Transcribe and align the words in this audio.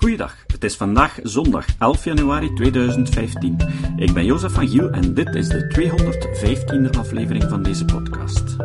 Goeiedag, 0.00 0.36
het 0.46 0.64
is 0.64 0.76
vandaag 0.76 1.18
zondag 1.22 1.66
11 1.78 2.04
januari 2.04 2.52
2015. 2.54 3.56
Ik 3.96 4.12
ben 4.12 4.24
Jozef 4.24 4.52
van 4.52 4.68
Giel 4.68 4.90
en 4.90 5.14
dit 5.14 5.34
is 5.34 5.48
de 5.48 6.90
215e 6.92 6.98
aflevering 6.98 7.44
van 7.48 7.62
deze 7.62 7.84
podcast. 7.84 8.56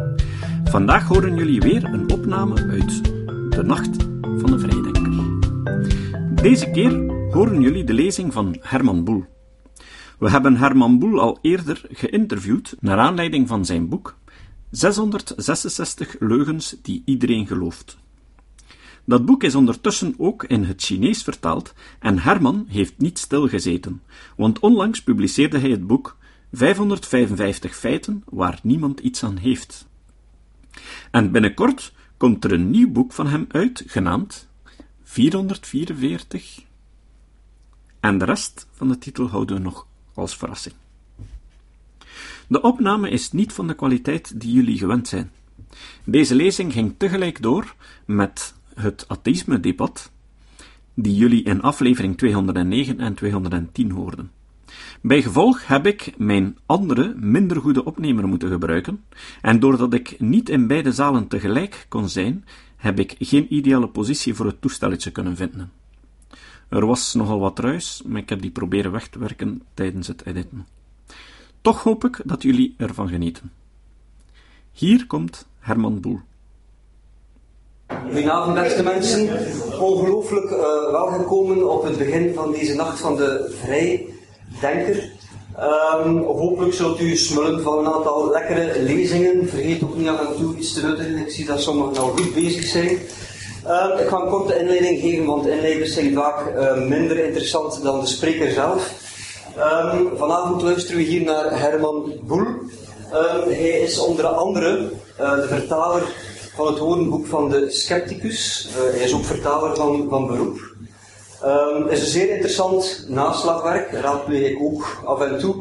Vandaag 0.63 1.07
horen 1.07 1.35
jullie 1.35 1.59
weer 1.59 1.83
een 1.83 2.11
opname 2.11 2.67
uit 2.67 3.03
De 3.49 3.63
Nacht 3.63 4.03
van 4.21 4.51
de 4.51 4.59
Vrijdenker. 4.59 5.13
Deze 6.41 6.71
keer 6.71 6.91
horen 7.31 7.61
jullie 7.61 7.83
de 7.83 7.93
lezing 7.93 8.33
van 8.33 8.57
Herman 8.61 9.03
Boel. 9.03 9.25
We 10.19 10.29
hebben 10.29 10.57
Herman 10.57 10.99
Boel 10.99 11.19
al 11.19 11.37
eerder 11.41 11.81
geïnterviewd 11.89 12.75
naar 12.79 12.97
aanleiding 12.97 13.47
van 13.47 13.65
zijn 13.65 13.89
boek 13.89 14.17
666 14.69 16.15
leugens 16.19 16.75
die 16.81 17.01
iedereen 17.05 17.47
gelooft. 17.47 18.03
Dat 19.05 19.25
boek 19.25 19.43
is 19.43 19.55
ondertussen 19.55 20.13
ook 20.17 20.43
in 20.43 20.63
het 20.63 20.83
Chinees 20.83 21.23
vertaald 21.23 21.73
en 21.99 22.19
Herman 22.19 22.65
heeft 22.67 22.97
niet 22.97 23.19
stilgezeten, 23.19 24.01
want 24.35 24.59
onlangs 24.59 25.03
publiceerde 25.03 25.59
hij 25.59 25.69
het 25.69 25.87
boek 25.87 26.17
555 26.51 27.75
feiten 27.75 28.23
waar 28.29 28.59
niemand 28.63 28.99
iets 28.99 29.23
aan 29.23 29.37
heeft. 29.37 29.87
En 31.11 31.31
binnenkort 31.31 31.93
komt 32.17 32.43
er 32.43 32.51
een 32.51 32.69
nieuw 32.69 32.91
boek 32.91 33.13
van 33.13 33.27
hem 33.27 33.45
uit, 33.47 33.83
genaamd 33.87 34.47
444. 35.03 36.63
En 37.99 38.17
de 38.17 38.25
rest 38.25 38.67
van 38.71 38.87
de 38.87 38.97
titel 38.97 39.27
houden 39.27 39.55
we 39.55 39.61
nog 39.61 39.87
als 40.13 40.37
verrassing. 40.37 40.75
De 42.47 42.61
opname 42.61 43.09
is 43.09 43.31
niet 43.31 43.53
van 43.53 43.67
de 43.67 43.75
kwaliteit 43.75 44.39
die 44.41 44.53
jullie 44.53 44.77
gewend 44.77 45.07
zijn. 45.07 45.31
Deze 46.03 46.35
lezing 46.35 46.73
ging 46.73 46.93
tegelijk 46.97 47.41
door 47.41 47.75
met 48.05 48.55
het 48.75 49.05
atheïsme-debat, 49.07 50.11
die 50.93 51.15
jullie 51.15 51.43
in 51.43 51.61
aflevering 51.61 52.17
209 52.17 52.99
en 52.99 53.13
210 53.13 53.91
hoorden. 53.91 54.31
Bij 55.01 55.21
gevolg 55.21 55.67
heb 55.67 55.85
ik 55.85 56.13
mijn 56.17 56.57
andere, 56.65 57.13
minder 57.15 57.61
goede 57.61 57.85
opnemer 57.85 58.27
moeten 58.27 58.49
gebruiken, 58.49 59.03
en 59.41 59.59
doordat 59.59 59.93
ik 59.93 60.19
niet 60.19 60.49
in 60.49 60.67
beide 60.67 60.91
zalen 60.91 61.27
tegelijk 61.27 61.85
kon 61.89 62.09
zijn, 62.09 62.45
heb 62.75 62.99
ik 62.99 63.15
geen 63.19 63.53
ideale 63.53 63.87
positie 63.87 64.33
voor 64.33 64.45
het 64.45 64.61
toestelletje 64.61 65.11
kunnen 65.11 65.35
vinden. 65.35 65.71
Er 66.69 66.85
was 66.85 67.13
nogal 67.13 67.39
wat 67.39 67.59
ruis, 67.59 68.01
maar 68.05 68.21
ik 68.21 68.29
heb 68.29 68.41
die 68.41 68.51
proberen 68.51 68.91
weg 68.91 69.07
te 69.07 69.19
werken 69.19 69.61
tijdens 69.73 70.07
het 70.07 70.25
editen. 70.25 70.67
Toch 71.61 71.83
hoop 71.83 72.05
ik 72.05 72.21
dat 72.25 72.43
jullie 72.43 72.73
ervan 72.77 73.07
genieten. 73.07 73.51
Hier 74.71 75.07
komt 75.07 75.47
Herman 75.59 76.01
Boel. 76.01 76.21
Goedenavond 78.03 78.61
beste 78.61 78.83
mensen. 78.83 79.29
Ongelooflijk 79.79 80.51
uh, 80.51 80.57
welgekomen 80.91 81.71
op 81.71 81.83
het 81.83 81.97
begin 81.97 82.33
van 82.35 82.51
deze 82.51 82.75
nacht 82.75 82.99
van 82.99 83.15
de 83.15 83.55
Vrijdenker. 83.63 85.09
Um, 86.05 86.17
hopelijk 86.23 86.73
zult 86.73 86.99
u 86.99 87.15
smullen 87.15 87.61
van 87.61 87.77
een 87.77 87.93
aantal 87.93 88.29
lekkere 88.31 88.81
lezingen. 88.81 89.49
Vergeet 89.49 89.83
ook 89.83 89.95
niet 89.95 90.07
af 90.07 90.19
en 90.19 90.35
toe 90.39 90.55
iets 90.55 90.73
te 90.73 90.85
nuttigen. 90.85 91.17
Ik 91.17 91.31
zie 91.31 91.45
dat 91.45 91.61
sommigen 91.61 91.97
al 91.97 92.07
goed 92.07 92.33
bezig 92.33 92.63
zijn. 92.63 92.89
Um, 92.89 93.99
ik 93.99 94.07
ga 94.07 94.21
een 94.21 94.29
korte 94.29 94.59
inleiding 94.59 94.99
geven, 95.01 95.25
want 95.25 95.47
inleiders 95.47 95.93
zijn 95.93 96.13
vaak 96.13 96.53
uh, 96.57 96.87
minder 96.87 97.25
interessant 97.25 97.83
dan 97.83 97.99
de 97.99 98.07
spreker 98.07 98.51
zelf. 98.51 98.93
Um, 99.57 100.09
vanavond 100.17 100.61
luisteren 100.61 100.97
we 100.97 101.03
hier 101.03 101.23
naar 101.23 101.59
Herman 101.59 102.13
Boel. 102.21 102.45
hij 103.47 103.79
is 103.79 103.99
onder 103.99 104.25
andere 104.25 104.89
uh, 105.19 105.35
de 105.35 105.47
vertaler 105.47 106.03
van 106.55 106.67
het 106.67 106.79
woordenboek 106.79 107.27
van 107.27 107.49
de 107.49 107.69
Scepticus. 107.69 108.69
Uh, 108.69 108.95
hij 108.95 109.05
is 109.05 109.13
ook 109.13 109.25
vertaler 109.25 109.75
van, 109.75 110.07
van 110.09 110.27
beroep. 110.27 110.73
Um, 111.43 111.87
is 111.87 112.01
een 112.01 112.07
zeer 112.07 112.29
interessant 112.29 113.05
naslagwerk, 113.07 113.91
raadpleeg 113.91 114.49
ik 114.49 114.61
ook 114.61 115.01
af 115.05 115.21
en 115.21 115.39
toe. 115.39 115.55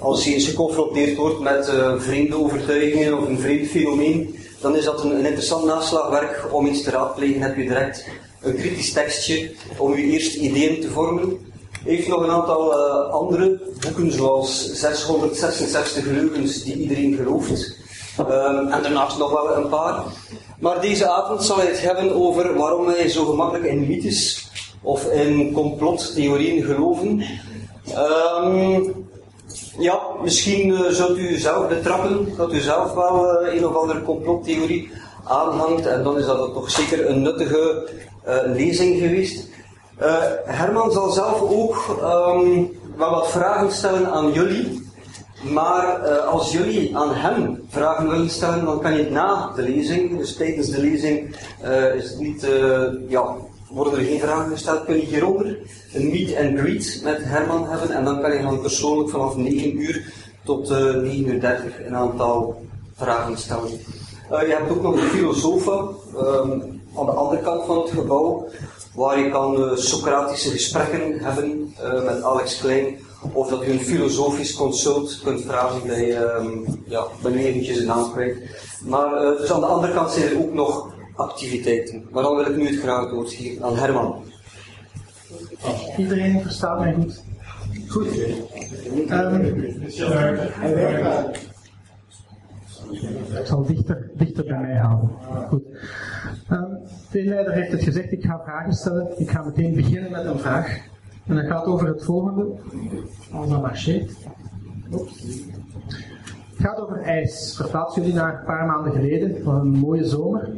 Als 0.00 0.24
je 0.24 0.34
eens 0.34 0.48
geconfronteerd 0.48 1.16
wordt 1.16 1.40
met 1.40 1.70
uh, 1.74 2.00
vreemde 2.00 2.36
overtuigingen 2.36 3.18
of 3.18 3.26
een 3.26 3.38
vreemd 3.38 3.68
fenomeen, 3.68 4.38
dan 4.60 4.76
is 4.76 4.84
dat 4.84 5.04
een, 5.04 5.24
interessant 5.24 5.64
naslagwerk 5.64 6.48
om 6.50 6.66
iets 6.66 6.82
te 6.82 6.90
raadplegen. 6.90 7.42
Heb 7.42 7.56
je 7.56 7.62
direct 7.62 8.06
een 8.42 8.56
kritisch 8.56 8.92
tekstje 8.92 9.50
om 9.76 9.96
je 9.96 10.02
eerste 10.02 10.38
ideeën 10.38 10.80
te 10.80 10.90
vormen. 10.90 11.38
Hij 11.84 11.94
heeft 11.94 12.08
nog 12.08 12.22
een 12.22 12.30
aantal 12.30 12.72
uh, 12.72 13.12
andere 13.12 13.60
boeken, 13.80 14.12
zoals 14.12 14.72
666 14.72 16.04
leugens 16.04 16.62
die 16.62 16.76
iedereen 16.76 17.16
gelooft. 17.16 17.76
Um, 18.20 18.68
en 18.68 18.82
daarnaast 18.82 19.18
nog 19.18 19.32
wel 19.32 19.56
een 19.56 19.68
paar. 19.68 20.02
Maar 20.60 20.80
deze 20.80 21.08
avond 21.08 21.44
zal 21.44 21.56
hij 21.56 21.66
het 21.66 21.80
hebben 21.80 22.14
over 22.14 22.56
waarom 22.56 22.86
wij 22.86 23.08
zo 23.08 23.24
gemakkelijk 23.24 23.64
in 23.64 23.86
mythes 23.86 24.50
of 24.82 25.12
in 25.12 25.52
complottheorieën 25.52 26.64
geloven. 26.64 27.22
Um, 28.44 29.06
ja, 29.78 30.00
misschien 30.22 30.68
uh, 30.68 30.86
zult 30.88 31.18
u 31.18 31.38
zelf 31.38 31.68
betrappen 31.68 32.34
dat 32.36 32.52
u 32.52 32.60
zelf 32.60 32.92
wel 32.92 33.42
uh, 33.42 33.54
een 33.54 33.66
of 33.66 33.76
andere 33.76 34.02
complottheorie 34.02 34.90
aanhangt. 35.24 35.86
En 35.86 36.02
dan 36.02 36.18
is 36.18 36.26
dat 36.26 36.54
toch 36.54 36.70
zeker 36.70 37.10
een 37.10 37.22
nuttige 37.22 37.88
uh, 38.28 38.34
lezing 38.44 38.98
geweest. 38.98 39.48
Herman 40.44 40.92
zal 40.92 41.10
zelf 41.10 41.40
ook 41.40 41.98
um, 42.02 42.78
wel 42.96 43.10
wat 43.10 43.30
vragen 43.30 43.72
stellen 43.72 44.10
aan 44.10 44.32
jullie. 44.32 44.85
Maar 45.42 46.00
uh, 46.02 46.26
als 46.26 46.52
jullie 46.52 46.96
aan 46.96 47.14
hem 47.14 47.64
vragen 47.68 48.08
willen 48.08 48.30
stellen, 48.30 48.64
dan 48.64 48.80
kan 48.80 48.92
je 48.92 48.98
het 48.98 49.10
na 49.10 49.52
de 49.54 49.62
lezing, 49.62 50.18
dus 50.18 50.36
tijdens 50.36 50.70
de 50.70 50.80
lezing, 50.80 51.36
uh, 51.64 51.94
is 51.94 52.08
het 52.08 52.18
niet, 52.18 52.44
uh, 52.44 52.82
ja, 53.08 53.34
worden 53.70 53.98
er 53.98 54.04
geen 54.04 54.20
vragen 54.20 54.50
gesteld, 54.50 54.84
kun 54.84 54.96
je 54.96 55.06
hieronder 55.06 55.58
een 55.92 56.10
meet 56.10 56.36
and 56.36 56.58
greet 56.58 57.00
met 57.04 57.18
Herman 57.20 57.68
hebben 57.68 57.90
en 57.90 58.04
dan 58.04 58.20
kan 58.20 58.32
je 58.32 58.42
dan 58.42 58.60
persoonlijk 58.60 59.10
vanaf 59.10 59.36
9 59.36 59.80
uur 59.80 60.12
tot 60.44 60.68
9 60.68 61.26
uur 61.26 61.40
30 61.40 61.86
een 61.86 61.96
aantal 61.96 62.64
vragen 62.94 63.38
stellen. 63.38 63.70
je 64.28 64.56
hebt 64.58 64.70
ook 64.70 64.82
nog 64.82 64.94
een 64.94 65.08
filosoof 65.08 65.66
um, 65.66 66.80
aan 66.96 67.06
de 67.06 67.12
andere 67.12 67.42
kant 67.42 67.64
van 67.64 67.78
het 67.78 67.90
gebouw, 67.90 68.48
waar 68.94 69.18
je 69.18 69.30
kan 69.30 69.78
Socratische 69.78 70.50
gesprekken 70.50 71.18
hebben 71.18 71.74
met 72.04 72.22
Alex 72.22 72.58
Klein 72.58 72.98
of 73.32 73.48
dat 73.48 73.66
u 73.66 73.70
een 73.70 73.80
filosofisch 73.80 74.54
consult 74.54 75.20
kunt 75.24 75.42
vragen 75.42 75.86
bij, 75.86 76.36
um, 76.36 76.64
ja, 76.84 77.04
eventjes 77.24 77.78
de 77.78 77.84
naam. 77.84 78.12
Maar 78.84 79.22
uh, 79.22 79.38
dus 79.38 79.52
aan 79.52 79.60
de 79.60 79.66
andere 79.66 79.92
kant 79.92 80.10
zijn 80.10 80.28
er 80.28 80.38
ook 80.38 80.52
nog 80.52 80.94
activiteiten. 81.14 82.06
Maar 82.10 82.22
dan 82.22 82.36
wil 82.36 82.46
ik 82.46 82.56
nu 82.56 82.66
het 82.66 82.80
graag 82.80 83.08
geven 83.10 83.64
aan 83.64 83.76
Herman. 83.76 84.24
Iedereen 85.96 86.42
verstaat 86.42 86.78
mij 86.78 86.94
goed. 86.94 87.22
Goed. 87.88 88.06
Um, 89.10 89.44
ik 93.38 93.46
zal 93.46 93.66
dichter, 93.66 94.10
dichter 94.14 94.44
bij 94.44 94.60
mij 94.60 94.76
houden. 94.76 95.10
Goed. 95.48 95.62
Um, 96.50 96.78
de 97.10 97.18
inleider 97.18 97.52
heeft 97.52 97.72
het 97.72 97.82
gezegd, 97.82 98.12
ik 98.12 98.24
ga 98.24 98.40
vragen 98.44 98.72
stellen. 98.72 99.20
Ik 99.20 99.30
ga 99.30 99.42
meteen 99.42 99.74
beginnen 99.74 100.10
met 100.10 100.24
een 100.24 100.38
vraag. 100.38 100.78
En 101.26 101.36
dat 101.36 101.46
gaat 101.46 101.64
over 101.64 101.86
het 101.86 102.04
volgende. 102.04 102.46
Als 103.32 103.48
dat 103.48 103.62
marcheert. 103.62 104.10
Het 104.90 106.66
gaat 106.66 106.78
over 106.78 107.00
ijs. 107.00 107.56
Verplaats 107.56 107.94
jullie 107.94 108.14
naar 108.14 108.38
een 108.38 108.44
paar 108.44 108.66
maanden 108.66 108.92
geleden, 108.92 109.42
van 109.42 109.54
een 109.54 109.68
mooie 109.68 110.04
zomer. 110.04 110.48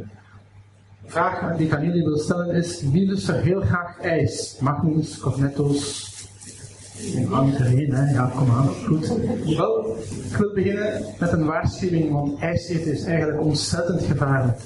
De 1.03 1.09
vraag 1.09 1.57
die 1.57 1.67
ik 1.67 1.73
aan 1.73 1.85
jullie 1.85 2.03
wil 2.03 2.17
stellen 2.17 2.55
is: 2.55 2.83
wie 2.91 3.07
lust 3.07 3.29
er 3.29 3.41
heel 3.41 3.61
graag 3.61 3.99
ijs? 3.99 4.57
Magnums, 4.59 5.19
cornetto's, 5.19 6.09
Iedereen, 7.01 7.93
hè? 7.93 8.11
Ja, 8.11 8.31
kom 8.35 8.49
aan. 8.49 8.67
Goed. 8.67 9.07
Wel, 9.57 9.95
ik 10.29 10.35
wil 10.37 10.53
beginnen 10.53 11.03
met 11.19 11.31
een 11.31 11.45
waarschuwing, 11.45 12.11
want 12.11 12.39
ijs 12.39 12.67
eten 12.67 12.91
is 12.91 13.03
eigenlijk 13.03 13.41
ontzettend 13.41 14.03
gevaarlijk. 14.03 14.59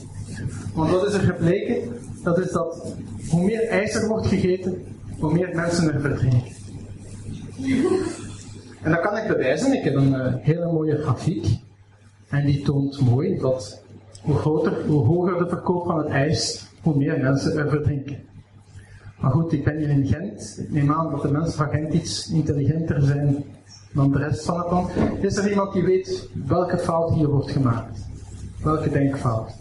Want 0.73 0.89
wat 0.89 1.07
is 1.07 1.13
er 1.13 1.19
gebleken? 1.19 1.77
Dat 2.23 2.37
is 2.37 2.51
dat 2.51 2.95
hoe 3.29 3.43
meer 3.43 3.67
ijs 3.67 3.95
er 3.95 4.07
wordt 4.07 4.27
gegeten, 4.27 4.83
hoe 5.23 5.33
meer 5.33 5.55
mensen 5.55 5.93
er 5.93 6.01
verdrinken. 6.01 6.51
En 8.81 8.91
dat 8.91 8.99
kan 8.99 9.17
ik 9.17 9.27
bewijzen. 9.27 9.73
Ik 9.73 9.83
heb 9.83 9.95
een 9.95 10.13
uh, 10.13 10.33
hele 10.39 10.71
mooie 10.71 10.97
grafiek. 10.97 11.45
En 12.29 12.45
die 12.45 12.61
toont 12.61 13.01
mooi 13.01 13.37
dat 13.37 13.83
hoe 14.21 14.35
groter, 14.35 14.85
hoe 14.85 15.05
hoger 15.05 15.37
de 15.37 15.47
verkoop 15.49 15.85
van 15.85 15.97
het 15.97 16.07
ijs, 16.07 16.67
hoe 16.81 16.95
meer 16.97 17.19
mensen 17.19 17.57
er 17.57 17.69
verdrinken. 17.69 18.17
Maar 19.19 19.31
goed, 19.31 19.53
ik 19.53 19.63
ben 19.63 19.77
hier 19.77 19.89
in 19.89 20.07
Gent. 20.07 20.57
Ik 20.59 20.71
neem 20.71 20.91
aan 20.91 21.11
dat 21.11 21.21
de 21.21 21.31
mensen 21.31 21.53
van 21.57 21.69
Gent 21.69 21.93
iets 21.93 22.31
intelligenter 22.31 23.01
zijn 23.01 23.43
dan 23.93 24.11
de 24.11 24.17
rest 24.17 24.45
van 24.45 24.57
het 24.59 24.71
land. 24.71 24.89
Is 25.21 25.37
er 25.37 25.49
iemand 25.49 25.73
die 25.73 25.83
weet 25.83 26.29
welke 26.45 26.77
fout 26.77 27.13
hier 27.13 27.27
wordt 27.27 27.51
gemaakt? 27.51 27.99
Welke 28.63 28.89
denkfout? 28.89 29.51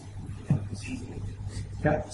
Ja? 1.83 2.05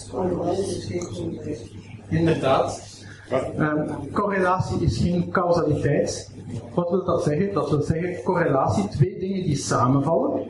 Inderdaad. 2.09 2.98
Um, 3.31 4.11
correlatie 4.11 4.81
is 4.81 4.97
geen 4.97 5.31
causaliteit. 5.31 6.31
Wat 6.73 6.89
wil 6.89 7.05
dat 7.05 7.23
zeggen? 7.23 7.53
Dat 7.53 7.69
wil 7.69 7.81
zeggen 7.81 8.23
correlatie, 8.23 8.87
twee 8.87 9.19
dingen 9.19 9.43
die 9.43 9.55
samenvallen. 9.55 10.47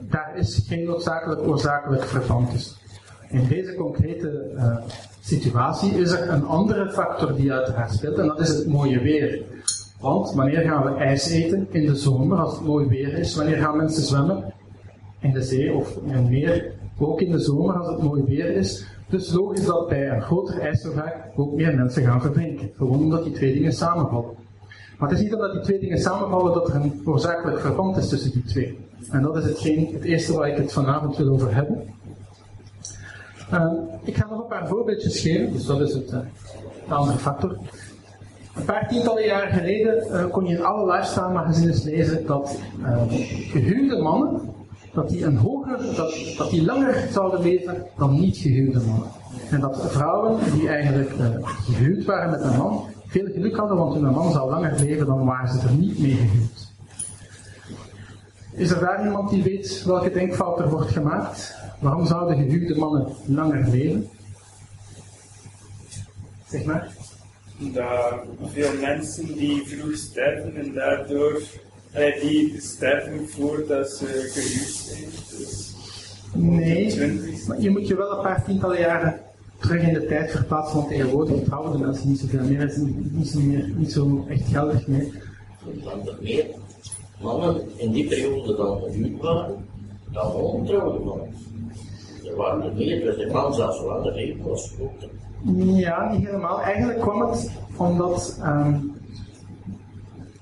Daar 0.00 0.36
is 0.36 0.64
geen 0.68 0.84
noodzakelijk 0.84 1.40
oorzakelijk 1.40 2.04
verband 2.04 2.50
tussen. 2.50 2.76
In 3.28 3.46
deze 3.48 3.74
concrete 3.74 4.50
uh, 4.54 4.76
situatie 5.20 5.90
is 5.90 6.10
er 6.10 6.28
een 6.28 6.44
andere 6.44 6.90
factor 6.90 7.34
die 7.34 7.52
uiteraard 7.52 7.92
speelt 7.92 8.18
en 8.18 8.26
dat 8.26 8.40
is 8.40 8.48
het 8.48 8.66
mooie 8.66 9.00
weer. 9.00 9.42
Want 10.00 10.32
wanneer 10.32 10.60
gaan 10.60 10.84
we 10.84 10.90
ijs 10.98 11.28
eten? 11.28 11.66
In 11.70 11.86
de 11.86 11.96
zomer, 11.96 12.38
als 12.38 12.52
het 12.54 12.66
mooi 12.66 12.86
weer 12.86 13.18
is. 13.18 13.34
Wanneer 13.34 13.56
gaan 13.56 13.76
mensen 13.76 14.02
zwemmen? 14.02 14.54
In 15.18 15.32
de 15.32 15.42
zee 15.42 15.72
of 15.74 15.96
in 16.04 16.14
een 16.14 16.28
meer. 16.28 16.72
Ook 16.98 17.20
in 17.20 17.30
de 17.30 17.38
zomer, 17.38 17.74
als 17.74 17.88
het 17.88 18.02
mooi 18.02 18.22
weer 18.22 18.50
is. 18.56 18.86
Dus 19.08 19.32
logisch 19.32 19.64
dat 19.64 19.88
bij 19.88 20.10
een 20.10 20.22
groter 20.22 20.60
ijsvervaak 20.60 21.16
ook 21.36 21.52
meer 21.52 21.74
mensen 21.74 22.04
gaan 22.04 22.20
verdrinken. 22.20 22.70
Gewoon 22.76 22.98
omdat 22.98 23.24
die 23.24 23.32
twee 23.32 23.52
dingen 23.52 23.72
samenvallen. 23.72 24.34
Maar 24.98 25.08
het 25.08 25.18
is 25.18 25.24
niet 25.24 25.34
omdat 25.34 25.52
die 25.52 25.60
twee 25.60 25.78
dingen 25.78 25.98
samenvallen 25.98 26.54
dat 26.54 26.68
er 26.68 26.74
een 26.74 27.02
oorzakelijk 27.04 27.60
verband 27.60 27.96
is 27.96 28.08
tussen 28.08 28.32
die 28.32 28.44
twee. 28.44 28.78
En 29.10 29.22
dat 29.22 29.36
is 29.36 29.44
hetgeen, 29.44 29.88
het 29.92 30.04
eerste 30.04 30.32
waar 30.32 30.48
ik 30.48 30.56
het 30.56 30.72
vanavond 30.72 31.16
wil 31.16 31.28
over 31.28 31.54
hebben. 31.54 31.82
Uh, 33.52 33.72
ik 34.02 34.16
ga 34.16 34.26
nog 34.30 34.40
een 34.40 34.46
paar 34.46 34.68
voorbeeldjes 34.68 35.20
geven, 35.20 35.52
dus 35.52 35.64
dat 35.64 35.80
is 35.80 35.94
het, 35.94 36.12
uh, 36.12 36.18
de 36.88 36.94
andere 36.94 37.18
factor. 37.18 37.56
Een 38.54 38.64
paar 38.64 38.88
tientallen 38.88 39.24
jaren 39.24 39.52
geleden 39.52 40.06
uh, 40.06 40.30
kon 40.30 40.46
je 40.46 40.56
in 40.56 40.64
alle 40.64 40.92
lifestyle 40.92 41.32
magazines 41.32 41.82
lezen 41.82 42.26
dat 42.26 42.58
gehuwde 43.50 44.02
mannen 44.02 44.40
dat 44.92 45.08
die, 45.08 45.24
een 45.24 45.36
hoger, 45.36 45.78
dat, 45.96 46.14
dat 46.36 46.50
die 46.50 46.64
langer 46.64 47.08
zouden 47.12 47.40
leven 47.40 47.86
dan 47.96 48.20
niet 48.20 48.36
gehuwde 48.36 48.80
mannen. 48.80 49.08
En 49.50 49.60
dat 49.60 49.90
vrouwen 49.90 50.52
die 50.52 50.68
eigenlijk 50.68 51.10
gehuwd 51.64 52.04
waren 52.04 52.30
met 52.30 52.42
een 52.42 52.56
man 52.56 52.86
veel 53.06 53.26
geluk 53.32 53.56
hadden, 53.56 53.76
want 53.76 53.94
hun 53.94 54.12
man 54.12 54.32
zou 54.32 54.50
langer 54.50 54.80
leven 54.80 55.06
dan 55.06 55.24
waren 55.24 55.48
ze 55.48 55.66
er 55.66 55.74
niet 55.74 55.98
mee 55.98 56.14
gehuwd. 56.14 56.72
Is 58.52 58.70
er 58.70 58.80
daar 58.80 59.04
iemand 59.04 59.30
die 59.30 59.42
weet 59.42 59.84
welke 59.84 60.10
denkfout 60.10 60.58
er 60.58 60.70
wordt 60.70 60.90
gemaakt? 60.90 61.54
Waarom 61.80 62.06
zouden 62.06 62.36
gehuwde 62.36 62.78
mannen 62.78 63.06
langer 63.24 63.68
leven? 63.68 64.08
Zeg 66.46 66.64
maar. 66.64 66.96
Dat 67.58 68.14
veel 68.42 68.70
mensen 68.80 69.26
die 69.36 69.66
vroeg 69.66 69.96
sterven 69.96 70.56
en 70.56 70.72
daardoor 70.72 71.42
die 71.98 72.60
sterven 72.60 73.28
voordat 73.28 73.90
ze 73.90 74.06
gehuwd 74.06 74.74
zijn. 74.74 75.10
Dus 75.38 75.74
nee, 76.34 77.44
maar 77.46 77.60
je 77.60 77.70
moet 77.70 77.88
je 77.88 77.96
wel 77.96 78.12
een 78.12 78.22
paar 78.22 78.44
tientallen 78.44 78.78
jaren 78.78 79.20
terug 79.58 79.82
in 79.82 79.94
de 79.94 80.06
tijd 80.06 80.30
verplaatsen, 80.30 80.76
want 80.76 80.88
tegenwoordig 80.88 81.44
trouwen 81.44 81.72
de 81.72 81.78
mensen 81.78 82.08
niet 82.08 82.18
zoveel 82.18 82.44
meer, 82.44 82.62
is 82.62 82.76
niet 82.76 83.28
zo, 83.28 83.40
meer, 83.40 83.72
niet 83.76 83.92
zo 83.92 84.24
echt 84.28 84.48
geldig 84.48 84.86
meer. 84.86 85.06
Want 85.84 86.08
er 86.08 86.18
meer 86.20 86.46
mannen 87.20 87.62
in 87.76 87.92
die 87.92 88.08
periode 88.08 88.56
dan 88.56 88.80
gehuwd 88.80 89.20
waren, 89.20 89.66
dan 90.12 90.32
ontrouwde 90.32 91.04
mannen. 91.04 91.34
Er 92.24 92.36
waren 92.36 92.62
er 92.62 92.74
meer, 92.74 93.00
dus 93.00 93.16
de 93.16 93.30
man 93.32 93.54
zelfs 93.54 93.82
langer 93.82 94.14
leven 94.14 94.44
was 94.44 94.74
Ja, 95.64 96.12
niet 96.12 96.26
helemaal. 96.26 96.60
Eigenlijk 96.60 97.00
kwam 97.00 97.30
het 97.30 97.50
omdat 97.76 98.38
um, 98.44 98.97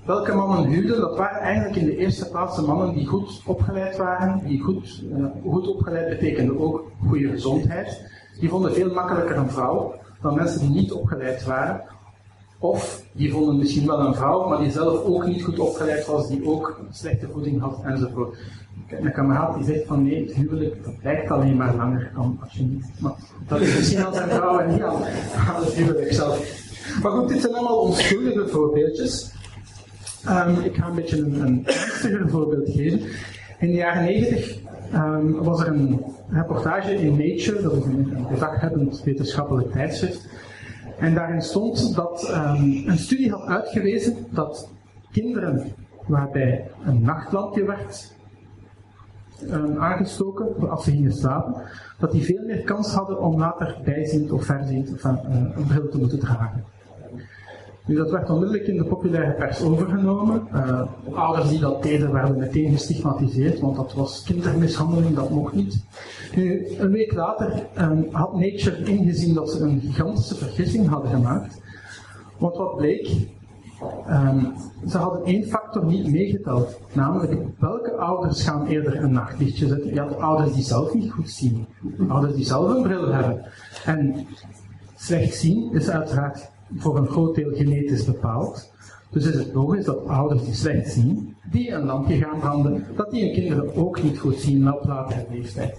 welke 0.07 0.35
mannen 0.35 0.65
huwden, 0.65 0.99
dat 0.99 1.17
waren 1.17 1.39
eigenlijk 1.39 1.75
in 1.75 1.85
de 1.85 1.97
eerste 1.97 2.29
plaats 2.29 2.55
de 2.55 2.61
mannen 2.61 2.93
die 2.93 3.05
goed 3.05 3.41
opgeleid 3.45 3.97
waren. 3.97 4.41
Die 4.45 4.61
goed, 4.61 5.03
uh, 5.17 5.25
goed 5.51 5.67
opgeleid 5.67 6.09
betekende 6.09 6.59
ook 6.59 6.91
goede 7.07 7.29
gezondheid. 7.29 8.01
Die 8.39 8.49
vonden 8.49 8.73
veel 8.73 8.93
makkelijker 8.93 9.35
een 9.37 9.49
vrouw 9.49 9.93
dan 10.21 10.35
mensen 10.35 10.59
die 10.59 10.69
niet 10.69 10.91
opgeleid 10.91 11.45
waren. 11.45 11.81
Of 12.59 13.03
die 13.11 13.31
vonden 13.31 13.57
misschien 13.57 13.87
wel 13.87 13.99
een 13.99 14.15
vrouw, 14.15 14.47
maar 14.47 14.59
die 14.59 14.71
zelf 14.71 15.03
ook 15.03 15.25
niet 15.25 15.43
goed 15.43 15.59
opgeleid 15.59 16.05
was, 16.05 16.27
die 16.27 16.45
ook 16.45 16.79
slechte 16.91 17.27
voeding 17.33 17.61
had 17.61 17.81
enzovoort. 17.83 18.37
Een 18.87 19.11
kameraad 19.11 19.55
die 19.55 19.63
zegt 19.63 19.85
van 19.85 20.03
nee, 20.03 20.25
het 20.25 20.35
huwelijk 20.35 20.83
dat 20.83 20.93
lijkt 21.03 21.31
alleen 21.31 21.55
maar 21.55 21.75
langer 21.75 22.11
dan 22.15 22.39
als 22.43 22.53
je 22.53 22.63
niet. 22.63 22.85
Maar 22.99 23.13
dat 23.47 23.61
is 23.61 23.75
misschien 23.75 24.05
aan 24.05 24.13
zijn 24.13 24.29
vrouw 24.29 24.59
en 24.59 24.71
niet 24.71 24.81
aan, 24.81 25.01
het 25.63 25.73
huwelijk 25.73 26.13
zelf. 26.13 26.65
Maar 27.03 27.11
goed, 27.11 27.29
dit 27.29 27.41
zijn 27.41 27.53
allemaal 27.53 27.79
onschuldige 27.79 28.47
voorbeeldjes. 28.47 29.35
Um, 30.25 30.59
ik 30.63 30.75
ga 30.75 30.87
een 30.87 30.95
beetje 30.95 31.17
een, 31.17 31.67
een 32.03 32.29
voorbeeld 32.29 32.69
geven. 32.69 32.99
In 33.59 33.67
de 33.67 33.75
jaren 33.75 34.03
90 34.03 34.57
um, 34.93 35.43
was 35.43 35.61
er 35.61 35.67
een 35.67 36.01
reportage 36.29 36.95
in 36.95 37.17
Nature, 37.17 37.61
dat 37.61 37.73
is 37.73 37.83
een, 37.83 38.17
een 38.69 38.99
wetenschappelijk 39.03 39.71
tijdschrift. 39.71 40.29
En 40.99 41.13
daarin 41.13 41.41
stond 41.41 41.95
dat 41.95 42.29
um, 42.29 42.83
een 42.85 42.97
studie 42.97 43.31
had 43.31 43.45
uitgewezen 43.45 44.15
dat 44.29 44.69
kinderen 45.11 45.71
waarbij 46.07 46.69
een 46.85 47.01
nachtlampje 47.01 47.65
werd 47.65 48.15
um, 49.43 49.77
aangestoken 49.77 50.69
als 50.69 50.83
ze 50.83 50.91
gingen 50.91 51.13
slapen, 51.13 51.61
dat 51.99 52.11
die 52.11 52.23
veel 52.23 52.43
meer 52.45 52.61
kans 52.61 52.93
hadden 52.93 53.21
om 53.21 53.39
later 53.39 53.77
bijziend 53.83 54.31
of 54.31 54.45
verziend 54.45 54.89
uh, 54.89 55.13
een 55.55 55.65
bril 55.67 55.89
te 55.89 55.97
moeten 55.97 56.19
dragen. 56.19 56.63
Nu, 57.87 57.95
dat 57.95 58.11
werd 58.11 58.29
onmiddellijk 58.29 58.67
in 58.67 58.77
de 58.77 58.83
populaire 58.83 59.33
pers 59.33 59.61
overgenomen. 59.61 60.47
Uh, 60.53 60.81
ouders 61.13 61.49
die 61.49 61.59
dat 61.59 61.83
deden 61.83 62.11
werden 62.11 62.37
meteen 62.37 62.71
gestigmatiseerd, 62.71 63.59
want 63.59 63.75
dat 63.75 63.93
was 63.93 64.23
kindermishandeling, 64.23 65.15
dat 65.15 65.29
mocht 65.29 65.53
niet. 65.53 65.83
Nu, 66.35 66.67
een 66.77 66.91
week 66.91 67.13
later 67.13 67.67
um, 67.79 68.07
had 68.11 68.33
Nature 68.33 68.83
ingezien 68.83 69.33
dat 69.33 69.51
ze 69.51 69.63
een 69.63 69.79
gigantische 69.79 70.35
vergissing 70.35 70.87
hadden 70.87 71.11
gemaakt. 71.11 71.61
Want 72.37 72.55
wat 72.55 72.75
bleek, 72.75 73.07
um, 74.09 74.53
ze 74.87 74.97
hadden 74.97 75.23
één 75.23 75.43
factor 75.43 75.85
niet 75.85 76.11
meegeteld, 76.11 76.79
namelijk 76.93 77.41
welke 77.59 77.91
ouders 77.91 78.43
gaan 78.43 78.65
eerder 78.65 79.03
een 79.03 79.11
nachtlichtje 79.11 79.67
zetten. 79.67 79.93
Ja, 79.93 80.07
de 80.07 80.15
ouders 80.15 80.53
die 80.53 80.63
zelf 80.63 80.93
niet 80.93 81.11
goed 81.11 81.29
zien, 81.29 81.65
ouders 82.07 82.35
die 82.35 82.45
zelf 82.45 82.75
een 82.75 82.83
bril 82.83 83.11
hebben. 83.11 83.45
En 83.85 84.27
slecht 84.95 85.35
zien 85.35 85.73
is 85.73 85.89
uiteraard 85.89 86.49
voor 86.75 86.97
een 86.97 87.07
groot 87.07 87.35
deel 87.35 87.51
genetisch 87.53 88.05
bepaald. 88.05 88.71
Dus 89.09 89.25
is 89.25 89.35
het 89.35 89.53
logisch 89.53 89.85
dat 89.85 90.07
ouders 90.07 90.43
die 90.43 90.53
slecht 90.53 90.91
zien, 90.91 91.35
die 91.51 91.71
een 91.71 91.85
lampje 91.85 92.17
gaan 92.17 92.39
branden, 92.39 92.85
dat 92.95 93.11
die 93.11 93.23
hun 93.23 93.33
kinderen 93.33 93.75
ook 93.75 94.03
niet 94.03 94.19
goed 94.19 94.39
zien 94.39 94.73
op 94.73 94.85
latere 94.85 95.25
leeftijd. 95.31 95.77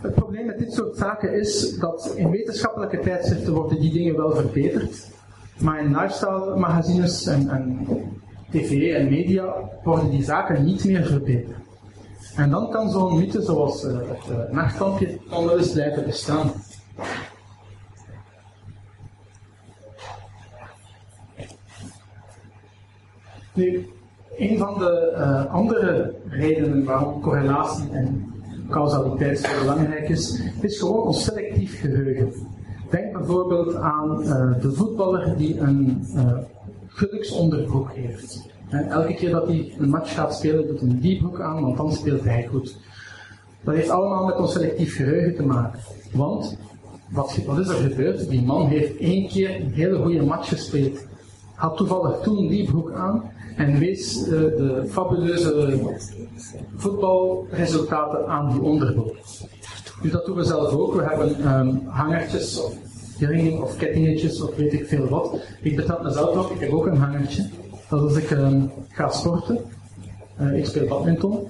Het 0.00 0.14
probleem 0.14 0.46
met 0.46 0.58
dit 0.58 0.72
soort 0.72 0.96
zaken 0.96 1.32
is 1.32 1.78
dat 1.78 2.12
in 2.16 2.30
wetenschappelijke 2.30 2.98
tijdschriften 2.98 3.52
worden 3.52 3.80
die 3.80 3.92
dingen 3.92 4.16
wel 4.16 4.34
verbeterd, 4.34 5.10
maar 5.60 5.80
in 5.80 5.96
lifestyle 5.96 6.56
magazines 6.56 7.26
en, 7.26 7.86
tv 8.50 8.94
en 8.94 9.08
media 9.08 9.54
worden 9.84 10.10
die 10.10 10.22
zaken 10.22 10.64
niet 10.64 10.84
meer 10.84 11.06
verbeterd. 11.06 11.56
En 12.36 12.50
dan 12.50 12.70
kan 12.70 12.90
zo'n 12.90 13.18
mythe 13.18 13.42
zoals 13.42 13.84
uh, 13.84 13.92
het 13.96 14.30
uh, 14.30 14.52
nachtlampje 14.52 15.18
eens 15.30 15.72
blijven 15.72 16.04
bestaan. 16.04 16.50
Nu, 23.58 23.86
een 24.36 24.58
van 24.58 24.78
de 24.78 25.14
uh, 25.16 25.54
andere 25.54 26.14
redenen 26.28 26.84
waarom 26.84 27.20
correlatie 27.20 27.90
en 27.90 28.32
causaliteit 28.70 29.38
zo 29.38 29.48
belangrijk 29.60 30.08
is, 30.08 30.42
is 30.60 30.78
gewoon 30.78 31.02
ons 31.02 31.24
selectief 31.24 31.80
geheugen. 31.80 32.32
Denk 32.90 33.12
bijvoorbeeld 33.12 33.74
aan 33.74 34.22
uh, 34.22 34.60
de 34.60 34.72
voetballer 34.72 35.36
die 35.36 35.58
een 35.58 36.06
uh, 36.14 36.32
geluksonderbroek 36.88 37.90
heeft. 37.92 38.48
En 38.68 38.88
elke 38.88 39.14
keer 39.14 39.30
dat 39.30 39.46
hij 39.46 39.74
een 39.78 39.88
match 39.88 40.14
gaat 40.14 40.34
spelen, 40.34 40.66
doet 40.66 40.80
hij 40.80 40.98
die 41.00 41.18
broek 41.18 41.40
aan, 41.40 41.62
want 41.62 41.76
dan 41.76 41.92
speelt 41.92 42.24
hij 42.24 42.46
goed. 42.46 42.76
Dat 43.64 43.74
heeft 43.74 43.90
allemaal 43.90 44.24
met 44.24 44.36
ons 44.36 44.52
selectief 44.52 44.96
geheugen 44.96 45.34
te 45.34 45.42
maken. 45.42 45.80
Want, 46.12 46.58
wat, 47.10 47.38
wat 47.46 47.58
is 47.58 47.68
er 47.68 47.90
gebeurd? 47.90 48.28
Die 48.28 48.42
man 48.42 48.66
heeft 48.66 48.96
één 48.96 49.28
keer 49.28 49.60
een 49.60 49.72
hele 49.72 49.96
goede 50.02 50.22
match 50.22 50.48
gespeeld. 50.48 51.06
Had 51.58 51.76
toevallig 51.76 52.20
toen 52.22 52.48
die 52.48 52.70
broek 52.70 52.92
aan 52.92 53.30
en 53.56 53.78
wees 53.78 54.26
uh, 54.26 54.30
de 54.30 54.84
fabuleuze 54.88 55.80
voetbalresultaten 56.76 58.26
aan 58.26 58.52
die 58.52 58.60
onderbroek. 58.60 59.16
Dus 60.02 60.12
dat 60.12 60.26
doen 60.26 60.36
we 60.36 60.44
zelf 60.44 60.72
ook. 60.72 60.94
We 60.94 61.02
hebben 61.02 61.54
um, 61.58 61.82
hangertjes 61.86 62.62
of 62.62 62.74
ringen 63.18 63.62
of 63.62 63.76
kettingetjes 63.76 64.42
of 64.42 64.56
weet 64.56 64.72
ik 64.72 64.86
veel 64.86 65.08
wat. 65.08 65.36
Ik 65.62 65.76
betrap 65.76 66.02
mezelf 66.02 66.36
ook, 66.36 66.50
ik 66.50 66.60
heb 66.60 66.72
ook 66.72 66.86
een 66.86 66.96
hangertje. 66.96 67.48
Dat 67.88 68.00
als 68.00 68.16
ik 68.16 68.30
um, 68.30 68.70
ga 68.88 69.10
sporten, 69.10 69.58
uh, 70.40 70.58
ik 70.58 70.66
speel 70.66 70.86
badminton, 70.86 71.48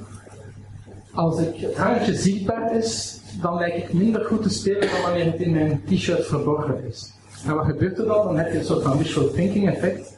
als 1.13 1.41
ik, 1.41 1.57
het 1.57 1.77
hangertje 1.77 2.15
zichtbaar 2.15 2.77
is, 2.77 3.21
dan 3.43 3.59
lijkt 3.59 3.77
ik 3.77 3.93
minder 3.93 4.25
goed 4.25 4.43
te 4.43 4.51
spelen 4.51 4.91
dan 4.91 5.03
wanneer 5.03 5.25
het 5.25 5.41
in 5.41 5.53
mijn 5.53 5.83
t-shirt 5.87 6.27
verborgen 6.27 6.85
is. 6.89 7.13
En 7.47 7.55
wat 7.55 7.65
gebeurt 7.65 7.99
er 7.99 8.07
dan? 8.07 8.27
Dan 8.27 8.37
heb 8.37 8.53
je 8.53 8.59
een 8.59 8.65
soort 8.65 8.83
van 8.83 8.99
visual 8.99 9.31
thinking 9.31 9.69
effect 9.69 10.17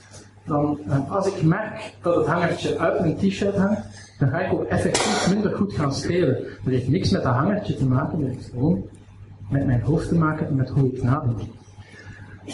dan 0.50 0.78
uh, 0.86 1.10
als 1.10 1.26
ik 1.26 1.42
merk 1.42 1.94
dat 2.02 2.16
het 2.16 2.26
hangertje 2.26 2.78
uit 2.78 3.00
mijn 3.00 3.16
t-shirt 3.16 3.56
hangt, 3.56 3.80
dan 4.18 4.28
ga 4.28 4.38
ik 4.38 4.52
ook 4.52 4.64
effectief 4.64 5.28
minder 5.32 5.56
goed 5.56 5.72
gaan 5.72 5.94
spelen. 5.94 6.34
Dat 6.64 6.72
heeft 6.72 6.88
niks 6.88 7.10
met 7.10 7.22
dat 7.22 7.34
hangertje 7.34 7.74
te 7.74 7.86
maken, 7.86 8.20
dat 8.20 8.28
heeft 8.28 8.50
gewoon 8.50 8.84
met 9.50 9.66
mijn 9.66 9.80
hoofd 9.80 10.08
te 10.08 10.14
maken 10.14 10.46
en 10.46 10.54
met 10.54 10.68
hoe 10.68 10.92
ik 10.92 11.02
nadenk. 11.02 11.40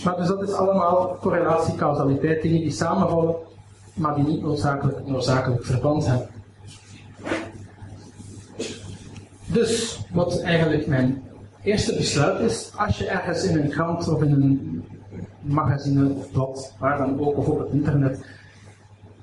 Maar 0.05 0.17
dus 0.17 0.27
dat 0.29 0.43
is 0.43 0.53
allemaal 0.53 1.17
correlatie, 1.21 1.75
causaliteit, 1.75 2.43
dingen 2.43 2.61
die 2.61 2.71
samenvallen, 2.71 3.35
maar 3.95 4.15
die 4.15 4.25
niet 4.25 4.43
noodzakelijk, 4.43 5.07
noodzakelijk 5.07 5.65
verband 5.65 6.07
hebben. 6.07 6.29
Dus, 9.47 10.01
wat 10.13 10.41
eigenlijk 10.41 10.87
mijn 10.87 11.23
eerste 11.67 11.97
besluit 11.97 12.41
is, 12.41 12.73
als 12.77 12.99
je 12.99 13.07
ergens 13.07 13.45
in 13.45 13.59
een 13.59 13.69
krant 13.69 14.09
of 14.09 14.23
in 14.23 14.33
een 14.33 14.85
magazine 15.41 16.13
of 16.13 16.33
blad, 16.33 16.75
waar 16.79 16.99
dan 16.99 17.21
ook, 17.21 17.37
of 17.37 17.49
op 17.49 17.59
het 17.59 17.73
internet, 17.73 18.25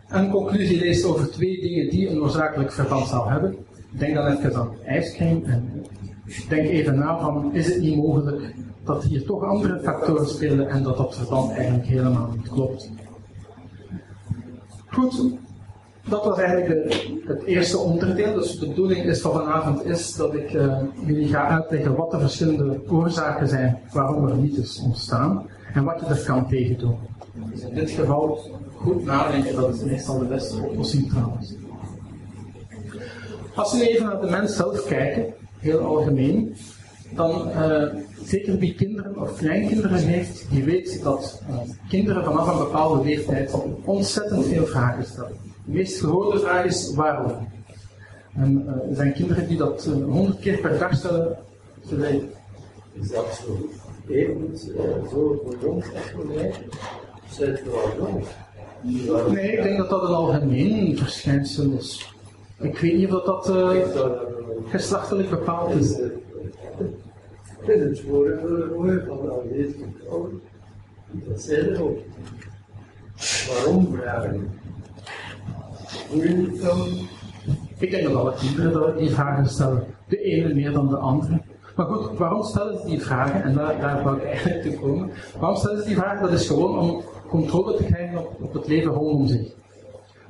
een 0.08 0.30
conclusie 0.30 0.80
leest 0.80 1.06
over 1.06 1.32
twee 1.32 1.62
dingen 1.62 1.90
die 1.90 2.10
een 2.10 2.18
noodzakelijk 2.18 2.72
verband 2.72 3.08
zou 3.08 3.30
hebben, 3.30 3.56
denk 3.90 4.16
dan 4.16 4.28
even 4.28 4.56
aan 4.56 4.70
ijscream 4.86 5.44
en 5.44 5.86
denk 6.50 6.68
even 6.68 7.00
na 7.00 7.20
van, 7.20 7.54
is 7.54 7.66
het 7.68 7.82
niet 7.82 7.96
mogelijk 7.96 8.54
dat 8.84 9.04
hier 9.04 9.26
toch 9.26 9.44
andere 9.44 9.80
factoren 9.80 10.28
spelen 10.28 10.70
en 10.70 10.84
dat 10.84 10.98
dat 10.98 11.16
verband 11.16 11.52
eigenlijk 11.52 11.86
helemaal 11.86 12.30
niet 12.36 12.50
klopt. 12.50 12.92
Goed, 14.88 15.38
dat 16.06 16.24
was 16.24 16.38
eigenlijk 16.38 16.94
het 17.26 17.44
eerste 17.44 17.78
onderdeel. 17.78 18.34
Dus 18.34 18.60
de 18.60 18.68
bedoeling 18.68 19.06
is 19.06 19.22
van 19.22 19.32
vanavond 19.32 19.86
is 19.86 20.16
dat 20.16 20.34
ik 20.34 20.54
uh, 20.54 20.78
jullie 21.06 21.28
ga 21.28 21.48
uitleggen 21.48 21.96
wat 21.96 22.12
de 22.12 22.20
verschillende 22.20 22.82
oorzaken 22.90 23.48
zijn 23.48 23.80
waarom 23.92 24.28
er 24.28 24.36
mythes 24.36 24.80
ontstaan 24.80 25.50
en 25.74 25.84
wat 25.84 26.00
je 26.00 26.06
er 26.06 26.24
kan 26.26 26.48
tegen 26.48 26.78
doen. 26.78 26.98
Dus 27.52 27.62
in 27.62 27.76
dit 27.76 27.90
geval 27.90 28.40
goed 28.76 29.06
nadenken, 29.06 29.56
dat 29.56 29.76
is 29.76 29.84
meestal 29.84 30.20
de 30.20 30.26
beste 30.26 30.62
oplossing 30.62 31.10
trouwens. 31.10 31.56
Als 33.56 33.74
we 33.74 33.90
even 33.90 34.06
naar 34.06 34.22
de 34.22 34.30
mens 34.30 34.56
zelf 34.56 34.86
kijken, 34.86 35.34
heel 35.60 35.80
algemeen, 35.80 36.56
dan 37.16 37.50
uh, 37.50 37.84
zeker 38.24 38.58
wie 38.58 38.74
kinderen 38.74 39.22
of 39.22 39.38
kleinkinderen 39.38 39.98
heeft, 39.98 40.46
die 40.50 40.64
weet 40.64 41.04
dat 41.04 41.42
uh, 41.50 41.56
kinderen 41.90 42.24
vanaf 42.24 42.52
een 42.52 42.58
bepaalde 42.58 43.04
leeftijd 43.04 43.56
ontzettend 43.86 44.46
veel 44.46 44.66
vragen 44.66 45.06
stellen. 45.06 45.53
De 45.66 45.72
meest 45.72 46.00
gehoorde 46.00 46.40
vraag 46.40 46.66
is 46.66 46.94
waarom. 46.96 47.48
En 48.36 48.62
uh, 48.62 48.90
er 48.90 48.96
zijn 48.96 49.14
kinderen 49.14 49.48
die 49.48 49.58
dat 49.58 49.86
honderd 49.86 50.40
keer 50.40 50.58
per 50.58 50.78
dag 50.78 50.96
stellen. 50.96 51.38
Terwijl, 51.88 52.22
is 52.94 53.12
dat 53.12 53.42
zo? 53.46 53.70
Even 54.08 54.58
zo 55.10 55.42
voor 55.44 55.56
jongs 55.62 55.92
echt 55.94 56.14
Zijn 57.30 57.52
het 57.52 57.64
wel? 57.64 58.22
Nee, 59.32 59.52
ik 59.52 59.64
denk 59.64 59.78
dat 59.78 59.90
dat 59.90 60.04
een 60.04 60.16
algemeen 60.16 60.98
verschijnsel 60.98 61.72
is. 61.72 62.14
Ik 62.60 62.78
weet 62.78 62.98
niet 62.98 63.14
of 63.14 63.24
dat 63.24 63.50
uh, 63.50 63.70
geslachtelijk 64.70 65.30
bepaald 65.30 65.76
is. 65.76 66.00
En 67.68 67.80
het 67.80 68.00
vorige 68.00 69.04
van 69.08 69.22
de 69.22 69.42
aanwezige 69.42 69.86
vrouwen, 70.00 70.42
dat 71.12 71.42
zijn 71.42 71.70
er 71.70 71.84
ook. 71.84 71.98
Waarom 73.48 73.96
vragen? 73.96 74.32
Hoe 74.34 74.42
je 74.42 74.52
het 75.94 76.03
dan? 76.03 76.03
Ik 77.78 77.92
denk 77.92 78.04
dat 78.04 78.16
alle 78.16 78.34
kinderen 78.34 78.98
die 78.98 79.10
vragen 79.10 79.46
stellen. 79.46 79.84
De 80.08 80.22
ene 80.22 80.54
meer 80.54 80.72
dan 80.72 80.90
de 80.90 80.98
andere. 80.98 81.42
Maar 81.76 81.86
goed, 81.86 82.18
waarom 82.18 82.44
stellen 82.44 82.80
ze 82.80 82.86
die 82.86 83.02
vragen? 83.02 83.44
En 83.44 83.54
daar, 83.54 83.80
daar 83.80 84.04
wou 84.04 84.18
ik 84.18 84.24
eigenlijk 84.24 84.62
toe 84.62 84.80
komen. 84.80 85.12
Waarom 85.40 85.58
stellen 85.58 85.78
ze 85.80 85.86
die 85.86 85.96
vragen? 85.96 86.22
Dat 86.22 86.32
is 86.40 86.48
gewoon 86.48 86.80
om 86.80 87.02
controle 87.30 87.76
te 87.76 87.84
krijgen 87.84 88.18
op, 88.18 88.36
op 88.42 88.54
het 88.54 88.68
leven 88.68 88.92
rondom 88.92 89.28
zich. 89.28 89.52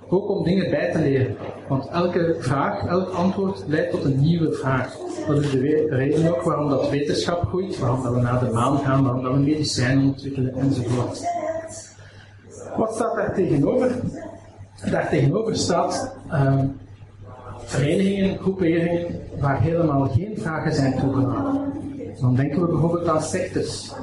Ook 0.10 0.30
om 0.30 0.44
dingen 0.44 0.70
bij 0.70 0.92
te 0.92 1.00
leren. 1.00 1.36
Want 1.68 1.88
elke 1.88 2.36
vraag, 2.40 2.86
elk 2.86 3.10
antwoord 3.10 3.63
leidt 3.68 3.92
tot 3.92 4.04
een 4.04 4.20
nieuwe 4.20 4.52
vraag. 4.52 4.98
Dat 5.28 5.42
is 5.42 5.52
de 5.52 5.88
reden 5.90 6.36
ook 6.36 6.42
waarom 6.42 6.70
dat 6.70 6.90
wetenschap 6.90 7.44
groeit, 7.44 7.80
waarom 7.80 8.04
dat 8.04 8.13
we 8.13 8.22
naar 8.22 8.40
de 8.40 8.52
maan 8.52 8.78
gaan, 8.78 9.04
waarom 9.04 9.24
dat 9.24 9.34
we 9.34 9.40
medicijnen 9.40 10.06
ontwikkelen 10.06 10.54
enzovoort. 10.54 11.22
Wat 12.78 12.96
staat 12.96 13.16
daar 13.16 13.34
tegenover? 13.34 13.92
Daar 14.92 15.10
tegenover 15.10 15.56
staat 15.56 16.16
uh, 16.28 16.60
verenigingen, 17.58 18.38
groeperingen 18.38 19.20
waar 19.40 19.62
helemaal 19.62 20.10
geen 20.10 20.38
vragen 20.38 20.74
zijn 20.74 21.00
toegelaten. 21.00 21.74
Dan 22.22 22.36
denken 22.36 22.62
we 22.62 22.68
bijvoorbeeld 22.68 23.08
aan 23.08 23.22
sectes. 23.22 23.94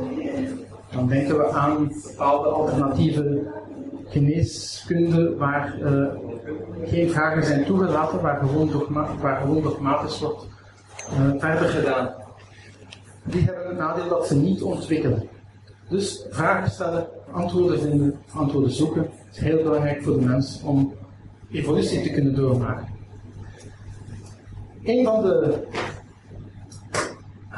Dan 0.93 1.09
denken 1.09 1.37
we 1.37 1.51
aan 1.51 1.93
bepaalde 2.03 2.49
alternatieve 2.49 3.43
geneeskunde 4.09 5.37
waar 5.37 5.79
uh, 5.83 6.07
geen 6.85 7.11
vragen 7.11 7.45
zijn 7.45 7.65
toegelaten, 7.65 8.21
waar 8.21 8.39
gewoon, 8.39 8.71
dogma 8.71 9.09
waar 9.21 9.41
gewoon 9.41 9.63
dogmatisch 9.63 10.21
wordt 10.21 10.47
uh, 11.13 11.41
verder 11.41 11.69
gedaan. 11.69 12.11
Die 13.25 13.45
hebben 13.45 13.67
het 13.67 13.79
nadeel 13.79 14.09
dat 14.09 14.27
ze 14.27 14.37
niet 14.37 14.63
ontwikkelen. 14.63 15.29
Dus 15.89 16.27
vragen 16.31 16.71
stellen, 16.71 17.07
antwoorden 17.33 17.81
vinden, 17.81 18.15
antwoorden 18.33 18.71
zoeken, 18.71 19.11
is 19.33 19.39
heel 19.39 19.63
belangrijk 19.63 20.03
voor 20.03 20.19
de 20.19 20.27
mens 20.27 20.63
om 20.63 20.93
evolutie 21.51 22.03
te 22.03 22.11
kunnen 22.11 22.35
doormaken. 22.35 22.89
Een 24.83 25.05
van 25.05 25.23
de, 25.23 25.67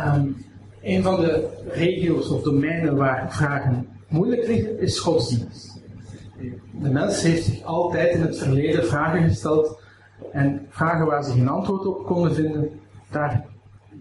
um, 0.00 0.36
een 0.82 1.02
van 1.02 1.20
de 1.20 1.48
regio's 1.68 2.28
of 2.28 2.42
domeinen 2.42 2.96
waar 2.96 3.32
vragen 3.32 3.88
moeilijk 4.08 4.46
liggen, 4.46 4.80
is 4.80 4.98
godsdienst. 4.98 5.82
De 6.80 6.90
mens 6.90 7.22
heeft 7.22 7.44
zich 7.44 7.62
altijd 7.62 8.14
in 8.14 8.20
het 8.20 8.38
verleden 8.38 8.84
vragen 8.84 9.22
gesteld 9.22 9.80
en 10.32 10.66
vragen 10.68 11.06
waar 11.06 11.24
ze 11.24 11.32
geen 11.32 11.48
antwoord 11.48 11.86
op 11.86 12.06
konden 12.06 12.34
vinden, 12.34 12.70
daar 13.10 13.44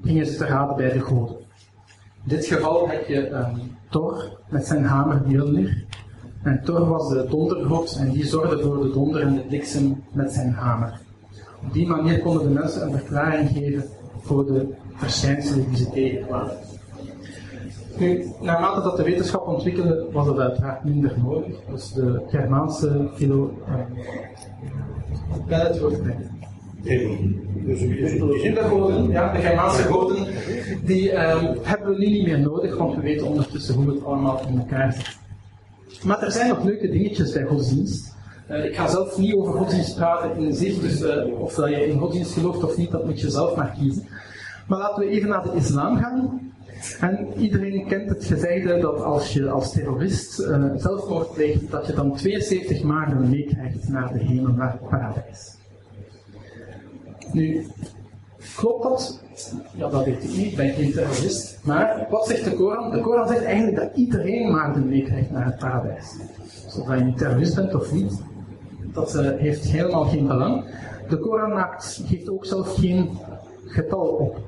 gingen 0.04 0.26
ze 0.26 0.38
te 0.38 0.46
raden 0.46 0.76
bij 0.76 0.92
de 0.92 1.00
goden. 1.00 1.36
In 2.24 2.30
dit 2.30 2.46
geval 2.46 2.90
heb 2.90 3.08
je 3.08 3.30
um, 3.30 3.78
Thor 3.90 4.41
met 4.52 4.66
zijn 4.68 4.84
hamer 4.84 5.22
Mjolnir. 5.26 5.84
En 6.44 6.62
Thor 6.64 6.88
was 6.88 7.10
de 7.10 7.26
dondergod 7.30 7.96
en 8.00 8.12
die 8.12 8.26
zorgde 8.26 8.64
voor 8.64 8.82
de 8.82 8.92
donder 8.92 9.22
en 9.22 9.34
de 9.34 9.42
bliksem 9.42 10.04
met 10.12 10.32
zijn 10.32 10.54
hamer. 10.54 11.00
Op 11.66 11.74
die 11.74 11.88
manier 11.88 12.20
konden 12.20 12.44
de 12.44 12.60
mensen 12.60 12.82
een 12.82 12.98
verklaring 12.98 13.50
geven 13.50 13.84
voor 14.22 14.46
de 14.46 14.68
verschijnselen 14.96 15.70
die 15.70 15.78
ze 15.78 15.90
tegenkwamen. 15.90 16.58
Nu, 17.98 18.26
naarmate 18.42 18.82
dat 18.82 18.98
de 18.98 19.04
wetenschap 19.04 19.48
ontwikkelde, 19.48 20.06
was 20.12 20.26
dat 20.26 20.40
uiteraard 20.40 20.84
minder 20.84 21.14
nodig. 21.24 21.56
Dus 21.72 21.92
de 21.92 22.22
Germaanse 22.28 23.10
filo... 23.14 23.58
Uh, 23.68 23.76
bij 25.48 25.60
het 25.60 25.80
woord 25.80 26.02
de 28.54 28.64
goden, 28.70 29.10
ja, 29.10 29.34
de 29.34 29.40
Germaanse 29.40 29.84
goden, 29.84 30.28
die 30.84 31.12
um, 31.12 31.58
hebben 31.62 31.90
we 31.90 31.98
nu 31.98 32.06
niet 32.06 32.26
meer 32.26 32.40
nodig, 32.40 32.78
want 32.78 32.96
we 32.96 33.02
weten 33.02 33.28
ondertussen 33.28 33.76
hoe 33.76 33.94
het 33.94 34.04
allemaal 34.04 34.42
in 34.48 34.58
elkaar 34.60 34.94
zit. 34.94 35.20
Maar 36.04 36.24
er 36.24 36.32
zijn 36.32 36.50
nog 36.50 36.64
leuke 36.64 36.90
dingetjes 36.90 37.32
bij 37.32 37.44
godsdienst. 37.44 38.16
Uh, 38.50 38.66
ik 38.66 38.76
ga 38.76 38.88
zelf 38.88 39.18
niet 39.18 39.34
over 39.34 39.54
godsdienst 39.54 39.96
praten 39.96 40.44
in 40.44 40.56
zich, 40.56 40.80
dus 40.80 41.02
uh, 41.02 41.40
of 41.40 41.54
dat 41.54 41.70
je 41.70 41.88
in 41.88 42.00
godsdienst 42.00 42.34
gelooft 42.34 42.64
of 42.64 42.78
niet, 42.78 42.92
dat 42.92 43.06
moet 43.06 43.22
je 43.22 43.30
zelf 43.30 43.56
maar 43.56 43.76
kiezen. 43.80 44.08
Maar 44.68 44.80
laten 44.80 45.04
we 45.04 45.10
even 45.10 45.30
naar 45.30 45.44
de 45.44 45.56
islam 45.56 45.98
gaan. 45.98 46.52
En 47.00 47.28
iedereen 47.38 47.88
kent 47.88 48.10
het 48.10 48.26
gezegde 48.26 48.80
dat 48.80 49.02
als 49.02 49.34
je 49.34 49.50
als 49.50 49.72
terrorist 49.72 50.40
uh, 50.40 50.66
zelfmoord 50.76 51.34
pleegt, 51.34 51.72
dat 51.72 51.88
je 51.88 51.94
dan 51.94 52.16
72 52.16 52.84
maanden 52.84 53.30
meekrijgt 53.30 53.90
naar 53.90 54.14
de 54.14 54.20
hemel, 54.20 54.54
naar 54.54 54.72
het 54.72 54.90
paradijs. 54.90 55.60
Nu, 57.34 57.68
klopt 58.56 58.84
dat? 58.84 59.24
Ja, 59.74 59.90
dat 59.90 60.06
weet 60.06 60.24
ik 60.24 60.30
niet, 60.30 60.52
ik 60.52 60.56
ben 60.56 60.74
geen 60.74 60.92
terrorist. 60.92 61.60
Maar 61.64 62.08
wat 62.10 62.28
zegt 62.28 62.44
de 62.44 62.54
Koran? 62.54 62.92
De 62.92 63.02
Koran 63.02 63.28
zegt 63.28 63.44
eigenlijk 63.44 63.78
dat 63.78 63.90
iedereen 63.96 64.52
maanden 64.52 64.88
meekrijgt 64.88 65.32
naar 65.32 65.46
het 65.46 65.58
paradijs. 65.58 66.16
Dus 66.66 66.76
of 66.76 66.88
je 66.88 66.94
een 66.94 67.16
terrorist 67.16 67.56
bent 67.56 67.76
of 67.76 67.92
niet, 67.92 68.22
dat 68.94 69.16
uh, 69.16 69.30
heeft 69.38 69.64
helemaal 69.64 70.06
geen 70.06 70.28
belang. 70.28 70.66
De 71.10 71.18
Koran 71.18 71.66
geeft 71.80 72.30
ook 72.30 72.46
zelf 72.46 72.76
geen 72.76 73.10
getal 73.66 74.08
op 74.08 74.40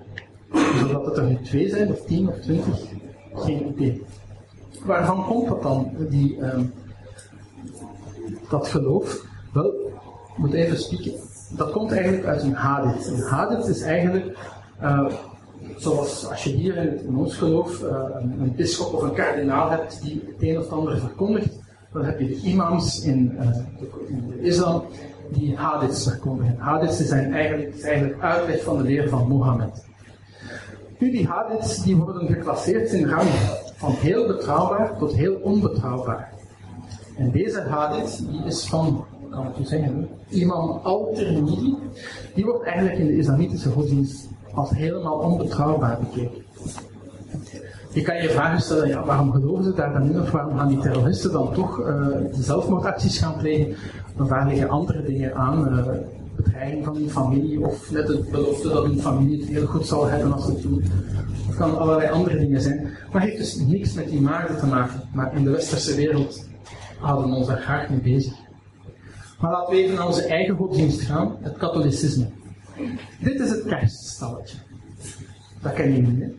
zodat 0.54 1.06
het 1.06 1.18
er 1.18 1.24
nu 1.24 1.38
twee 1.42 1.70
zijn, 1.70 1.92
of 1.92 2.02
tien 2.06 2.30
of 2.30 2.36
twintig, 2.36 2.82
geen 3.34 3.68
idee. 3.68 4.04
Waarvan 4.86 5.26
komt 5.26 5.48
dat 5.48 5.62
dan, 5.62 5.92
die, 6.10 6.38
uh, 6.38 6.60
dat 8.50 8.68
geloof? 8.68 9.26
Wel, 9.54 9.66
ik 10.28 10.38
moet 10.38 10.54
even 10.54 10.78
spieken. 10.78 11.14
Dat 11.56 11.72
komt 11.72 11.92
eigenlijk 11.92 12.26
uit 12.26 12.42
een 12.42 12.54
hadith. 12.54 13.08
Een 13.08 13.22
hadith 13.22 13.68
is 13.68 13.82
eigenlijk, 13.82 14.38
uh, 14.82 15.06
zoals 15.78 16.30
als 16.30 16.44
je 16.44 16.50
hier 16.50 16.78
in, 16.78 17.16
ons 17.16 17.36
geloof 17.36 17.82
uh, 17.82 17.90
een, 18.40 18.54
bischop 18.56 18.94
of 18.94 19.02
een 19.02 19.14
kardinaal 19.14 19.70
hebt 19.70 20.02
die 20.02 20.24
het 20.26 20.50
een 20.50 20.60
of 20.60 20.70
ander 20.70 21.00
verkondigt, 21.00 21.60
dan 21.92 22.06
heb 22.06 22.20
je 22.20 22.28
de 22.28 22.36
imams 22.36 23.04
in, 23.04 23.38
uh, 23.40 23.48
de, 23.80 24.42
islam 24.42 24.84
die 25.32 25.56
hadiths 25.56 26.04
verkondigen. 26.04 26.56
Hadiths 26.58 26.98
zijn 26.98 27.34
eigenlijk, 27.34 27.76
is 27.76 27.84
uitleg 28.20 28.64
van 28.64 28.78
de 28.78 28.84
leer 28.84 29.10
van 29.10 29.28
Mohammed. 29.28 29.86
Nu, 31.00 31.12
die 31.12 31.28
hadiths 31.28 31.84
die 31.84 31.96
worden 31.96 32.28
geclasseerd 32.28 32.92
in 32.92 33.10
rang 33.10 33.30
van 33.76 33.92
heel 33.92 34.28
betrouwbaar 34.28 34.98
tot 34.98 35.14
heel 35.14 35.36
onbetrouwbaar. 35.36 36.32
En 37.18 37.32
deze 37.32 37.62
hadith 37.62 38.26
die 38.30 38.46
is 38.46 38.68
van, 38.68 39.06
kan 39.34 39.48
ik 39.48 39.58
u 39.60 39.66
zeggen, 39.66 40.08
imam 40.30 40.80
al-Tirmidhi, 40.84 41.76
die 42.36 42.46
wordt 42.46 42.66
eigenlijk 42.66 42.98
in 42.98 43.08
de 43.08 43.18
islamitische 43.18 43.70
godsdienst 43.70 44.28
als 44.54 44.70
helemaal 44.70 45.18
onbetrouwbaar 45.18 46.00
bekeken. 46.00 46.42
Je 47.94 48.02
kan 48.02 48.22
je 48.22 48.30
vragen 48.30 48.62
stellen, 48.62 49.06
waarom 49.06 49.32
geloven 49.32 49.64
ze 49.64 49.74
daar 49.74 49.94
dan 49.94 50.10
in 50.10 50.22
of 50.22 50.32
waarom 50.32 50.58
gaan 50.58 50.68
die 50.68 50.78
terroristen 50.78 51.32
dan 51.32 51.54
toch 51.54 51.80
uh, 51.80 52.08
zelfmoordacties 52.32 53.18
gaan 53.18 53.38
plegen? 53.38 53.76
Dan 54.18 54.28
daar 54.28 54.48
liggen 54.48 54.70
andere 54.70 55.04
dingen 55.04 55.36
aan. 55.36 55.68
Uh, 55.68 55.86
bedreiging 56.36 56.86
van 56.86 56.96
hun 56.96 57.10
familie 57.10 57.66
of 57.66 57.92
net 57.92 58.08
de 58.08 58.28
belofte 58.32 58.68
dat 58.70 58.86
hun 58.86 59.00
familie 59.00 59.40
het 59.40 59.50
heel 59.50 59.66
goed 59.66 59.88
zal 59.88 60.06
hebben 60.06 60.34
als 60.34 60.46
ze 60.46 60.52
het 60.52 60.62
doen. 60.62 60.84
Het 61.48 61.56
kan 61.56 61.78
allerlei 61.78 62.12
andere 62.12 62.38
dingen 62.38 62.62
zijn. 62.62 62.82
Maar 63.12 63.22
het 63.22 63.30
heeft 63.30 63.38
dus 63.38 63.68
niks 63.68 63.94
met 63.94 64.10
die 64.10 64.22
waarden 64.22 64.58
te 64.58 64.66
maken. 64.66 65.02
Maar 65.14 65.36
in 65.36 65.44
de 65.44 65.50
westerse 65.50 65.96
wereld 65.96 66.46
houden 67.00 67.30
we 67.30 67.36
ons 67.36 67.48
daar 67.48 67.58
graag 67.58 67.90
mee 67.90 68.00
bezig. 68.00 68.34
Maar 69.40 69.52
laten 69.52 69.74
we 69.74 69.82
even 69.82 69.96
naar 69.96 70.08
onze 70.08 70.26
eigen 70.26 70.56
godsdienst 70.56 71.02
gaan, 71.02 71.38
het 71.42 71.58
katholicisme. 71.58 72.28
Dit 73.20 73.40
is 73.40 73.50
het 73.50 73.64
kerststalletje. 73.64 74.58
Dat 75.62 75.74
kennen 75.74 75.96
jullie, 75.96 76.24
hè? 76.24 76.30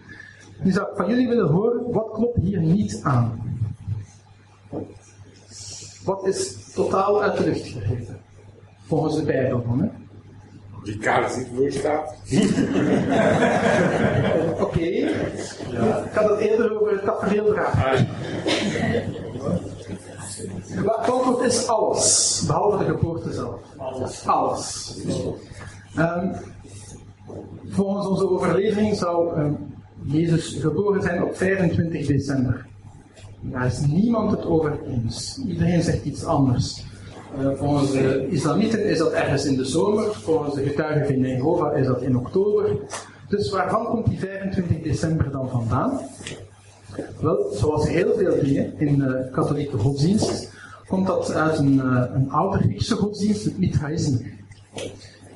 Nu 0.63 0.71
zou 0.71 0.91
ik 0.91 0.97
van 0.97 1.09
jullie 1.09 1.29
willen 1.29 1.49
horen, 1.49 1.93
wat 1.93 2.11
klopt 2.13 2.39
hier 2.39 2.61
niet 2.61 3.01
aan? 3.03 3.59
Wat 6.05 6.27
is 6.27 6.73
totaal 6.75 7.23
uit 7.23 7.37
de 7.37 7.45
lucht 7.45 7.67
gegrepen? 7.67 8.21
Volgens 8.87 9.17
de 9.17 9.23
Bijbel 9.23 9.65
dan, 9.67 9.81
hè? 9.81 9.89
Die 10.85 10.99
kaart 10.99 11.35
die 11.35 11.47
voor 11.55 11.71
staat. 11.71 12.17
Oké. 14.61 14.81
Ik 14.81 16.11
had 16.15 16.31
het 16.31 16.39
eerder 16.39 16.81
over 16.81 16.93
het 16.93 17.05
tafereel 17.05 17.53
dragen. 17.53 18.09
Wat 20.85 21.01
klopt 21.03 21.43
is 21.43 21.67
alles, 21.67 22.43
behalve 22.47 22.79
de 22.79 22.85
geboorte 22.85 23.33
zelf. 23.33 23.61
Alles. 23.77 24.27
Alles. 24.27 24.97
Ehm, 25.97 26.35
volgens 27.69 28.07
onze 28.07 28.31
overlevering 28.31 28.97
zou 28.97 29.37
ehm, 29.37 29.53
Jezus 30.03 30.57
geboren 30.61 31.03
zijn 31.03 31.23
op 31.23 31.37
25 31.37 32.07
december. 32.07 32.67
Daar 33.41 33.67
is 33.67 33.81
niemand 33.81 34.31
het 34.31 34.45
over 34.45 34.79
eens. 34.87 35.41
Iedereen 35.47 35.83
zegt 35.83 36.05
iets 36.05 36.25
anders. 36.25 36.85
Eh, 37.39 37.51
volgens 37.55 37.91
de 37.91 38.29
islamieten 38.31 38.85
is 38.85 38.99
dat 38.99 39.13
ergens 39.13 39.45
in 39.45 39.57
de 39.57 39.65
zomer, 39.65 40.15
volgens 40.15 40.55
de 40.55 40.63
getuigen 40.63 41.07
van 41.07 41.19
Jehovah 41.19 41.79
is 41.79 41.87
dat 41.87 42.03
in 42.03 42.17
oktober. 42.17 42.77
Dus 43.29 43.51
waarvan 43.51 43.87
komt 43.87 44.07
die 44.07 44.19
25 44.19 44.83
december 44.83 45.31
dan 45.31 45.49
vandaan? 45.49 46.01
Wel, 47.21 47.51
zoals 47.53 47.89
heel 47.89 48.15
veel 48.17 48.41
dingen 48.43 48.79
in 48.79 48.99
de 48.99 49.29
katholieke 49.33 49.79
godsdienst, 49.79 50.53
komt 50.87 51.07
dat 51.07 51.33
uit 51.33 51.59
een, 51.59 51.75
uh, 51.75 52.05
een 52.15 52.31
oude 52.31 52.59
Griekse 52.59 52.95
godsdienst, 52.95 53.45
het 53.45 53.59
Mithraïsme. 53.59 54.21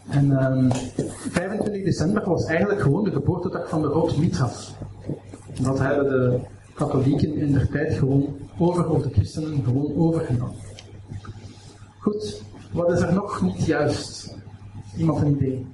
En 0.08 0.52
um, 0.52 0.72
25 1.30 1.84
december 1.84 2.28
was 2.28 2.44
eigenlijk 2.44 2.80
gewoon 2.80 3.04
de 3.04 3.10
geboortedag 3.10 3.68
van 3.68 3.82
de 3.82 3.88
god 3.88 4.18
Mithras. 4.18 4.74
Dat 5.60 5.78
hebben 5.78 6.08
de 6.08 6.40
katholieken 6.74 7.34
in 7.34 7.52
der 7.52 7.68
tijd 7.68 7.94
gewoon 7.94 8.36
over, 8.58 8.88
of 8.88 9.02
de 9.02 9.10
christenen 9.10 9.64
gewoon 9.64 9.96
overgenomen. 9.96 10.56
Goed, 11.98 12.42
wat 12.72 12.92
is 12.92 13.00
er 13.00 13.14
nog 13.14 13.42
niet 13.42 13.64
juist? 13.64 14.36
Iemand 14.96 15.20
een 15.20 15.36
idee? 15.36 15.66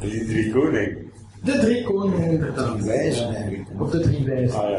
Die 0.00 0.24
drie 0.24 0.52
koningen. 0.52 1.12
De 1.44 1.58
drie 1.58 1.84
koningen 1.84 2.30
inderdaad. 2.30 2.82
Wijzen 2.82 3.34
eigenlijk. 3.34 3.68
Of 3.78 3.90
de 3.90 4.00
drie 4.00 4.24
wijzen. 4.24 4.60
Ah, 4.60 4.70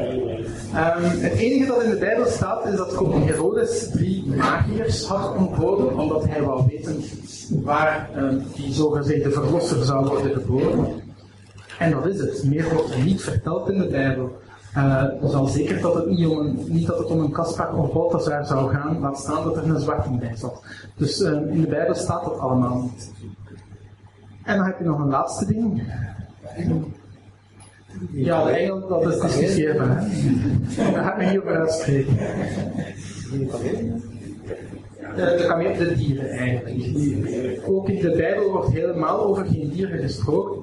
ja. 0.73 0.97
Um, 0.97 1.03
het 1.03 1.33
enige 1.33 1.65
dat 1.65 1.83
in 1.83 1.89
de 1.89 1.97
Bijbel 1.97 2.25
staat 2.25 2.65
is 2.65 2.75
dat 2.75 2.93
koning 2.93 3.25
Herodes 3.25 3.89
drie 3.89 4.25
magiërs 4.25 5.05
had 5.07 5.35
ontboden, 5.35 5.97
omdat 5.97 6.25
hij 6.25 6.41
wou 6.41 6.65
weten 6.67 7.03
waar 7.63 8.09
um, 8.17 8.43
die 8.55 8.73
zogezegde 8.73 9.31
verlosser 9.31 9.83
zou 9.83 10.07
worden 10.07 10.31
geboren. 10.31 10.87
En 11.79 11.91
dat 11.91 12.05
is 12.05 12.19
het. 12.19 12.43
Meer 12.43 12.73
wordt 12.73 12.93
er 12.93 13.03
niet 13.03 13.21
verteld 13.21 13.69
in 13.69 13.77
de 13.77 13.87
Bijbel. 13.87 14.31
Uh, 14.77 15.03
dus 15.21 15.33
al 15.33 15.45
zeker 15.45 15.81
dat 15.81 15.95
het 15.95 16.09
niet 16.09 16.27
om 16.27 16.37
een, 16.37 16.59
niet 16.67 16.87
dat 16.87 16.97
het 16.97 17.07
om 17.07 17.19
een 17.19 17.31
Kaspar 17.31 17.77
of 17.77 17.91
Balthazar 17.91 18.45
zou 18.45 18.73
gaan, 18.73 18.99
laat 18.99 19.17
staan 19.17 19.43
dat 19.43 19.57
er 19.57 19.69
een 19.69 19.79
zwarte 19.79 20.09
bij 20.09 20.35
zat. 20.35 20.63
Dus 20.95 21.19
uh, 21.19 21.31
in 21.31 21.61
de 21.61 21.67
Bijbel 21.67 21.95
staat 21.95 22.23
dat 22.23 22.39
allemaal 22.39 22.81
niet. 22.81 23.11
En 24.43 24.57
dan 24.57 24.65
heb 24.65 24.79
je 24.79 24.85
nog 24.85 24.99
een 24.99 25.09
laatste 25.09 25.45
ding. 25.45 25.83
Ja, 28.11 28.49
engel, 28.49 28.87
dat 28.87 29.13
is 29.13 29.19
discussieerbaar. 29.19 30.07
Daar 30.77 31.03
ga 31.03 31.11
ik 31.11 31.17
me 31.17 31.31
niet 31.31 31.39
over 31.39 31.59
uitspreken. 31.59 32.17
De, 35.15 35.75
de, 35.77 35.85
de 35.85 35.95
dieren 35.95 36.29
eigenlijk. 36.29 37.61
Ook 37.67 37.89
in 37.89 38.01
de 38.01 38.15
Bijbel 38.15 38.51
wordt 38.51 38.71
helemaal 38.71 39.19
over 39.19 39.45
geen 39.45 39.69
dieren 39.69 39.99
gesproken. 39.99 40.61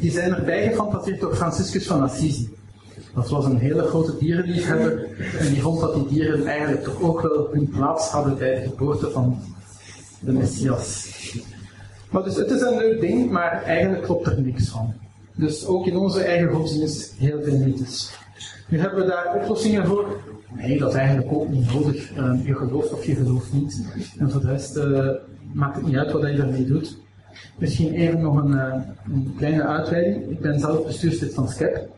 Die 0.00 0.10
zijn 0.10 0.34
erbij 0.34 0.68
gefantaseerd 0.68 1.20
door 1.20 1.34
Franciscus 1.34 1.86
van 1.86 2.02
Assisi. 2.02 2.50
Dat 3.14 3.28
was 3.28 3.44
een 3.44 3.58
hele 3.58 3.82
grote 3.82 4.16
dierenliefhebber 4.18 5.08
en 5.38 5.48
die 5.48 5.62
vond 5.62 5.80
dat 5.80 5.94
die 5.94 6.06
dieren 6.08 6.46
eigenlijk 6.46 6.84
toch 6.84 7.02
ook 7.02 7.20
wel 7.20 7.48
hun 7.52 7.68
plaats 7.68 8.10
hadden 8.10 8.38
bij 8.38 8.54
de 8.54 8.68
geboorte 8.68 9.10
van 9.10 9.38
de 10.20 10.32
Messias. 10.32 11.10
Maar 12.10 12.22
dus 12.22 12.36
het 12.36 12.50
is 12.50 12.60
een 12.60 12.76
leuk 12.76 13.00
ding, 13.00 13.30
maar 13.30 13.62
eigenlijk 13.62 14.02
klopt 14.02 14.26
er 14.26 14.40
niks 14.40 14.68
van. 14.68 14.94
Dus 15.34 15.66
ook 15.66 15.86
in 15.86 15.96
onze 15.96 16.22
eigen 16.22 16.48
godsdienst 16.48 17.14
heel 17.18 17.42
veel 17.42 17.58
mythes. 17.58 18.18
Nu 18.68 18.78
hebben 18.78 19.04
we 19.04 19.10
daar 19.10 19.34
oplossingen 19.34 19.86
voor. 19.86 20.20
Nee, 20.54 20.78
dat 20.78 20.88
is 20.88 20.94
eigenlijk 20.94 21.32
ook 21.32 21.48
niet 21.48 21.72
nodig. 21.72 22.16
Uh, 22.16 22.46
je 22.46 22.54
gelooft 22.54 22.92
of 22.92 23.04
je 23.04 23.14
gelooft 23.14 23.52
niet. 23.52 23.86
En 24.18 24.30
voor 24.30 24.40
de 24.40 24.46
rest 24.46 24.76
uh, 24.76 25.08
maakt 25.52 25.76
het 25.76 25.86
niet 25.86 25.96
uit 25.96 26.12
wat 26.12 26.22
je 26.22 26.36
daarmee 26.36 26.64
doet. 26.64 26.98
Misschien 27.58 27.92
even 27.92 28.20
nog 28.20 28.36
een, 28.36 28.50
uh, 28.50 28.74
een 29.12 29.34
kleine 29.36 29.62
uitweiding. 29.62 30.30
Ik 30.30 30.40
ben 30.40 30.60
zelf 30.60 30.86
bestuurslid 30.86 31.34
van 31.34 31.48
SCEP. 31.48 31.88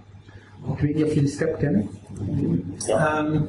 Ik 0.72 0.78
weet 0.80 0.94
niet 0.94 1.04
of 1.04 1.14
jullie 1.14 1.28
SCEP 1.28 1.58
kennen. 1.58 1.88
Um, 2.88 3.48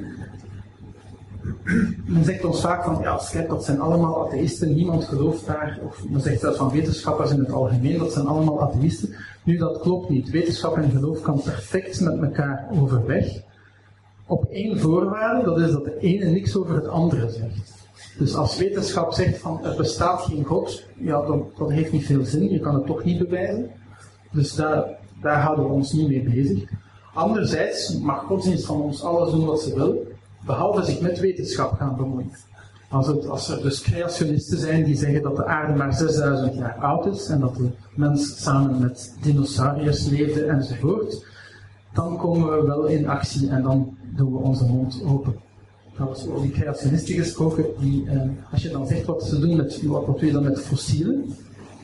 men 2.06 2.24
zegt 2.24 2.46
ons 2.46 2.62
vaak 2.62 2.84
van, 2.84 2.98
ja, 3.02 3.18
SCEP, 3.18 3.50
dat 3.50 3.66
zijn 3.66 3.80
allemaal 3.80 4.26
atheïsten, 4.26 4.74
niemand 4.74 5.04
gelooft 5.04 5.46
daar. 5.46 5.80
Of 5.88 6.10
men 6.10 6.22
zegt 6.22 6.40
zelfs 6.40 6.58
van 6.58 6.72
wetenschappers 6.72 7.32
in 7.32 7.40
het 7.40 7.52
algemeen, 7.52 7.98
dat 7.98 8.14
zijn 8.14 8.26
allemaal 8.26 8.62
atheïsten. 8.62 9.16
Nu, 9.46 9.58
dat 9.58 9.80
klopt 9.80 10.10
niet. 10.10 10.30
Wetenschap 10.30 10.78
en 10.78 10.92
geloof 10.92 11.22
kan 11.22 11.42
perfect 11.42 12.02
met 12.02 12.22
elkaar 12.22 12.68
overweg. 12.72 13.42
Op 14.28 14.46
één 14.46 14.80
voorwaarde, 14.80 15.46
dat 15.46 15.60
is 15.60 15.72
dat 15.72 15.86
de 15.86 15.98
ene 16.00 16.26
niks 16.26 16.56
over 16.56 16.76
het 16.76 16.88
andere 16.88 17.30
zegt. 17.30 17.74
Dus 18.18 18.36
als 18.36 18.58
wetenschap 18.58 19.14
zegt 19.14 19.38
van 19.38 19.66
er 19.66 19.76
bestaat 19.76 20.22
geen 20.22 20.44
God, 20.44 20.84
ja, 20.98 21.26
dan, 21.26 21.46
dat 21.58 21.72
heeft 21.72 21.92
niet 21.92 22.06
veel 22.06 22.26
zin, 22.26 22.50
je 22.50 22.60
kan 22.60 22.76
het 22.76 22.86
toch 22.86 23.04
niet 23.04 23.18
bewijzen. 23.18 23.72
Dus 24.32 24.56
daar, 24.56 24.98
daar 25.22 25.42
houden 25.42 25.66
we 25.66 25.72
ons 25.72 25.92
niet 25.92 26.08
mee 26.08 26.24
bezig. 26.24 26.70
Anderzijds 27.14 28.00
mag 28.00 28.24
godsdienst 28.24 28.66
van 28.66 28.82
ons 28.82 29.04
alles 29.04 29.32
doen 29.32 29.46
wat 29.46 29.62
ze 29.62 29.76
wil, 29.76 30.08
behalve 30.46 30.84
zich 30.84 31.02
met 31.02 31.20
wetenschap 31.20 31.72
gaan 31.72 31.96
bemoeien. 31.96 32.32
Als, 32.90 33.08
het, 33.08 33.28
als 33.28 33.50
er 33.50 33.62
dus 33.62 33.82
creationisten 33.82 34.58
zijn 34.58 34.84
die 34.84 34.96
zeggen 34.96 35.22
dat 35.22 35.36
de 35.36 35.46
aarde 35.46 35.74
maar 35.74 35.94
6000 35.94 36.56
jaar 36.56 36.76
oud 36.76 37.06
is 37.06 37.28
en 37.28 37.40
dat 37.40 37.56
de 37.56 37.70
mens 37.96 38.44
samen 38.44 38.80
met 38.80 39.16
dinosauriërs 39.22 40.06
leefde 40.06 40.46
enzovoort, 40.46 41.26
dan 41.94 42.18
komen 42.18 42.60
we 42.60 42.66
wel 42.66 42.86
in 42.86 43.08
actie 43.08 43.50
en 43.50 43.64
dan 43.64 43.98
doen 44.16 44.32
we 44.32 44.38
onze 44.38 44.66
mond 44.66 45.02
open. 45.06 45.36
Trouwens, 45.94 46.28
over 46.28 46.42
die 46.42 46.52
creationisten 46.52 47.16
gesproken, 47.16 47.66
die, 47.80 48.10
eh, 48.10 48.22
als 48.52 48.62
je 48.62 48.70
dan 48.70 48.88
zegt 48.88 49.06
wat 49.06 49.24
ze 49.24 49.40
doen 49.40 49.56
met, 49.56 49.84
wat, 49.84 50.06
wat 50.06 50.20
doe 50.20 50.28
je 50.28 50.34
dan 50.34 50.44
met 50.44 50.60
fossielen, 50.60 51.26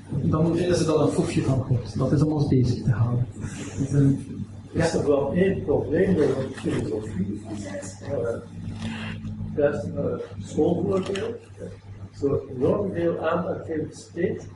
dan 0.10 0.56
vinden 0.56 0.78
ze 0.78 0.86
dat 0.86 1.00
een 1.00 1.14
foefje 1.14 1.42
van 1.42 1.62
God. 1.62 1.98
Dat 1.98 2.12
is 2.12 2.22
om 2.22 2.32
ons 2.32 2.48
bezig 2.48 2.84
te 2.84 2.92
houden. 2.92 3.26
Dus, 3.80 3.92
Er 4.74 4.80
is 4.80 4.92
toch 4.92 5.06
wel 5.06 5.34
één 5.34 5.64
probleem 5.64 6.16
de 6.16 6.48
filosofie. 6.54 7.42
Juist 9.56 9.88
uh, 9.88 10.04
schoolvoorbeeld. 10.40 11.38
Zo 12.20 12.42
enorm 12.56 12.92
veel 12.92 13.30
aandacht 13.30 13.68
heeft 13.68 13.88
besteed 13.88 14.48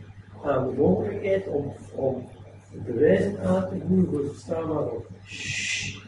aan 0.43 0.67
de 0.67 0.73
mogelijkheid 0.77 1.47
om, 1.47 1.73
om 1.95 2.29
bewijzen 2.85 3.39
aan 3.39 3.69
te 3.69 3.75
voeren 3.87 4.09
voor 4.09 4.19
het 4.19 4.31
bestaan 4.31 4.67
van 4.67 4.87
God. 4.87 5.05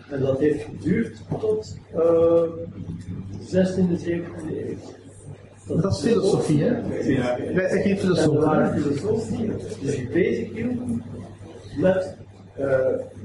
En 0.09 0.19
dat 0.19 0.39
heeft 0.39 0.63
geduurd 0.63 1.21
tot 1.39 1.77
uh, 1.95 2.41
16e, 3.41 4.03
17e 4.05 4.47
eeuw. 4.47 4.75
Dat 5.81 5.93
is 5.93 5.99
filosofie, 5.99 6.63
hè? 6.63 6.97
Ja. 7.03 7.37
Wij 7.53 7.69
zijn 7.69 7.81
geen 7.81 7.91
En 7.91 7.97
filosofen. 7.97 8.39
waren 8.39 8.73
hè? 8.73 8.81
filosofen 8.81 9.37
die 9.81 9.89
zich 9.91 10.11
bezighielden 10.11 11.03
met 11.77 12.15
uh, 12.59 12.77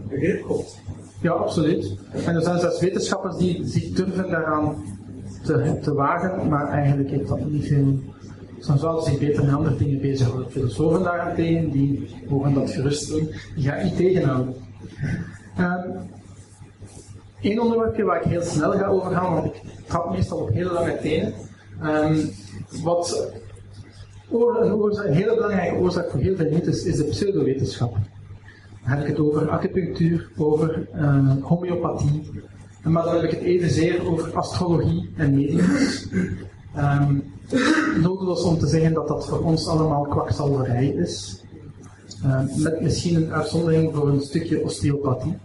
begrip 0.08 0.42
God. 0.44 0.78
Ja, 1.20 1.30
absoluut. 1.30 1.96
En 2.26 2.34
er 2.34 2.42
zijn 2.42 2.60
zelfs 2.60 2.80
wetenschappers 2.80 3.36
die 3.36 3.66
zich 3.66 3.88
durven 3.90 4.30
daaraan 4.30 4.84
te, 5.82 5.94
wagen, 5.94 6.48
maar 6.48 6.68
eigenlijk 6.68 7.10
heeft 7.10 7.28
dat 7.28 7.50
niet 7.50 7.66
veel. 7.66 7.98
Dan 8.66 8.78
zouden 8.78 9.04
zich 9.04 9.18
beter 9.18 9.44
met 9.44 9.54
andere 9.54 9.76
dingen 9.76 10.00
bezighouden. 10.00 10.50
Filosofen 10.50 11.02
daarentegen, 11.02 11.70
die 11.70 12.08
mogen 12.28 12.54
dat 12.54 12.70
gerust 12.70 13.08
doen, 13.08 13.28
die 13.54 13.64
gaan 13.64 13.84
niet 13.84 13.96
tegenhouden. 13.96 14.54
Eén 17.40 17.60
onderwerpje 17.60 18.04
waar 18.04 18.16
ik 18.16 18.30
heel 18.30 18.42
snel 18.42 18.72
ga 18.72 18.86
overgaan, 18.86 19.34
want 19.34 19.46
ik 19.46 19.62
trap 19.86 20.10
meestal 20.10 20.38
op 20.38 20.48
hele 20.48 20.72
lange 20.72 20.98
tenen. 20.98 21.32
Ehm, 21.80 22.16
wat 22.82 23.32
een, 24.30 25.06
een 25.06 25.14
hele 25.14 25.34
belangrijke 25.34 25.76
oorzaak 25.76 26.10
voor 26.10 26.20
heel 26.20 26.36
veel 26.36 26.50
mythes 26.50 26.84
is 26.84 26.96
de 26.96 27.04
pseudowetenschap. 27.04 27.92
Dan 27.92 28.90
heb 28.90 29.00
ik 29.00 29.06
het 29.06 29.18
over 29.18 29.50
acupunctuur, 29.50 30.30
over 30.36 30.88
eh, 30.92 31.36
homeopathie, 31.40 32.30
maar 32.82 33.04
dan 33.04 33.14
heb 33.14 33.24
ik 33.24 33.30
het 33.30 33.40
evenzeer 33.40 34.10
over 34.10 34.36
astrologie 34.36 35.10
en 35.16 35.34
mediums. 35.34 36.08
Ehm, 36.74 37.14
nodeloos 38.00 38.42
om 38.42 38.58
te 38.58 38.66
zeggen 38.66 38.92
dat 38.92 39.08
dat 39.08 39.28
voor 39.28 39.44
ons 39.44 39.68
allemaal 39.68 40.02
kwakzalverij 40.02 40.86
is. 40.86 41.44
Uh, 42.24 42.40
met 42.56 42.80
misschien 42.80 43.16
een 43.16 43.32
uitzondering 43.32 43.94
voor 43.94 44.08
een 44.08 44.20
stukje 44.20 44.64
osteopathie, 44.64 45.38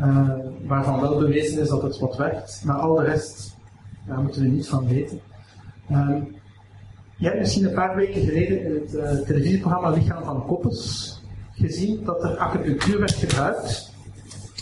uh, 0.00 0.30
waarvan 0.66 1.00
wel 1.00 1.18
bewezen 1.18 1.60
is 1.60 1.68
dat 1.68 1.82
het 1.82 1.98
wat 1.98 2.16
werkt, 2.16 2.62
maar 2.64 2.76
al 2.76 2.94
de 2.94 3.04
rest 3.04 3.56
daar 4.06 4.20
moeten 4.22 4.42
we 4.42 4.48
niet 4.48 4.68
van 4.68 4.88
weten. 4.88 5.20
Uh, 5.90 6.16
je 7.16 7.26
hebt 7.26 7.38
misschien 7.38 7.64
een 7.64 7.74
paar 7.74 7.96
weken 7.96 8.22
geleden 8.22 8.64
in 8.64 8.74
het 8.74 8.94
uh, 8.94 9.26
televisieprogramma 9.26 9.90
Lichaam 9.90 10.24
van 10.24 10.46
Koppels 10.46 11.20
gezien 11.52 12.04
dat 12.04 12.22
er 12.22 12.36
acupunctuur 12.36 12.98
werd 12.98 13.14
gebruikt 13.14 13.92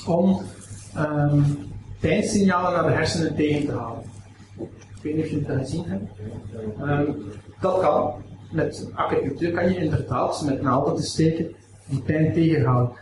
om 0.06 0.40
um, 0.96 1.56
pijnsignalen 2.08 2.72
naar 2.72 2.86
de 2.86 2.96
hersenen 2.96 3.34
tegen 3.34 3.66
te 3.66 3.72
houden. 3.72 4.04
Ik 4.58 5.02
weet 5.02 5.14
niet 5.14 5.24
of 5.24 5.30
jullie 5.30 5.46
dat 5.46 5.56
gezien 5.56 5.84
hebben. 5.84 6.08
Um, 6.90 7.16
dat 7.60 7.80
kan. 7.80 8.12
Met 8.52 8.88
acupunctuur 8.94 9.52
kan 9.52 9.72
je 9.72 9.78
inderdaad 9.78 10.42
met 10.44 10.62
naalden 10.62 10.96
te 10.96 11.02
steken 11.02 11.54
die 11.86 12.00
pijn 12.00 12.32
tegenhouden. 12.32 12.96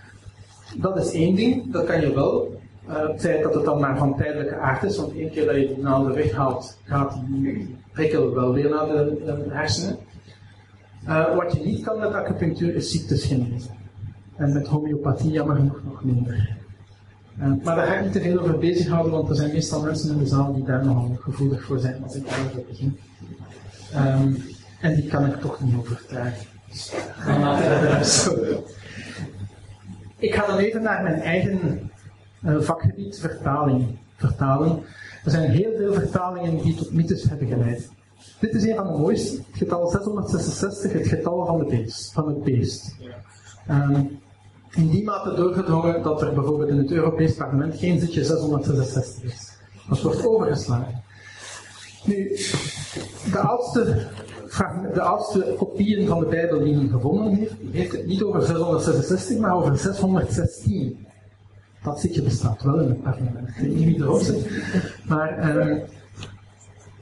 Dat 0.76 0.96
is 0.98 1.12
één 1.12 1.34
ding, 1.34 1.72
dat 1.72 1.84
kan 1.84 2.00
je 2.00 2.14
wel. 2.14 2.60
Uh, 2.88 3.08
het 3.08 3.20
feit 3.20 3.42
dat 3.42 3.54
het 3.54 3.64
dan 3.64 3.80
maar 3.80 3.98
van 3.98 4.16
tijdelijke 4.16 4.56
aard 4.56 4.82
is, 4.82 4.96
want 4.96 5.16
één 5.16 5.30
keer 5.30 5.46
dat 5.46 5.54
je 5.54 5.66
die 5.66 5.78
naalden 5.78 6.14
weghaalt, 6.14 6.78
gaat 6.84 7.20
die 7.26 7.76
prikkel 7.92 8.34
wel 8.34 8.52
weer 8.52 8.70
naar 8.70 8.86
de, 8.86 9.22
de 9.24 9.44
hersenen. 9.48 9.98
Uh, 11.04 11.36
wat 11.36 11.52
je 11.52 11.64
niet 11.64 11.84
kan 11.84 11.98
met 11.98 12.12
acupunctuur 12.12 12.74
is 12.74 12.90
ziektes 12.90 13.24
genezen. 13.24 13.74
En 14.36 14.52
met 14.52 14.66
homeopathie 14.66 15.30
jammer 15.30 15.56
genoeg 15.56 15.82
nog 15.84 16.04
minder. 16.04 16.61
Uh, 17.40 17.52
maar 17.64 17.76
daar 17.76 17.86
ga 17.86 17.94
ik 17.94 18.02
niet 18.02 18.12
te 18.12 18.20
veel 18.20 18.38
over 18.38 18.58
bezighouden, 18.58 19.12
want 19.12 19.28
er 19.28 19.36
zijn 19.36 19.52
meestal 19.52 19.82
mensen 19.82 20.10
in 20.10 20.18
de 20.18 20.26
zaal 20.26 20.54
die 20.54 20.64
daar 20.64 20.84
nogal 20.84 21.16
gevoelig 21.20 21.64
voor 21.64 21.78
zijn 21.78 22.02
als 22.02 22.14
ik 22.14 22.28
daarover 22.28 22.62
begin. 22.68 22.98
Um, 23.94 24.42
en 24.80 24.94
die 24.94 25.08
kan 25.08 25.26
ik 25.26 25.40
toch 25.40 25.60
niet 25.60 25.74
overtuigen. 25.76 26.46
ik 30.18 30.34
ga 30.34 30.46
dan 30.46 30.58
even 30.58 30.82
naar 30.82 31.02
mijn 31.02 31.20
eigen 31.20 31.90
uh, 32.44 32.60
vakgebied, 32.60 33.18
vertaling, 33.18 33.98
vertalen. 34.16 34.82
Er 35.24 35.30
zijn 35.30 35.50
heel 35.50 35.76
veel 35.76 35.92
vertalingen 35.94 36.62
die 36.62 36.74
tot 36.74 36.92
mythes 36.92 37.22
hebben 37.22 37.48
geleid. 37.48 37.90
Dit 38.40 38.54
is 38.54 38.64
een 38.64 38.76
van 38.76 38.86
de 38.86 38.98
mooiste, 38.98 39.36
het 39.36 39.46
getal 39.56 39.88
666, 39.88 40.92
het 40.92 41.06
getal 41.06 41.46
van, 41.46 41.58
de 41.58 41.64
beest, 41.64 42.12
van 42.12 42.28
het 42.28 42.44
beest. 42.44 42.96
Um, 43.70 44.20
in 44.74 44.88
die 44.88 45.04
mate 45.04 45.34
doorgedrongen 45.34 46.02
dat 46.02 46.22
er 46.22 46.34
bijvoorbeeld 46.34 46.70
in 46.70 46.78
het 46.78 46.90
Europees 46.90 47.34
Parlement 47.34 47.78
geen 47.78 48.00
zitje 48.00 48.24
666 48.24 49.22
is. 49.22 49.52
Dat 49.88 50.02
wordt 50.02 50.26
overgeslagen. 50.26 51.02
Nu, 52.04 52.36
de 53.30 53.38
oudste, 53.38 54.06
de 54.92 55.00
oudste 55.00 55.54
kopieën 55.58 56.08
van 56.08 56.20
de 56.20 56.26
Bijbel 56.26 56.62
die 56.62 56.76
men 56.76 56.88
gevonden 56.88 57.34
heeft, 57.34 57.54
heeft 57.70 57.92
het 57.92 58.06
niet 58.06 58.22
over 58.22 58.42
666, 58.42 59.38
maar 59.38 59.54
over 59.54 59.76
616. 59.76 61.06
Dat 61.82 62.00
zitje 62.00 62.22
bestaat 62.22 62.62
wel 62.62 62.80
in 62.80 62.88
het 62.88 63.02
parlement. 63.02 63.48
Ik 63.48 63.54
weet 63.54 63.74
niet 63.74 63.84
wie 63.84 64.02
erop 64.02 64.20
zit. 64.20 64.50
Maar 65.08 65.56
um, 65.56 65.82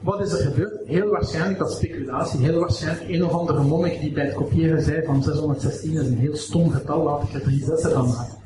wat 0.01 0.21
is 0.21 0.31
er 0.31 0.39
gebeurd? 0.39 0.87
Heel 0.87 1.09
waarschijnlijk, 1.09 1.59
dat 1.59 1.71
speculatie, 1.71 2.39
heel 2.39 2.59
waarschijnlijk 2.59 3.09
een 3.09 3.25
of 3.25 3.31
andere 3.31 3.63
monnik 3.63 3.99
die 3.99 4.11
bij 4.11 4.25
het 4.25 4.33
kopiëren 4.33 4.81
zei 4.81 5.05
van 5.05 5.23
616 5.23 5.91
is 5.91 6.07
een 6.07 6.17
heel 6.17 6.35
stom 6.35 6.71
getal, 6.71 7.03
laat 7.03 7.23
ik 7.23 7.33
er 7.33 7.41
drie 7.41 7.63
zessen 7.63 7.91
van 7.91 8.07
maken. 8.07 8.39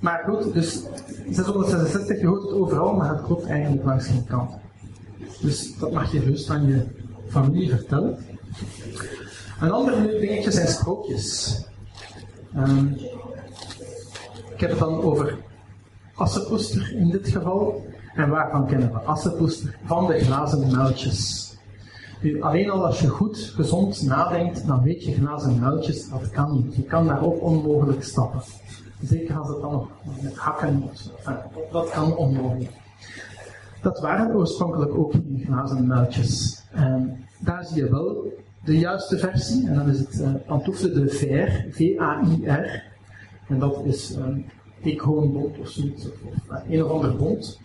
Maar 0.00 0.24
goed, 0.28 0.52
dus 0.52 0.82
666, 1.30 2.20
je 2.20 2.26
hoort 2.26 2.42
het 2.42 2.52
overal, 2.52 2.94
maar 2.94 3.08
het 3.08 3.22
klopt 3.22 3.46
eigenlijk 3.46 3.84
langs 3.84 4.06
geen 4.06 4.24
kant. 4.24 4.50
Dus 5.40 5.78
dat 5.78 5.92
mag 5.92 6.12
je 6.12 6.20
gerust 6.20 6.50
aan 6.50 6.66
je 6.66 6.84
familie 7.28 7.70
vertellen. 7.70 8.18
Een 9.60 9.70
ander 9.70 10.20
dingetje 10.20 10.50
zijn 10.50 10.68
sprookjes. 10.68 11.60
Um, 12.56 12.96
ik 14.54 14.60
heb 14.60 14.70
het 14.70 14.78
dan 14.78 15.02
over 15.02 15.38
Assepoester 16.14 16.92
in 16.96 17.10
dit 17.10 17.28
geval. 17.28 17.86
En 18.14 18.28
waarvan 18.28 18.66
kennen 18.66 18.92
we 18.92 18.98
Assepoester? 18.98 19.78
Van 19.84 20.06
de 20.06 20.18
glazen 20.18 20.70
muiltjes. 20.70 21.50
Alleen 22.40 22.70
al 22.70 22.86
als 22.86 23.00
je 23.00 23.08
goed, 23.08 23.38
gezond 23.38 24.02
nadenkt, 24.02 24.66
dan 24.66 24.82
weet 24.82 25.04
je 25.04 25.14
glazen 25.14 25.58
muiltjes, 25.58 26.08
dat 26.08 26.30
kan 26.30 26.52
niet. 26.52 26.74
Je 26.74 26.82
kan 26.82 27.06
daarop 27.06 27.40
onmogelijk 27.40 28.02
stappen. 28.02 28.40
Zeker 29.02 29.38
als 29.38 29.48
het 29.48 29.60
dan 29.60 29.72
nog 29.72 29.88
met 30.22 30.36
hakken 30.36 30.74
moet. 30.74 31.12
dat 31.72 31.90
kan 31.90 32.16
onmogelijk. 32.16 32.70
Dat 33.82 34.00
waren 34.00 34.34
oorspronkelijk 34.34 34.94
ook 34.94 35.12
geen 35.12 35.42
glazen 35.46 35.86
muiltjes. 35.86 36.62
En 36.70 37.24
daar 37.38 37.64
zie 37.64 37.84
je 37.84 37.90
wel 37.90 38.32
de 38.64 38.78
juiste 38.78 39.18
versie, 39.18 39.68
en 39.68 39.74
dan 39.74 39.88
is 39.88 39.98
het 39.98 40.20
uh, 40.20 40.94
de 40.94 41.08
VR, 41.08 41.74
V-A-I-R. 41.76 42.82
En 43.48 43.58
dat 43.58 43.80
is 43.84 44.10
een 44.14 44.46
eekhoornbond 44.82 45.58
of 45.58 45.68
zoiets, 45.68 46.06
of, 46.06 46.12
of 46.50 46.62
een 46.68 46.84
of 46.84 46.90
ander 46.90 47.16
bond. 47.16 47.60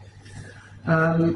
Um, 0.90 1.36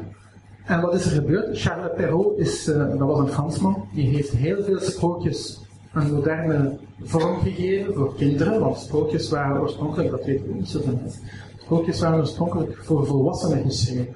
en 0.64 0.80
wat 0.80 0.94
is 0.94 1.04
er 1.04 1.10
gebeurd? 1.10 1.60
Charles 1.60 1.90
Perrault 1.96 2.38
is, 2.38 2.68
uh, 2.68 2.88
dat 2.88 2.98
was 2.98 3.18
een 3.18 3.28
Fransman, 3.28 3.88
die 3.94 4.08
heeft 4.08 4.30
heel 4.30 4.62
veel 4.62 4.80
sprookjes 4.80 5.60
een 5.92 6.14
moderne 6.14 6.78
vorm 7.02 7.40
gegeven 7.40 7.94
voor 7.94 8.14
kinderen, 8.14 8.60
want 8.60 8.78
sprookjes 8.78 9.30
waren 9.30 9.60
oorspronkelijk, 9.60 10.10
dat 10.10 10.24
weet 10.24 10.40
ik 10.40 10.54
niet 10.54 10.68
zo 10.68 10.80
van 10.84 11.00
sprookjes 11.58 12.00
waren 12.00 12.18
oorspronkelijk 12.18 12.76
voor 12.76 13.06
volwassenen 13.06 13.64
geschreven. 13.64 14.14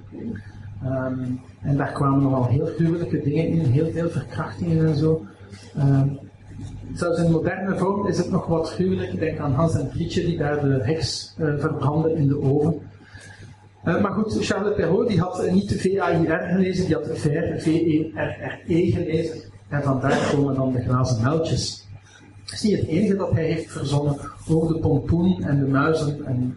Um, 0.84 1.40
en 1.60 1.76
daar 1.76 1.92
kwamen 1.92 2.22
nogal 2.22 2.46
heel 2.46 2.66
gruwelijke 2.66 3.22
dingen 3.22 3.46
in, 3.46 3.58
heel 3.58 3.90
veel 3.90 4.08
verkrachtingen 4.08 4.86
en 4.86 4.96
zo. 4.96 5.24
Um, 5.78 6.18
zelfs 6.94 7.20
in 7.20 7.30
moderne 7.30 7.76
vorm 7.76 8.06
is 8.06 8.18
het 8.18 8.30
nog 8.30 8.46
wat 8.46 8.70
gruwelijk. 8.70 9.18
Denk 9.18 9.38
aan 9.38 9.52
Hans 9.52 9.74
en 9.74 9.90
Grietje 9.90 10.24
die 10.24 10.38
daar 10.38 10.60
de 10.60 10.80
heks 10.82 11.34
uh, 11.38 11.58
verbranden 11.58 12.16
in 12.16 12.28
de 12.28 12.42
oven. 12.42 12.80
Uh, 13.86 14.00
maar 14.00 14.12
goed, 14.12 14.36
Charles 14.40 14.74
Perrault 14.74 15.08
die 15.08 15.20
had 15.20 15.50
niet 15.50 15.68
de 15.68 15.78
V-A-I-R 15.78 16.48
gelezen, 16.48 16.86
die 16.86 16.94
had 16.94 17.04
de 17.04 17.16
V-E-R-R-E 17.16 18.90
gelezen. 18.90 19.42
En 19.68 19.82
vandaar 19.82 20.30
komen 20.34 20.54
dan 20.54 20.72
de 20.72 20.82
glazen 20.82 21.22
muiltjes. 21.22 21.86
Dat 22.44 22.52
is 22.52 22.62
niet 22.62 22.78
het 22.78 22.86
enige 22.86 23.16
dat 23.16 23.30
hij 23.30 23.44
heeft 23.44 23.72
verzonnen. 23.72 24.18
Ook 24.48 24.68
de 24.68 24.78
pompoen 24.78 25.42
en 25.42 25.58
de 25.58 25.66
muizen 25.66 26.26
en 26.26 26.56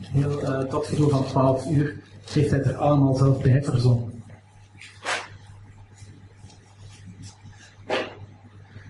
heel 0.00 0.42
uh, 0.42 0.70
dat 0.70 0.86
gedoe 0.86 1.10
van 1.10 1.24
12 1.24 1.70
uur 1.70 2.00
heeft 2.32 2.50
hij 2.50 2.62
er 2.62 2.76
allemaal 2.76 3.14
zelf 3.14 3.42
bij 3.42 3.64
verzonnen. 3.64 4.22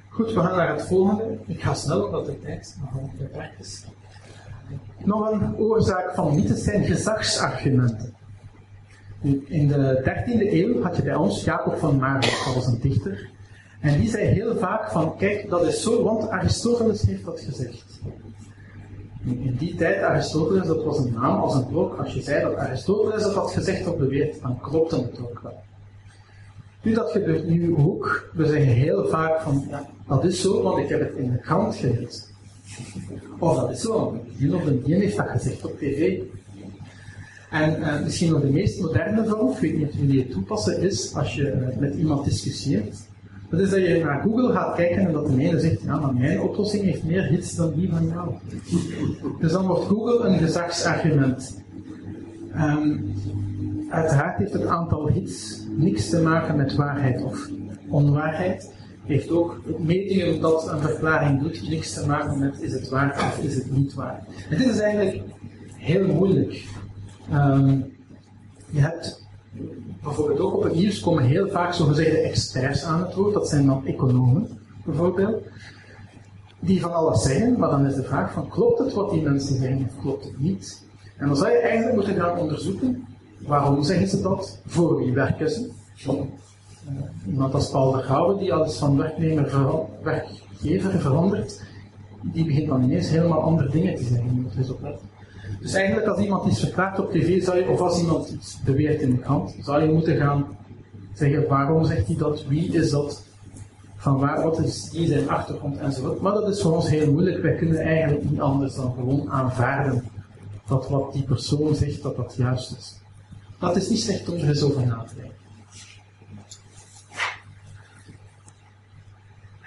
Goed, 0.09 0.33
we 0.33 0.41
gaan 0.41 0.57
naar 0.57 0.77
het 0.77 0.87
volgende. 0.87 1.39
Ik 1.47 1.63
ga 1.63 1.75
snel 1.75 2.05
omdat 2.05 2.27
de 2.27 2.41
tijd 2.41 2.77
nogal 2.81 3.11
beperkt 3.19 3.61
is. 3.61 3.85
Nog 5.05 5.31
een 5.31 5.57
oorzaak 5.57 6.15
van 6.15 6.35
mythes 6.35 6.65
zijn 6.65 6.85
gezagsargumenten. 6.85 8.15
In 9.45 9.69
de 9.69 10.03
13e 10.05 10.53
eeuw 10.53 10.83
had 10.83 10.97
je 10.97 11.03
bij 11.03 11.15
ons 11.15 11.45
Jacob 11.45 11.77
van 11.77 11.97
Marek, 11.97 12.43
dat 12.45 12.55
was 12.55 12.67
een 12.67 12.81
dichter. 12.81 13.31
En 13.81 14.01
die 14.01 14.09
zei 14.09 14.27
heel 14.27 14.57
vaak 14.57 14.91
van, 14.91 15.17
kijk, 15.17 15.51
dat 15.51 15.67
is 15.67 15.83
zo, 15.83 16.03
want 16.03 16.29
Aristoteles 16.29 17.03
heeft 17.03 17.25
dat 17.25 17.41
gezegd. 17.41 18.01
In 19.25 19.57
die 19.59 19.75
tijd, 19.75 20.03
Aristoteles, 20.03 20.67
dat 20.67 20.85
was 20.85 20.99
een 20.99 21.13
naam 21.13 21.41
als 21.41 21.55
een 21.55 21.67
blok. 21.67 21.99
Als 21.99 22.15
je 22.15 22.23
zei 22.23 22.43
dat 22.43 22.57
Aristoteles 22.57 23.23
dat 23.23 23.35
had 23.35 23.51
gezegd 23.51 23.87
of 23.87 23.97
beweerd, 23.97 24.43
dan 24.43 24.61
klopte 24.61 24.97
het 24.97 25.21
ook 25.21 25.41
wel. 25.43 25.61
Nu, 26.83 26.95
dat 26.95 27.11
gebeurt 27.11 27.49
nu 27.49 27.77
ook. 27.77 28.31
We 28.33 28.47
zeggen 28.47 28.73
heel 28.73 29.07
vaak 29.09 29.41
van, 29.41 29.67
ja, 29.69 29.87
dat 30.09 30.25
is 30.25 30.41
zo, 30.41 30.63
want 30.63 30.79
ik 30.79 30.89
heb 30.89 31.01
het 31.01 31.17
in 31.17 31.31
de 31.31 31.39
krant 31.39 31.75
gelezen. 31.75 32.32
Of 33.39 33.57
dat 33.57 33.71
is 33.71 33.81
zo, 33.81 34.21
die 34.85 34.95
heeft 34.95 35.17
dat 35.17 35.29
gezegd 35.29 35.65
op 35.65 35.79
tv. 35.79 36.19
En 37.51 37.81
uh, 37.81 38.03
misschien 38.03 38.31
nog 38.31 38.41
de 38.41 38.51
meest 38.51 38.81
moderne 38.81 39.25
vorm, 39.25 39.51
ik 39.51 39.59
weet 39.59 39.77
niet 39.77 39.89
of 39.89 39.95
jullie 39.95 40.21
het 40.21 40.31
toepassen, 40.31 40.83
is 40.83 41.15
als 41.15 41.35
je 41.35 41.53
uh, 41.53 41.79
met 41.79 41.95
iemand 41.95 42.25
discussieert. 42.25 42.97
Dat 43.51 43.61
is 43.61 43.71
dat 43.71 43.81
je 43.81 44.01
naar 44.05 44.23
Google 44.23 44.53
gaat 44.53 44.75
kijken 44.77 45.07
en 45.07 45.13
dat 45.13 45.27
de 45.27 45.39
ene 45.39 45.61
zegt, 45.61 45.83
ja, 45.83 46.01
maar 46.01 46.15
mijn 46.15 46.41
oplossing 46.41 46.85
heeft 46.85 47.05
meer 47.05 47.23
hits 47.23 47.55
dan 47.55 47.73
die 47.75 47.91
van 47.91 48.07
jou. 48.07 48.31
Dus 49.41 49.53
dan 49.53 49.67
wordt 49.67 49.85
Google 49.85 50.29
een 50.29 50.39
gezagsargument. 50.39 51.63
Um, 52.57 53.15
uiteraard 53.91 54.39
heeft 54.39 54.53
het 54.53 54.67
aantal 54.67 55.09
hits 55.09 55.61
niks 55.77 56.09
te 56.09 56.21
maken 56.21 56.57
met 56.57 56.75
waarheid 56.75 57.23
of 57.23 57.49
onwaarheid 57.89 58.71
heeft 59.05 59.31
ook 59.31 59.61
medium 59.79 60.41
dat 60.41 60.69
een 60.69 60.81
verklaring 60.81 61.43
doet 61.43 61.69
niks 61.69 61.93
te 61.93 62.07
maken 62.07 62.39
met 62.39 62.61
is 62.61 62.73
het 62.73 62.89
waar 62.89 63.15
of 63.15 63.45
is 63.45 63.55
het 63.55 63.71
niet 63.71 63.95
waar. 63.95 64.27
Dit 64.51 64.61
is 64.61 64.79
eigenlijk 64.79 65.23
heel 65.77 66.07
moeilijk. 66.07 66.65
Um, 67.33 67.93
je 68.71 68.81
hebt 68.81 69.27
bijvoorbeeld 70.03 70.41
ook 70.41 70.57
op 70.57 70.63
het 70.63 70.75
nieuws 70.75 71.01
komen 71.01 71.23
heel 71.23 71.49
vaak 71.49 71.73
zogezegde 71.73 72.19
experts 72.19 72.85
aan 72.85 73.01
het 73.01 73.15
woord, 73.15 73.35
dat 73.35 73.49
zijn 73.49 73.67
dan 73.67 73.87
economen 73.87 74.59
bijvoorbeeld, 74.85 75.43
die 76.61 76.81
van 76.81 76.95
alles 76.95 77.23
zeggen, 77.23 77.59
maar 77.59 77.71
dan 77.71 77.87
is 77.87 77.95
de 77.95 78.03
vraag 78.03 78.33
van 78.33 78.49
klopt 78.49 78.79
het 78.79 78.93
wat 78.93 79.11
die 79.11 79.23
mensen 79.23 79.57
zeggen 79.57 79.87
of 79.89 80.01
klopt 80.01 80.25
het 80.25 80.39
niet? 80.39 80.85
En 81.17 81.27
dan 81.27 81.37
zou 81.37 81.51
je 81.51 81.59
eigenlijk 81.59 81.95
moeten 81.95 82.15
gaan 82.15 82.39
onderzoeken 82.39 83.07
waarom 83.47 83.83
zeggen 83.83 84.09
ze 84.09 84.21
dat, 84.21 84.61
voor 84.67 84.97
wie 84.97 85.13
werken 85.13 85.51
ze, 85.51 85.71
iemand 87.27 87.55
als 87.55 87.71
Paul 87.71 87.93
de 87.93 88.03
Gouwe, 88.03 88.39
die 88.39 88.55
alles 88.55 88.77
van 88.77 88.97
werknemer 88.97 89.51
werkgever 90.03 91.01
verandert, 91.01 91.63
die 92.23 92.45
begint 92.45 92.69
dan 92.69 92.83
ineens 92.83 93.09
helemaal 93.09 93.41
andere 93.41 93.69
dingen 93.71 93.97
te 93.97 94.05
zeggen. 94.05 94.35
Je 94.35 94.41
moet 94.41 94.57
eens. 94.57 94.73
Dus 95.61 95.75
eigenlijk 95.75 96.07
als 96.07 96.21
iemand 96.21 96.51
iets 96.51 96.61
verklaart 96.61 96.99
op 96.99 97.11
tv, 97.11 97.43
zou 97.45 97.59
je, 97.59 97.69
of 97.69 97.81
als 97.81 98.01
iemand 98.01 98.29
iets 98.29 98.59
beweert 98.65 99.01
in 99.01 99.11
de 99.11 99.19
krant, 99.19 99.57
zou 99.61 99.83
je 99.83 99.93
moeten 99.93 100.17
gaan 100.17 100.47
zeggen 101.15 101.49
waarom 101.49 101.85
zegt 101.85 102.07
hij 102.07 102.17
dat, 102.17 102.47
wie 102.47 102.73
is 102.73 102.91
dat, 102.91 103.23
van 103.97 104.19
waar, 104.19 104.43
wat 104.43 104.59
is 104.59 104.91
die 104.91 105.07
zijn 105.07 105.29
achtergrond 105.29 105.77
enzovoort. 105.77 106.21
Maar 106.21 106.33
dat 106.33 106.49
is 106.49 106.63
voor 106.63 106.73
ons 106.73 106.89
heel 106.89 107.13
moeilijk. 107.13 107.43
Wij 107.43 107.55
kunnen 107.55 107.79
eigenlijk 107.79 108.31
niet 108.31 108.41
anders 108.41 108.75
dan 108.75 108.95
gewoon 108.95 109.31
aanvaarden 109.31 110.05
dat 110.67 110.89
wat 110.89 111.13
die 111.13 111.23
persoon 111.23 111.75
zegt, 111.75 112.03
dat 112.03 112.17
dat 112.17 112.35
juist 112.37 112.77
is. 112.79 113.01
Dat 113.59 113.77
is 113.77 113.89
niet 113.89 114.01
slecht 114.01 114.29
om 114.29 114.39
er 114.39 114.49
eens 114.49 114.63
over 114.63 114.87
na 114.87 115.05
te 115.09 115.15
denken. 115.15 115.32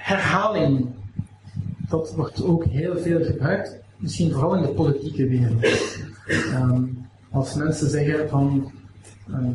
Herhaling. 0.06 0.88
Dat 1.90 2.14
wordt 2.16 2.44
ook 2.44 2.66
heel 2.66 2.98
veel 2.98 3.24
gebruikt, 3.24 3.80
misschien 3.98 4.32
vooral 4.32 4.56
in 4.56 4.62
de 4.62 4.74
politieke 4.74 5.28
wereld. 5.28 5.66
Ehm, 6.28 6.84
als 7.32 7.54
mensen 7.54 7.90
zeggen 7.90 8.30
van 8.30 8.72
ehm, 9.28 9.52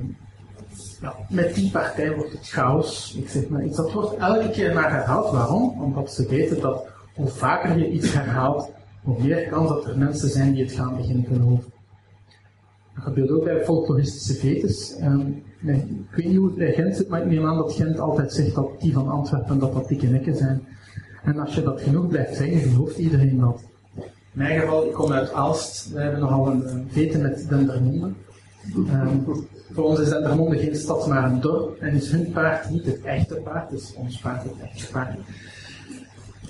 ja, 1.00 1.14
met 1.28 1.54
die 1.54 1.70
partij 1.70 2.14
wordt 2.14 2.32
het 2.32 2.48
chaos. 2.48 3.14
Ik 3.16 3.28
zeg 3.28 3.48
maar 3.48 3.64
iets. 3.64 3.76
Dat 3.76 3.92
wordt 3.92 4.16
elke 4.16 4.50
keer 4.50 4.74
maar 4.74 4.90
herhaald. 4.90 5.30
Waarom? 5.30 5.82
Omdat 5.82 6.12
ze 6.12 6.28
weten 6.28 6.60
dat 6.60 6.86
hoe 7.14 7.28
vaker 7.28 7.78
je 7.78 7.90
iets 7.90 8.12
herhaalt, 8.12 8.70
hoe 9.02 9.22
meer 9.22 9.48
kans 9.48 9.68
dat 9.68 9.84
er 9.84 9.98
mensen 9.98 10.28
zijn 10.28 10.52
die 10.52 10.64
het 10.64 10.72
gaan 10.72 10.96
beginnen 10.96 11.24
geloven. 11.24 11.72
Dat 13.04 13.08
gebeurt 13.08 13.30
ook 13.30 13.44
bij 13.44 13.64
folkloristische 13.64 14.34
fetes. 14.34 14.96
Ehm, 14.96 15.20
nee, 15.60 15.76
ik 16.10 16.16
weet 16.16 16.26
niet 16.26 16.36
hoe 16.36 16.46
het 16.46 16.56
bij 16.56 16.72
Gent 16.72 16.96
zit, 16.96 17.08
maar 17.08 17.20
ik 17.20 17.26
neem 17.26 17.46
aan 17.46 17.56
dat 17.56 17.72
Gent 17.72 17.98
altijd 17.98 18.32
zegt 18.32 18.54
dat 18.54 18.80
die 18.80 18.92
van 18.92 19.08
Antwerpen 19.08 19.58
dat 19.58 19.72
dat 19.72 19.88
dikke 19.88 20.06
nekken 20.06 20.36
zijn. 20.36 20.66
En 21.24 21.38
als 21.38 21.54
je 21.54 21.62
dat 21.62 21.80
genoeg 21.80 22.08
blijft 22.08 22.36
zeggen, 22.36 22.60
gelooft 22.60 22.98
iedereen 22.98 23.38
dat. 23.38 23.62
In 23.94 24.02
mijn 24.32 24.60
geval, 24.60 24.86
ik 24.86 24.92
kom 24.92 25.12
uit 25.12 25.32
Aalst. 25.32 25.92
We 25.92 26.00
hebben 26.00 26.20
nogal 26.20 26.50
een, 26.50 26.68
een 26.68 26.88
vete 26.90 27.18
met 27.18 27.48
Dendermonde. 27.48 28.10
Ehm, 28.88 29.08
voor 29.72 29.84
ons 29.84 30.00
is 30.00 30.08
Dendermonde 30.08 30.58
geen 30.58 30.76
stad, 30.76 31.06
maar 31.06 31.30
een 31.30 31.40
dorp. 31.40 31.80
En 31.80 31.94
is 31.94 32.10
hun 32.10 32.30
paard 32.32 32.70
niet 32.70 32.84
het 32.84 33.00
echte 33.00 33.34
paard, 33.34 33.72
is 33.72 33.94
ons 33.96 34.20
paard 34.20 34.42
het 34.42 34.52
echte 34.62 34.92
paard. 34.92 35.18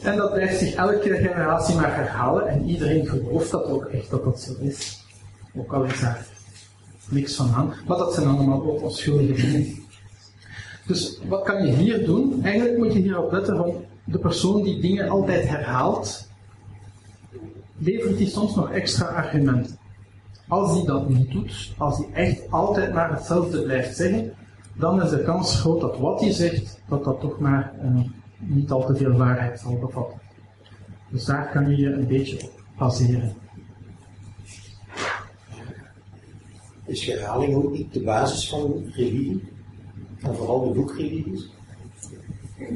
En 0.03 0.17
dat 0.17 0.33
blijft 0.33 0.59
zich 0.59 0.75
elke 0.75 1.15
generatie 1.15 1.75
maar 1.75 1.97
herhalen. 1.97 2.49
En 2.49 2.65
iedereen 2.65 3.07
gelooft 3.07 3.51
dat 3.51 3.65
ook 3.65 3.85
echt 3.85 4.11
dat 4.11 4.25
dat 4.25 4.41
zo 4.41 4.53
is. 4.61 5.05
Ook 5.57 5.73
al 5.73 5.85
is 5.85 6.01
daar 6.01 6.30
niks 7.11 7.35
van 7.35 7.53
aan. 7.55 7.73
Maar 7.87 7.99
dat 7.99 8.15
zijn 8.15 8.27
allemaal 8.27 8.63
ook 8.63 8.83
onschuldige 8.83 9.51
dingen. 9.51 9.79
Dus 10.87 11.21
wat 11.29 11.43
kan 11.43 11.67
je 11.67 11.73
hier 11.73 12.05
doen? 12.05 12.43
Eigenlijk 12.43 12.79
moet 12.79 12.93
je 12.93 12.99
hierop 12.99 13.33
letten 13.33 13.57
van 13.57 13.75
de 14.05 14.19
persoon 14.19 14.63
die 14.63 14.81
dingen 14.81 15.09
altijd 15.09 15.49
herhaalt, 15.49 16.29
levert 17.79 18.19
die 18.19 18.29
soms 18.29 18.55
nog 18.55 18.71
extra 18.71 19.05
argumenten. 19.05 19.79
Als 20.49 20.75
die 20.75 20.87
dat 20.87 21.09
niet 21.09 21.31
doet, 21.31 21.73
als 21.79 21.97
die 21.97 22.09
echt 22.13 22.51
altijd 22.51 22.93
maar 22.93 23.11
hetzelfde 23.11 23.63
blijft 23.63 23.97
zeggen, 23.97 24.33
dan 24.75 25.03
is 25.03 25.11
de 25.11 25.23
kans 25.23 25.61
groot 25.61 25.81
dat 25.81 25.99
wat 25.99 26.21
hij 26.21 26.33
zegt, 26.33 26.81
dat 26.89 27.05
dat 27.05 27.21
toch 27.21 27.39
maar 27.39 27.73
eh, 27.83 28.01
niet 28.39 28.71
al 28.71 28.87
te 28.87 28.97
veel 28.97 29.13
waarheid 29.13 29.61
zal 29.61 29.79
bevatten. 29.79 30.19
Dus 31.09 31.25
daar 31.25 31.51
kan 31.51 31.71
je 31.71 31.77
je 31.77 31.93
een 31.93 32.07
beetje 32.07 32.43
op 32.43 32.63
baseren. 32.79 33.35
Is 36.91 37.07
herhaling 37.07 37.55
ook 37.55 37.73
niet 37.73 37.93
de 37.93 38.03
basis 38.03 38.49
van 38.49 38.85
religie? 38.95 39.43
En 40.23 40.35
vooral 40.35 40.69
de 40.69 40.75
boekreligies? 40.75 41.51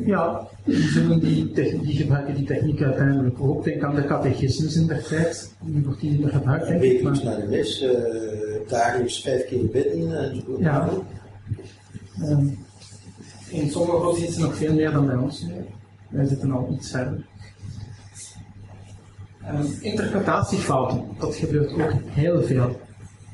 Ja, 0.04 0.48
die, 0.64 1.18
die, 1.20 1.80
die 1.82 1.96
gebruiken 1.96 2.34
die 2.34 2.44
techniek 2.44 2.82
uiteindelijk 2.82 3.40
ook. 3.40 3.64
Denk 3.64 3.82
aan 3.82 3.94
de 3.94 4.04
catechismus 4.04 4.76
in 4.76 4.86
der 4.86 5.02
tijd. 5.02 5.54
Nu 5.60 5.82
wordt 5.84 6.00
die 6.00 6.10
niet 6.10 6.20
meer 6.20 6.32
gebruikt, 6.32 6.66
denk 6.66 6.82
ik. 6.82 7.02
Maar, 7.02 7.24
naar 7.24 7.40
de 7.40 7.46
mis, 7.46 7.80
eh, 7.80 7.90
dagelijks 8.68 9.20
vijf 9.20 9.46
keer 9.46 9.66
bidden 9.66 10.30
enzovoort. 10.30 10.60
Ja. 10.60 10.88
ehm, 12.20 12.46
in 13.48 13.70
sommige 13.70 13.98
godsdiensten 13.98 14.42
nog 14.42 14.56
veel 14.56 14.74
meer 14.74 14.90
dan 14.90 15.06
bij 15.06 15.16
ons. 15.16 15.46
Wij 16.08 16.26
zitten 16.26 16.50
al 16.50 16.68
iets 16.72 16.90
verder. 16.90 17.26
Ehm, 19.42 19.66
interpretatiefouten, 19.80 21.04
dat 21.18 21.34
gebeurt 21.34 21.72
ook 21.72 21.92
heel 22.06 22.42
veel. 22.42 22.76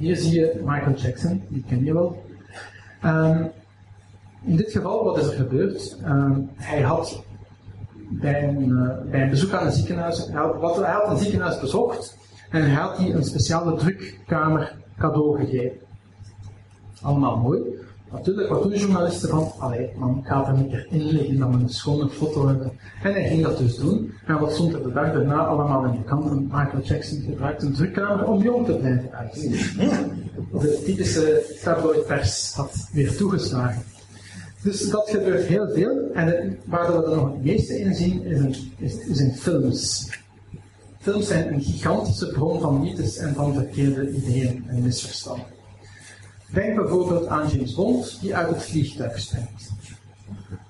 Hier 0.00 0.16
zie 0.16 0.40
je 0.40 0.60
Michael 0.64 0.94
Jackson, 0.94 1.42
die 1.48 1.64
ken 1.68 1.84
je 1.84 1.92
wel. 1.92 2.22
Ehm, 3.00 3.44
in 4.44 4.56
dit 4.56 4.72
geval, 4.72 5.04
wat 5.04 5.18
is 5.18 5.26
er 5.26 5.32
gebeurd? 5.32 5.96
Ehm, 6.04 6.40
hij 6.54 6.80
had 6.80 7.22
bij 8.08 8.48
een, 8.48 8.78
eh, 8.78 9.10
bij 9.10 9.22
een 9.22 9.30
bezoek 9.30 9.52
aan 9.52 9.66
een 9.66 9.72
ziekenhuis, 9.72 10.26
hij 10.26 10.40
had, 10.40 10.56
wat, 10.60 11.10
een 11.10 11.18
ziekenhuis 11.18 11.60
bezocht 11.60 12.16
en 12.50 12.62
hij 12.62 12.70
had 12.70 12.96
die 12.96 13.12
een 13.12 13.24
speciale 13.24 13.76
drukkamer 13.76 14.76
cadeau 14.98 15.38
gegeven. 15.38 15.78
Allemaal 17.02 17.36
mooi. 17.36 17.60
Natuurlijk, 18.12 18.48
wat 18.48 18.62
doen 18.62 18.76
journalisten 18.76 19.28
van, 19.28 19.52
allee, 19.58 19.90
man, 19.96 20.18
ik 20.18 20.26
ga 20.26 20.48
er 20.48 20.54
een 20.54 20.68
keer 20.68 20.86
in 20.90 21.02
liggen 21.02 21.38
dat 21.38 21.48
we 21.48 21.54
een 21.54 21.68
schone 21.68 22.08
foto 22.08 22.46
hebben. 22.46 22.72
En 23.02 23.12
hij 23.12 23.28
ging 23.28 23.42
dat 23.42 23.58
dus 23.58 23.76
doen. 23.76 24.12
En 24.26 24.38
wat 24.38 24.52
stond 24.52 24.72
er 24.72 24.82
de 24.82 24.92
dag 24.92 25.12
daarna 25.12 25.44
allemaal 25.44 25.84
in 25.84 25.90
de 25.90 26.04
kranten? 26.04 26.42
Michael 26.42 26.82
Jackson 26.82 27.20
gebruikt 27.20 27.62
een 27.62 27.72
drukkamer 27.72 28.26
om 28.26 28.42
jong 28.42 28.66
te 28.66 28.76
blijven 28.76 29.12
uitzien. 29.12 29.50
De 30.60 30.82
typische 30.84 31.56
tabloidpers 31.62 32.54
had 32.54 32.88
weer 32.92 33.16
toegeslagen. 33.16 33.82
Dus 34.62 34.90
dat 34.90 35.10
gebeurt 35.10 35.46
heel 35.46 35.70
veel. 35.74 36.10
En 36.14 36.58
waar 36.64 36.86
we 36.86 37.10
er 37.10 37.16
nog 37.16 37.32
het 37.32 37.44
meeste 37.44 37.78
in 37.78 37.94
zien, 37.94 38.24
is 38.24 38.38
in, 38.38 38.54
is, 38.78 38.96
is 38.96 39.20
in 39.20 39.32
films. 39.32 40.08
Films 40.98 41.26
zijn 41.26 41.52
een 41.52 41.62
gigantische 41.62 42.26
bron 42.26 42.60
van 42.60 42.80
mythes 42.80 43.16
en 43.16 43.34
van 43.34 43.54
verkeerde 43.54 44.10
ideeën 44.10 44.64
en 44.66 44.82
misverstanden. 44.82 45.58
Denk 46.52 46.76
bijvoorbeeld 46.76 47.26
aan 47.26 47.48
James 47.48 47.74
Bond, 47.74 48.18
die 48.20 48.36
uit 48.36 48.48
het 48.48 48.62
vliegtuig 48.62 49.18
springt. 49.18 49.70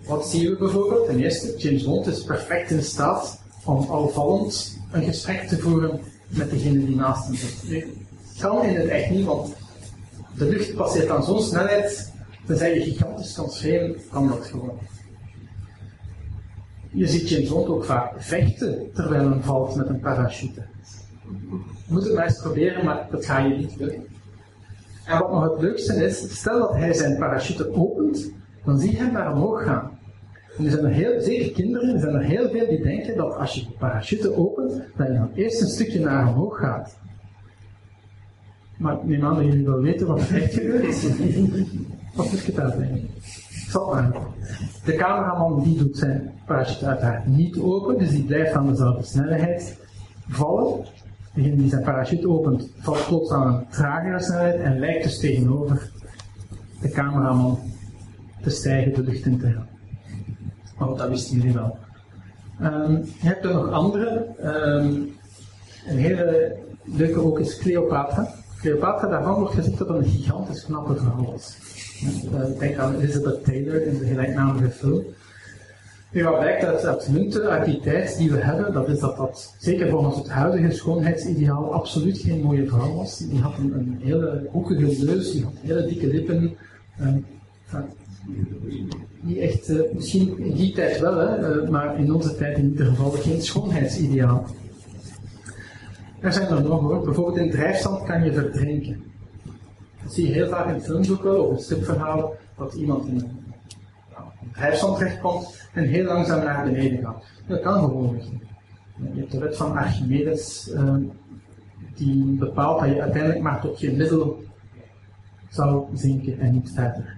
Wat 0.06 0.28
zien 0.28 0.50
we 0.50 0.56
bijvoorbeeld? 0.56 1.06
Ten 1.06 1.18
eerste, 1.18 1.56
James 1.56 1.84
Bond 1.84 2.06
is 2.06 2.24
perfect 2.24 2.70
in 2.70 2.82
staat 2.82 3.42
om 3.64 3.86
alvallend 3.88 4.78
een 4.92 5.04
gesprek 5.04 5.48
te 5.48 5.58
voeren 5.58 6.00
met 6.28 6.50
degene 6.50 6.84
die 6.84 6.96
naast 6.96 7.26
hem 7.26 7.34
zit. 7.34 7.68
Nu, 7.68 8.06
kan 8.38 8.62
in 8.62 8.76
het 8.76 8.88
echt 8.88 9.10
niet, 9.10 9.26
want 9.26 9.54
de 10.36 10.44
lucht 10.44 10.74
passeert 10.74 11.10
aan 11.10 11.24
zo'n 11.24 11.42
snelheid, 11.42 12.12
tenzij 12.46 12.74
je 12.74 12.80
gigantisch 12.80 13.32
kan 13.32 13.50
schreeuwen, 13.50 13.96
kan 14.10 14.28
dat 14.28 14.44
gewoon. 14.46 14.78
Je 16.90 17.06
ziet 17.06 17.28
James 17.28 17.48
Bond 17.48 17.68
ook 17.68 17.84
vaak 17.84 18.22
vechten 18.22 18.90
terwijl 18.94 19.30
hij 19.30 19.40
valt 19.40 19.74
met 19.74 19.88
een 19.88 20.00
parachute. 20.00 20.66
Je 21.86 21.92
moet 21.92 22.04
het 22.04 22.14
maar 22.14 22.26
eens 22.26 22.40
proberen, 22.40 22.84
maar 22.84 23.08
dat 23.10 23.24
ga 23.24 23.38
je 23.38 23.56
niet 23.56 23.76
lukken. 23.76 24.09
En 25.10 25.18
wat 25.18 25.32
nog 25.32 25.50
het 25.50 25.60
leukste 25.60 26.04
is, 26.04 26.38
stel 26.38 26.58
dat 26.58 26.74
hij 26.74 26.92
zijn 26.92 27.18
parachute 27.18 27.74
opent, 27.74 28.32
dan 28.64 28.78
zie 28.78 28.90
je 28.90 28.96
hem 28.96 29.12
naar 29.12 29.32
omhoog 29.32 29.64
gaan. 29.64 29.98
En 30.58 30.64
er 30.64 30.70
zijn 30.70 30.84
er 30.84 30.90
heel, 30.90 31.20
zeker 31.20 31.52
kinderen, 31.52 31.94
er 31.94 32.00
zijn 32.00 32.14
er 32.14 32.22
heel 32.22 32.48
veel 32.48 32.68
die 32.68 32.82
denken 32.82 33.16
dat 33.16 33.36
als 33.36 33.54
je 33.54 33.60
de 33.60 33.72
parachute 33.78 34.36
opent, 34.36 34.82
dat 34.96 35.06
je 35.06 35.12
dan 35.12 35.30
eerst 35.34 35.60
een 35.60 35.68
stukje 35.68 36.00
naar 36.00 36.28
omhoog 36.28 36.58
gaat. 36.58 36.98
Maar 38.78 38.94
ik 38.94 39.04
neem 39.04 39.24
aan 39.24 39.34
dat 39.34 39.44
jullie 39.44 39.66
wel 39.66 39.80
weten 39.80 40.06
wat 40.06 40.20
er 40.20 40.42
echt 40.42 40.54
gebeurt. 40.54 40.86
Of 42.16 42.30
moet 42.30 42.40
ik 42.40 42.46
het 42.46 42.58
uitleggen? 42.58 43.08
Stop 43.50 43.92
maar. 43.92 44.12
De 44.84 44.94
cameraman 44.94 45.62
die 45.62 45.78
doet 45.78 45.96
zijn 45.96 46.32
parachute 46.46 46.86
uiteraard 46.86 47.26
niet 47.26 47.58
open, 47.58 47.98
dus 47.98 48.10
die 48.10 48.24
blijft 48.24 48.52
aan 48.52 48.66
dezelfde 48.66 49.04
snelheid 49.04 49.78
vallen. 50.28 50.84
Degene 51.34 51.56
die 51.56 51.68
zijn 51.68 51.82
parachute 51.82 52.28
opent, 52.28 52.68
valt 52.78 53.06
plots 53.06 53.30
aan 53.30 53.46
een 53.46 53.66
tragere 53.68 54.22
snelheid 54.22 54.60
en 54.60 54.78
lijkt 54.78 55.02
dus 55.02 55.18
tegenover 55.18 55.90
de 56.80 56.88
cameraman 56.88 57.58
te 58.42 58.50
stijgen 58.50 58.94
de 58.94 59.02
lucht 59.02 59.26
in 59.26 59.38
te 59.38 59.50
gaan. 59.50 59.68
Want 60.78 60.98
dat 60.98 61.08
wisten 61.08 61.36
jullie 61.36 61.52
wel. 61.52 61.78
Ehm, 62.60 62.92
je 62.92 63.26
hebt 63.28 63.44
er 63.44 63.54
nog 63.54 63.70
andere. 63.70 64.26
Ehm, 64.38 64.94
een 65.86 65.96
hele 65.96 66.56
leuke 66.84 67.20
ook 67.20 67.38
is 67.38 67.58
Cleopatra. 67.58 68.28
Cleopatra, 68.60 69.08
daarvan 69.08 69.34
wordt 69.34 69.54
gezegd 69.54 69.78
dat 69.78 69.88
een 69.88 70.04
gigantisch 70.04 70.64
knappe 70.64 70.96
vrouw 70.96 71.24
was. 71.24 71.56
Uh, 72.34 72.58
denk 72.58 72.76
aan 72.76 72.94
Elizabeth 72.94 73.44
Taylor 73.44 73.82
in 73.86 73.98
de 73.98 74.06
gelijknamige 74.06 74.70
film. 74.70 75.04
Wat 76.12 76.38
blijkt 76.38 76.84
uit, 76.84 77.08
munten 77.08 77.48
uit 77.48 77.64
die 77.64 77.80
tijd 77.80 78.16
die 78.16 78.30
we 78.30 78.38
hebben, 78.38 78.72
dat 78.72 78.88
is 78.88 78.98
dat 78.98 79.16
dat, 79.16 79.54
zeker 79.58 79.88
volgens 79.88 80.16
het 80.16 80.28
huidige 80.28 80.70
schoonheidsideaal, 80.70 81.72
absoluut 81.72 82.18
geen 82.18 82.42
mooie 82.42 82.66
vrouw 82.66 82.94
was. 82.94 83.18
Die 83.18 83.40
had 83.40 83.58
een, 83.58 83.98
hele 84.02 84.48
hoekige 84.50 85.04
neus, 85.04 85.32
die 85.32 85.44
had 85.44 85.52
hele 85.60 85.86
dikke 85.86 86.06
lippen. 86.06 86.56
Um, 87.00 87.26
echt, 89.38 89.68
uh, 89.68 89.80
misschien 89.92 90.38
in 90.38 90.54
die 90.54 90.74
tijd 90.74 90.98
wel, 90.98 91.16
hè, 91.16 91.62
uh, 91.62 91.68
maar 91.68 91.98
in 91.98 92.14
onze 92.14 92.36
tijd 92.36 92.58
in 92.58 92.70
ieder 92.70 92.86
geval 92.86 93.10
geen 93.10 93.42
schoonheidsideaal. 93.42 94.46
Er 96.20 96.32
zijn 96.32 96.48
er 96.48 96.62
nog 96.62 96.80
hoor. 96.80 97.04
Bijvoorbeeld 97.04 97.36
in 97.36 97.50
drijfstand 97.50 98.02
kan 98.02 98.24
je 98.24 98.32
verdrinken. 98.32 99.02
Dat 100.02 100.12
zie 100.12 100.26
je 100.26 100.32
heel 100.32 100.48
vaak 100.48 100.86
in 100.86 101.18
wel, 101.22 101.44
of 101.44 101.56
in 101.56 101.62
stripverhalen, 101.62 102.30
dat 102.56 102.74
iemand 102.74 103.06
in 103.06 103.16
een 103.16 103.54
drijfstand 104.52 104.98
terechtkomt 104.98 105.59
en 105.72 105.84
heel 105.84 106.04
langzaam 106.04 106.44
naar 106.44 106.64
beneden 106.64 106.98
gaat. 107.04 107.24
Dat 107.46 107.60
kan 107.60 107.78
gewoon 107.78 108.14
niet. 108.14 108.30
Je 109.14 109.20
hebt 109.20 109.32
de 109.32 109.38
wet 109.38 109.56
van 109.56 109.76
Archimedes 109.76 110.70
uh, 110.74 110.94
die 111.94 112.24
bepaalt 112.24 112.80
dat 112.80 112.88
je 112.88 113.02
uiteindelijk 113.02 113.42
maar 113.42 113.60
tot 113.60 113.80
je 113.80 113.92
middel 113.92 114.42
zou 115.48 115.84
zinken 115.94 116.38
en 116.38 116.52
niet 116.52 116.70
verder. 116.74 117.16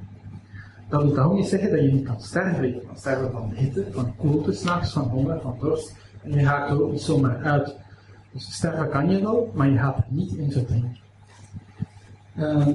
Dat 0.88 1.02
wil 1.02 1.14
daarom 1.14 1.34
niet 1.34 1.46
zeggen 1.46 1.70
dat 1.70 1.80
je 1.80 1.92
niet 1.92 2.06
kan 2.06 2.20
sterven. 2.20 2.66
Je 2.66 2.80
kan 2.86 2.96
sterven 2.96 3.30
van 3.30 3.52
hitte, 3.54 3.86
van 3.90 4.16
koelte 4.16 4.52
s'nachts, 4.52 4.92
van 4.92 5.02
honger, 5.02 5.40
van 5.40 5.56
dorst. 5.60 5.94
En 6.22 6.32
je 6.32 6.44
gaat 6.44 6.70
er 6.70 6.82
ook 6.82 6.92
niet 6.92 7.00
zomaar 7.00 7.42
uit. 7.42 7.76
Dus 8.32 8.54
sterven 8.54 8.88
kan 8.88 9.10
je 9.10 9.20
wel, 9.20 9.50
maar 9.54 9.68
je 9.68 9.78
gaat 9.78 9.96
er 9.96 10.04
niet 10.08 10.32
in 10.32 10.52
verdrinken. 10.52 10.96
Uh, 12.36 12.66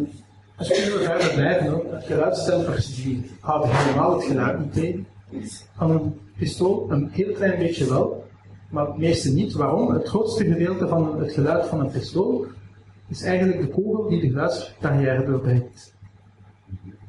als 0.55 0.67
we 0.67 1.01
verder 1.03 1.33
blijven, 1.33 1.81
het 1.89 2.95
die 2.95 3.31
houden 3.39 3.75
helemaal 3.75 4.15
het 4.15 4.23
geluid 4.23 4.59
niet 4.59 4.73
tegen. 4.73 5.07
Van 5.75 5.91
een 5.91 6.19
pistool, 6.37 6.91
een 6.91 7.09
heel 7.11 7.33
klein 7.33 7.59
beetje 7.59 7.89
wel, 7.89 8.25
maar 8.69 8.87
het 8.87 8.97
meeste 8.97 9.33
niet. 9.33 9.53
Waarom? 9.53 9.93
Het 9.93 10.07
grootste 10.07 10.45
gedeelte 10.45 10.87
van 10.87 11.19
het 11.19 11.31
geluid 11.31 11.65
van 11.65 11.79
een 11.79 11.91
pistool 11.91 12.45
is 13.07 13.21
eigenlijk 13.21 13.61
de 13.61 13.67
kogel 13.67 14.09
die 14.09 14.21
de 14.21 14.27
geluidsbarrière 14.27 15.25
doorbreekt. 15.25 15.95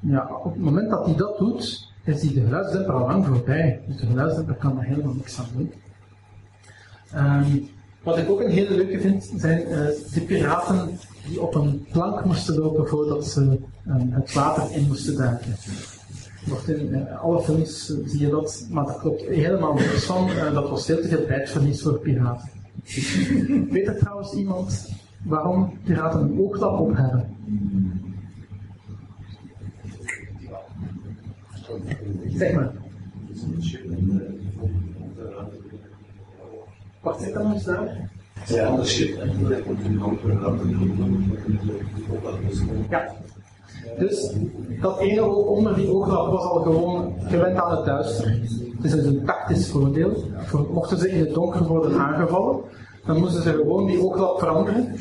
Ja, 0.00 0.30
op 0.44 0.52
het 0.52 0.62
moment 0.62 0.90
dat 0.90 1.06
hij 1.06 1.14
dat 1.16 1.38
doet, 1.38 1.92
is 2.04 2.20
die 2.20 2.32
de 2.32 2.40
geluidsdemper 2.40 2.94
al 2.94 3.06
lang 3.06 3.26
voorbij. 3.26 3.80
Dus 3.86 3.96
de 3.96 4.06
geluidsdemper 4.06 4.54
kan 4.54 4.74
daar 4.74 4.84
helemaal 4.84 5.14
niks 5.14 5.38
aan 5.38 5.46
doen. 5.56 5.72
Um, 7.14 7.68
wat 8.02 8.18
ik 8.18 8.30
ook 8.30 8.40
een 8.40 8.50
hele 8.50 8.74
leuke 8.74 9.00
vind, 9.00 9.32
zijn 9.36 9.60
uh, 9.60 9.76
de 10.14 10.24
piraten 10.26 10.98
die 11.28 11.42
op 11.42 11.54
een 11.54 11.86
plank 11.92 12.24
moesten 12.24 12.58
lopen 12.58 12.88
voordat 12.88 13.26
ze 13.26 13.40
um, 13.88 14.12
het 14.12 14.32
water 14.32 14.76
in 14.76 14.86
moesten 14.86 15.16
duiken. 15.16 15.56
Wordt 16.46 16.68
in 16.68 16.88
uh, 16.88 17.22
alle 17.22 17.42
films 17.42 17.90
uh, 17.90 18.08
zie 18.08 18.20
je 18.20 18.30
dat, 18.30 18.66
maar 18.70 18.84
dat 18.84 18.98
klopt 18.98 19.22
helemaal 19.22 19.74
niks 19.74 20.04
van. 20.04 20.30
dat 20.54 20.70
was 20.70 20.84
veel 20.86 21.00
te 21.00 21.08
veel 21.08 21.26
tijdverlies 21.26 21.82
voor 21.82 21.98
piraten. 21.98 22.50
Weet 23.72 23.86
er 23.86 23.98
trouwens 23.98 24.32
iemand 24.32 24.88
waarom 25.24 25.78
piraten 25.84 26.20
een 26.20 26.38
ooglap 26.38 26.80
op 26.80 26.96
hebben? 26.96 27.36
Zeg 32.28 32.54
maar. 32.54 32.72
Wat 37.00 37.20
zit 37.20 37.34
nog 37.34 37.52
eens 37.52 37.64
daar? 37.64 38.10
Ja, 38.46 38.66
anders 38.66 38.94
schip. 38.94 39.24
Ja. 42.90 43.16
Dus 43.98 44.32
dat 44.80 44.98
ene 44.98 45.20
oog 45.20 45.46
onder 45.46 45.74
die 45.74 45.90
ooglap 45.90 46.30
was 46.30 46.44
al 46.44 46.60
gewoon 46.60 47.14
gewend 47.26 47.56
aan 47.56 47.76
het 47.76 47.84
duister. 47.84 48.30
Het 48.76 48.84
is 48.84 48.92
dus 48.92 49.04
een 49.04 49.24
tactisch 49.24 49.70
voordeel. 49.70 50.24
Mochten 50.72 50.98
ze 50.98 51.10
in 51.10 51.20
het 51.20 51.34
donker 51.34 51.66
worden 51.66 51.98
aangevallen, 51.98 52.60
dan 53.06 53.18
moesten 53.18 53.42
ze 53.42 53.52
gewoon 53.52 53.86
die 53.86 54.00
ooglap 54.02 54.38
veranderen. 54.38 54.94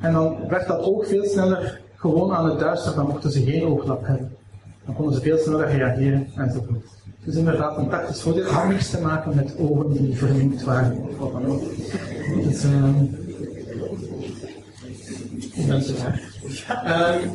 En 0.00 0.12
dan 0.12 0.36
werd 0.48 0.66
dat 0.66 0.82
oog 0.82 1.06
veel 1.06 1.24
sneller 1.24 1.80
gewoon 1.94 2.32
aan 2.32 2.50
het 2.50 2.58
duister, 2.58 2.94
dan 2.94 3.06
mochten 3.06 3.30
ze 3.30 3.42
geen 3.42 3.66
ooglap 3.66 4.06
hebben. 4.06 4.36
Dan 4.84 4.94
konden 4.94 5.14
ze 5.14 5.20
veel 5.20 5.38
sneller 5.38 5.70
reageren 5.70 6.26
enzovoort. 6.36 6.84
Dus 7.24 7.34
inderdaad, 7.34 7.76
een 7.76 7.88
tactisch 7.88 8.22
voordeel 8.22 8.44
had 8.44 8.68
niks 8.68 8.90
te 8.90 9.00
maken 9.00 9.34
met 9.34 9.54
ogen 9.58 9.92
die 9.92 10.16
verminkt 10.16 10.62
waren 10.62 10.96
of 11.08 11.18
wat 11.18 11.32
dan 11.32 11.46
ook. 11.46 11.62
Dus, 12.44 12.64
uh, 12.64 12.84
mensen 15.66 15.94
daar. 15.96 16.20
Uh, 16.84 17.30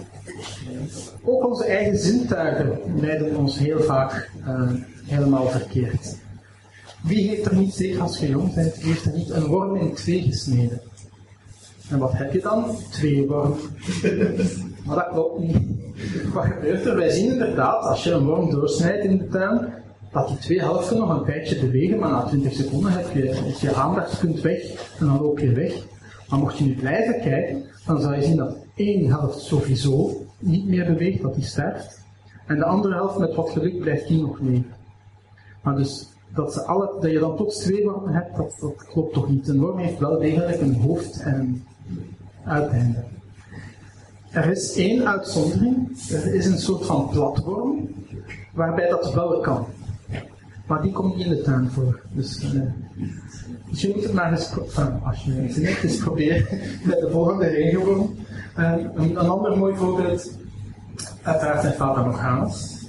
ook 1.24 1.48
onze 1.48 1.64
eigen 1.64 1.98
zintuigen 1.98 2.80
leiden 3.02 3.36
ons 3.36 3.58
heel 3.58 3.80
vaak 3.80 4.32
uh, 4.48 4.72
helemaal 5.06 5.48
verkeerd. 5.48 6.18
Wie 7.04 7.28
heeft 7.28 7.46
er 7.46 7.56
niet, 7.56 7.74
zeker 7.74 8.02
als 8.02 8.20
je 8.20 8.30
jong 8.30 8.54
bent, 8.54 8.76
heeft 8.76 9.06
er 9.06 9.14
niet 9.14 9.30
een 9.30 9.46
worm 9.46 9.76
in 9.76 9.94
twee 9.94 10.22
gesneden? 10.22 10.82
En 11.90 12.00
wat 12.00 12.14
heb 12.14 12.34
je 12.34 12.42
dan? 12.42 12.76
Twee 12.92 13.28
wormen. 13.28 13.58
maar 14.86 14.96
dat 14.96 15.08
klopt 15.12 15.40
niet. 15.40 15.58
Wat 16.34 16.46
gebeurt 16.46 16.86
er? 16.86 16.96
Wij 16.96 17.10
zien 17.10 17.32
inderdaad, 17.32 17.84
als 17.84 18.04
je 18.04 18.12
een 18.12 18.26
worm 18.26 18.50
doorsnijdt 18.50 19.04
in 19.04 19.18
de 19.18 19.28
tuin, 19.28 19.74
dat 20.12 20.28
die 20.28 20.38
twee 20.38 20.60
helften 20.60 20.98
nog 20.98 21.10
een 21.10 21.26
tijdje 21.26 21.60
bewegen, 21.60 22.00
maar 22.00 22.12
na 22.12 22.24
20 22.24 22.54
seconden 22.54 22.92
heb 22.92 23.14
je, 23.14 23.54
je 23.62 23.74
aandachtspunt 23.74 24.42
weg 24.42 24.62
en 25.00 25.06
dan 25.06 25.22
loop 25.22 25.40
je 25.40 25.52
weg. 25.52 25.74
Maar 26.30 26.40
mocht 26.40 26.58
je 26.58 26.64
nu 26.64 26.76
blijven 26.76 27.22
kijken, 27.22 27.64
dan 27.86 28.02
zal 28.02 28.14
je 28.14 28.24
zien 28.24 28.38
dat 28.38 28.56
één 28.76 29.10
helft 29.10 29.40
sowieso 29.40 30.26
niet 30.40 30.68
meer 30.68 30.86
beweegt, 30.86 31.22
dat 31.22 31.36
die 31.36 31.44
sterft. 31.44 32.02
En 32.46 32.58
de 32.58 32.66
andere 32.66 32.94
helft 32.94 33.18
met 33.18 33.36
wat 33.36 33.50
geluk 33.50 33.80
blijft 33.80 34.08
die 34.08 34.22
nog 34.22 34.40
leven. 34.40 34.74
Maar 35.62 35.76
dus 35.76 36.10
dat, 36.34 36.54
ze 36.54 36.64
alle, 36.64 36.98
dat 37.02 37.12
je 37.12 37.20
dan 37.20 37.36
tot 37.36 37.60
twee 37.60 37.84
wormen 37.84 38.14
hebt, 38.14 38.36
dat, 38.36 38.58
dat 38.60 38.86
klopt 38.86 39.14
toch 39.14 39.30
niet. 39.30 39.48
Een 39.48 39.60
worm 39.60 39.78
heeft 39.78 40.00
wel 40.00 40.20
degelijk 40.20 40.62
een 40.62 40.76
hoofd 40.76 41.22
en 41.22 41.64
een. 42.46 42.96
Er 44.32 44.52
is 44.52 44.76
één 44.76 45.08
uitzondering. 45.08 45.90
Er 46.12 46.34
is 46.34 46.46
een 46.46 46.58
soort 46.58 46.86
van 46.86 47.10
platworm 47.10 47.90
waarbij 48.54 48.90
dat 48.90 49.14
wel 49.14 49.40
kan. 49.40 49.66
Maar 50.68 50.82
die 50.82 50.92
komt 50.92 51.16
niet 51.16 51.26
in 51.26 51.32
de 51.32 51.42
tuin 51.42 51.70
voor. 51.70 52.02
Dus, 52.12 52.44
uh, 52.44 52.62
je 53.72 53.92
moet 53.96 54.04
het 54.04 54.14
maar 54.14 54.32
eens, 54.32 54.54
als 55.04 55.24
je 55.24 55.32
met 56.86 57.00
de 57.00 57.10
volgende 57.12 57.48
regenworm. 57.48 58.16
Uh, 58.60 58.74
een, 58.96 59.18
ander 59.18 59.58
mooi 59.58 59.76
voorbeeld, 59.76 60.38
uiteraard 61.22 61.62
zijn 61.62 61.78
Morgana's. 61.78 62.88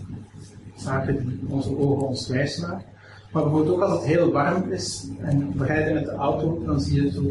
Zaken 0.76 1.26
die 1.26 1.40
onze 1.48 1.78
ogen 1.78 2.06
ons 2.06 2.28
wijs 2.28 2.60
maken. 2.60 2.84
Maar 3.32 3.42
bijvoorbeeld 3.42 3.74
ook 3.74 3.82
als 3.82 3.92
het 3.92 4.04
heel 4.04 4.32
warm 4.32 4.72
is 4.72 5.08
en 5.18 5.58
we 5.58 5.64
rijden 5.64 5.94
met 5.94 6.04
de 6.04 6.10
auto, 6.10 6.62
dan 6.64 6.80
zie 6.80 7.02
je 7.02 7.10
zo 7.10 7.22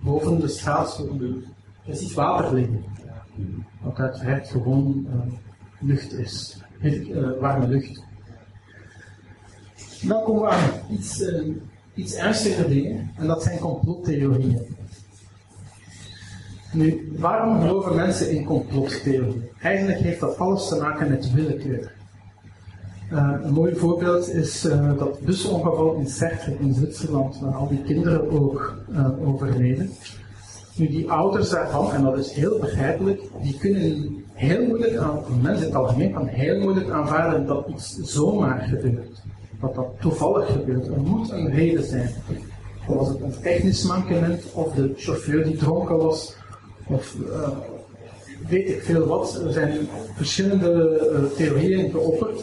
boven 0.00 0.40
de 0.40 0.48
straat 0.48 0.90
zo 0.90 1.16
de, 1.16 1.42
je 1.82 1.94
ziet 1.94 2.14
water 2.14 2.54
liggen. 2.54 2.84
Wat 3.82 3.98
uiteraard 3.98 4.48
gewoon 4.48 5.06
uh, 5.06 5.32
lucht 5.80 6.12
is. 6.12 6.62
Uh, 6.82 7.40
warme 7.40 7.68
lucht. 7.68 8.04
Dan 10.02 10.22
komen 10.22 10.42
we 10.42 10.48
aan 10.48 10.70
iets, 10.90 11.20
uh, 11.20 11.54
iets 11.94 12.14
ernstiger 12.14 12.68
dingen, 12.68 13.10
en 13.16 13.26
dat 13.26 13.42
zijn 13.42 13.58
complottheorieën. 13.58 14.80
Nu, 16.72 17.12
waarom 17.18 17.60
geloven 17.60 17.96
mensen 17.96 18.30
in 18.30 18.44
complottheorieën? 18.44 19.48
Eigenlijk 19.60 19.98
heeft 19.98 20.20
dat 20.20 20.38
alles 20.38 20.68
te 20.68 20.76
maken 20.76 21.08
met 21.08 21.32
willekeur. 21.32 21.92
Uh, 23.12 23.34
een 23.42 23.52
mooi 23.52 23.74
voorbeeld 23.74 24.28
is 24.28 24.64
uh, 24.64 24.98
dat 24.98 25.20
busongeval 25.20 25.94
in 25.94 26.08
Cercle 26.08 26.54
in 26.58 26.74
Zwitserland, 26.74 27.38
waar 27.40 27.54
al 27.54 27.68
die 27.68 27.82
kinderen 27.82 28.30
ook 28.30 28.76
uh, 28.90 29.28
overleden. 29.28 29.90
Nu, 30.74 30.88
die 30.88 31.10
ouders 31.10 31.50
daarvan, 31.50 31.92
en 31.92 32.02
dat 32.02 32.18
is 32.18 32.32
heel 32.32 32.58
begrijpelijk, 32.58 33.20
die 33.42 33.58
kunnen 33.58 34.16
heel 34.32 34.66
moeilijk 34.66 34.96
aan, 34.96 35.22
mensen 35.42 35.66
in 35.66 35.72
het 35.72 35.74
algemeen 35.74 36.12
kan 36.12 36.26
heel 36.26 36.60
moeilijk 36.60 36.90
aanvaarden 36.90 37.46
dat 37.46 37.68
iets 37.68 37.96
zomaar 37.96 38.60
gebeurt 38.60 39.22
dat 39.62 39.74
dat 39.74 40.00
toevallig 40.00 40.52
gebeurt. 40.52 40.86
Er 40.86 41.00
moet 41.00 41.30
een 41.30 41.50
reden 41.50 41.84
zijn. 41.84 42.10
Was 42.86 43.08
het 43.08 43.20
een 43.20 43.34
technisch 43.42 43.86
mankement, 43.86 44.52
of 44.52 44.74
de 44.74 44.92
chauffeur 44.96 45.44
die 45.44 45.56
dronken 45.56 45.96
was, 45.96 46.36
of 46.92 47.16
uh, 47.26 47.48
weet 48.48 48.68
ik 48.68 48.82
veel 48.82 49.06
wat. 49.06 49.42
Er 49.44 49.52
zijn 49.52 49.88
verschillende 50.16 51.00
uh, 51.12 51.36
theorieën 51.36 51.90
geopperd. 51.90 52.40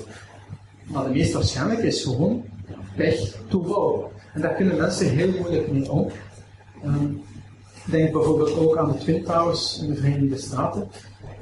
Maar 0.83 1.03
de 1.03 1.09
meest 1.09 1.33
waarschijnlijke 1.33 1.87
is 1.87 2.03
gewoon 2.03 2.43
pech, 2.95 3.35
toeval. 3.47 4.11
En 4.33 4.41
daar 4.41 4.55
kunnen 4.55 4.77
mensen 4.77 5.09
heel 5.09 5.31
moeilijk 5.39 5.71
mee 5.71 5.91
om. 5.91 6.07
Um, 6.85 7.21
denk 7.85 8.11
bijvoorbeeld 8.11 8.57
ook 8.57 8.77
aan 8.77 8.91
de 8.91 8.97
Twin 8.97 9.23
Towers 9.23 9.79
in 9.81 9.89
de 9.89 9.95
Verenigde 9.95 10.37
Staten. 10.37 10.87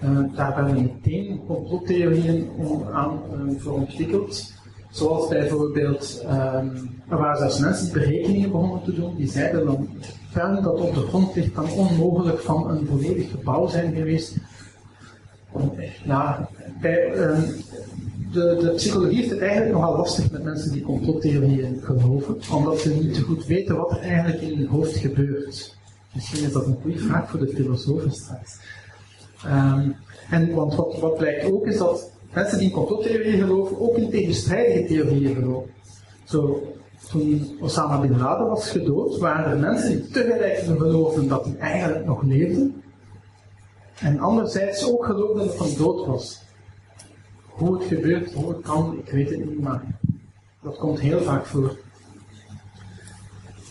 Uh, 0.03 0.35
daar 0.35 0.55
werden 0.55 0.83
meteen 0.83 1.41
complottheorieën 1.47 2.49
aan 2.93 3.19
voor 3.57 3.73
ontwikkeld. 3.73 4.53
Zoals 4.91 5.27
bijvoorbeeld, 5.27 6.23
um, 6.23 7.01
er 7.09 7.17
waren 7.17 7.37
zelfs 7.37 7.59
mensen 7.59 7.85
die 7.85 7.93
berekeningen 7.93 8.51
begonnen 8.51 8.83
te 8.83 8.93
doen, 8.93 9.15
die 9.15 9.29
zeiden 9.29 9.65
dan, 9.65 9.89
dat 10.37 10.79
op 10.79 10.93
de 10.93 11.01
grond 11.01 11.35
ligt 11.35 11.51
kan 11.51 11.71
onmogelijk 11.71 12.39
van 12.39 12.69
een 12.69 12.87
volledig 12.87 13.29
gebouw 13.29 13.67
zijn 13.67 13.95
geweest. 13.95 14.35
Ja, 16.03 16.49
bij, 16.81 17.11
um, 17.17 17.43
de, 18.31 18.57
de, 18.59 18.73
psychologie 18.75 19.17
heeft 19.17 19.29
het 19.29 19.39
eigenlijk 19.39 19.71
nogal 19.71 19.97
lastig 19.97 20.31
met 20.31 20.43
mensen 20.43 20.71
die 20.71 20.81
complottheorieën 20.81 21.81
geloven, 21.83 22.37
omdat 22.53 22.79
ze 22.79 22.93
niet 22.93 23.19
goed 23.19 23.45
weten 23.45 23.77
wat 23.77 23.91
er 23.91 23.99
eigenlijk 23.99 24.41
in 24.41 24.57
hun 24.57 24.67
hoofd 24.67 24.97
gebeurt. 24.97 25.75
Misschien 26.13 26.45
is 26.45 26.51
dat 26.51 26.65
een 26.65 26.77
goede 26.81 26.99
vraag 26.99 27.29
voor 27.29 27.39
de 27.39 27.47
filosofen 27.47 28.11
straks. 28.11 28.59
Um, 29.45 29.95
en, 30.29 30.53
want 30.53 30.75
wat, 30.75 30.99
wat 30.99 31.17
blijkt 31.17 31.51
ook 31.51 31.67
is 31.67 31.77
dat 31.77 32.11
mensen 32.33 32.57
die 32.57 32.67
in 32.67 32.73
complottheorieën 32.73 33.39
geloven 33.39 33.79
ook 33.79 33.97
in 33.97 34.09
tegenstrijdige 34.09 34.87
theorieën 34.87 35.35
geloven. 35.35 35.69
Zo, 36.23 36.63
toen 37.09 37.57
Osama 37.61 37.99
bin 37.99 38.17
Laden 38.17 38.47
was 38.47 38.69
gedood, 38.69 39.17
waren 39.17 39.51
er 39.51 39.57
mensen 39.57 39.89
die 39.89 40.07
tegelijk 40.07 40.57
geloofden 40.57 41.27
dat 41.27 41.45
hij 41.45 41.57
eigenlijk 41.57 42.05
nog 42.05 42.23
leefde. 42.23 42.71
En 43.99 44.19
anderzijds 44.19 44.91
ook 44.91 45.05
geloofden 45.05 45.47
dat 45.47 45.59
hij 45.59 45.75
dood 45.77 46.05
was. 46.05 46.41
Hoe 47.45 47.77
het 47.77 47.87
gebeurt, 47.87 48.33
hoe 48.33 48.49
het 48.49 48.61
kan, 48.61 48.97
ik 48.97 49.11
weet 49.11 49.29
het 49.29 49.45
niet, 49.45 49.59
maar 49.59 49.83
dat 50.61 50.77
komt 50.77 50.99
heel 50.99 51.21
vaak 51.21 51.45
voor. 51.45 51.77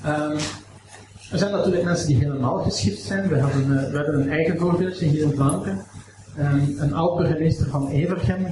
Ehm, 0.03 0.37
er 1.31 1.39
zijn 1.39 1.53
natuurlijk 1.53 1.85
mensen 1.85 2.07
die 2.07 2.17
helemaal 2.17 2.59
geschikt 2.59 2.99
zijn. 2.99 3.29
We 3.29 3.37
hebben, 3.37 3.79
eh, 3.79 3.91
we 3.91 3.97
hebben 3.97 4.21
een 4.21 4.31
eigen 4.31 4.59
voorbeeldje 4.59 5.07
hier 5.07 5.23
in 5.23 5.33
Vlaanderen. 5.33 5.85
Ehm, 6.37 6.61
een 6.79 6.95
oud-burgemeester 6.95 7.67
van 7.67 7.89
Evergem, 7.89 8.47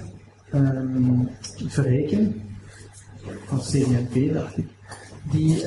um, 0.55 1.29
Verreken, 1.67 2.43
van 3.45 3.59
CDNP 3.59 4.35
dacht 4.35 4.57
ik, 4.57 4.67
die 5.31 5.65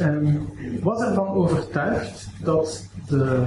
was 0.81 1.01
ervan 1.01 1.27
overtuigd 1.27 2.29
dat 2.43 2.85
de 3.07 3.43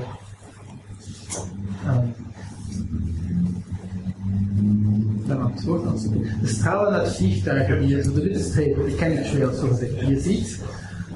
de 6.40 6.46
stralen 6.46 6.92
uit 6.92 7.16
vliegtuigen, 7.16 7.80
die, 7.80 7.96
de 7.96 8.22
witte 8.22 8.38
strepen, 8.38 8.84
die 8.84 8.96
chemtrails 8.96 9.58
zo 9.58 9.66
gezegd, 9.66 10.00
je 10.00 10.20
ziet 10.20 10.60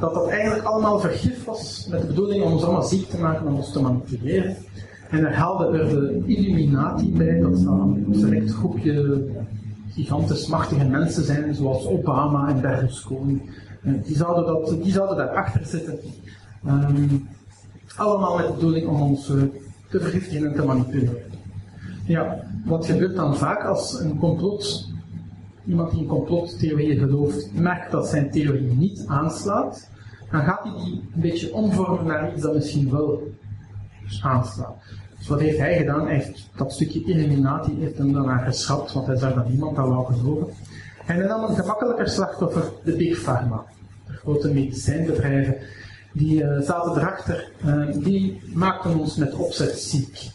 dat 0.00 0.14
dat 0.14 0.28
eigenlijk 0.28 0.64
allemaal 0.64 0.98
vergif 0.98 1.44
was 1.44 1.86
met 1.90 2.00
de 2.00 2.06
bedoeling 2.06 2.44
om 2.44 2.52
ons 2.52 2.62
allemaal 2.62 2.82
ziek 2.82 3.08
te 3.08 3.18
maken, 3.18 3.46
om 3.46 3.54
ons 3.54 3.72
te 3.72 3.80
manipuleren. 3.80 4.56
En 5.10 5.24
er 5.24 5.34
haalde 5.34 5.78
er 5.78 5.88
de 5.88 6.22
Illuminati 6.26 7.12
bij, 7.12 7.40
dat 7.40 7.58
zou 7.58 7.80
een 7.80 8.14
select 8.14 8.52
groepje 8.52 9.24
gigantisch 9.94 10.46
machtige 10.46 10.84
mensen 10.84 11.24
zijn, 11.24 11.54
zoals 11.54 11.86
Obama 11.86 12.48
en 12.48 12.60
Berlusconi. 12.60 13.42
Die 13.82 14.16
zouden, 14.16 14.46
dat, 14.46 14.82
die 14.82 14.92
zouden 14.92 15.16
daarachter 15.16 15.66
zitten. 15.66 15.98
Um, 16.66 17.28
allemaal 17.96 18.36
met 18.36 18.46
de 18.46 18.52
bedoeling 18.52 18.86
om 18.86 19.00
ons 19.00 19.28
uh, 19.28 19.42
te 19.88 20.00
vergiftigen 20.00 20.46
en 20.46 20.54
te 20.54 20.64
manipuleren. 20.64 21.22
Ja, 22.06 22.44
wat 22.64 22.86
gebeurt 22.86 23.16
dan 23.16 23.36
vaak 23.36 23.64
als 23.64 24.00
een 24.00 24.18
complot, 24.18 24.88
iemand 25.66 25.90
die 25.90 26.00
in 26.00 26.06
complottheorieën 26.06 26.98
gelooft, 26.98 27.54
merkt 27.54 27.90
dat 27.90 28.08
zijn 28.08 28.30
theorie 28.30 28.72
niet 28.72 29.04
aanslaat, 29.06 29.90
dan 30.30 30.42
gaat 30.42 30.62
hij 30.62 30.72
die 30.84 31.02
een 31.14 31.20
beetje 31.20 31.54
omvormen 31.54 32.06
naar 32.06 32.32
iets 32.32 32.42
dat 32.42 32.54
misschien 32.54 32.90
wel 32.90 33.22
aanslaat. 34.22 34.76
Dus 35.24 35.32
wat 35.32 35.42
heeft 35.42 35.58
hij 35.58 35.76
gedaan? 35.76 36.06
Hij 36.06 36.14
heeft 36.14 36.50
dat 36.56 36.72
stukje 36.72 37.04
Illuminati 37.04 37.76
heeft 37.80 37.98
hem 37.98 38.12
daarna 38.12 38.36
geschrapt, 38.36 38.92
want 38.92 39.06
hij 39.06 39.16
zag 39.16 39.34
dat 39.34 39.48
niemand 39.48 39.76
dat 39.76 39.88
wou 39.88 40.14
geloven. 40.14 40.54
En 41.06 41.26
nam 41.26 41.44
een 41.44 41.54
gemakkelijker 41.54 42.08
slachtoffer, 42.08 42.62
de 42.84 42.96
Big 42.96 43.18
Pharma. 43.18 43.64
De 44.06 44.12
grote 44.12 44.52
medicijnbedrijven, 44.52 45.56
die 46.12 46.42
uh, 46.42 46.60
zaten 46.60 46.92
erachter, 46.92 47.50
uh, 47.66 48.04
die 48.04 48.42
maakten 48.54 48.98
ons 48.98 49.16
met 49.16 49.34
opzet 49.34 49.78
ziek. 49.78 50.30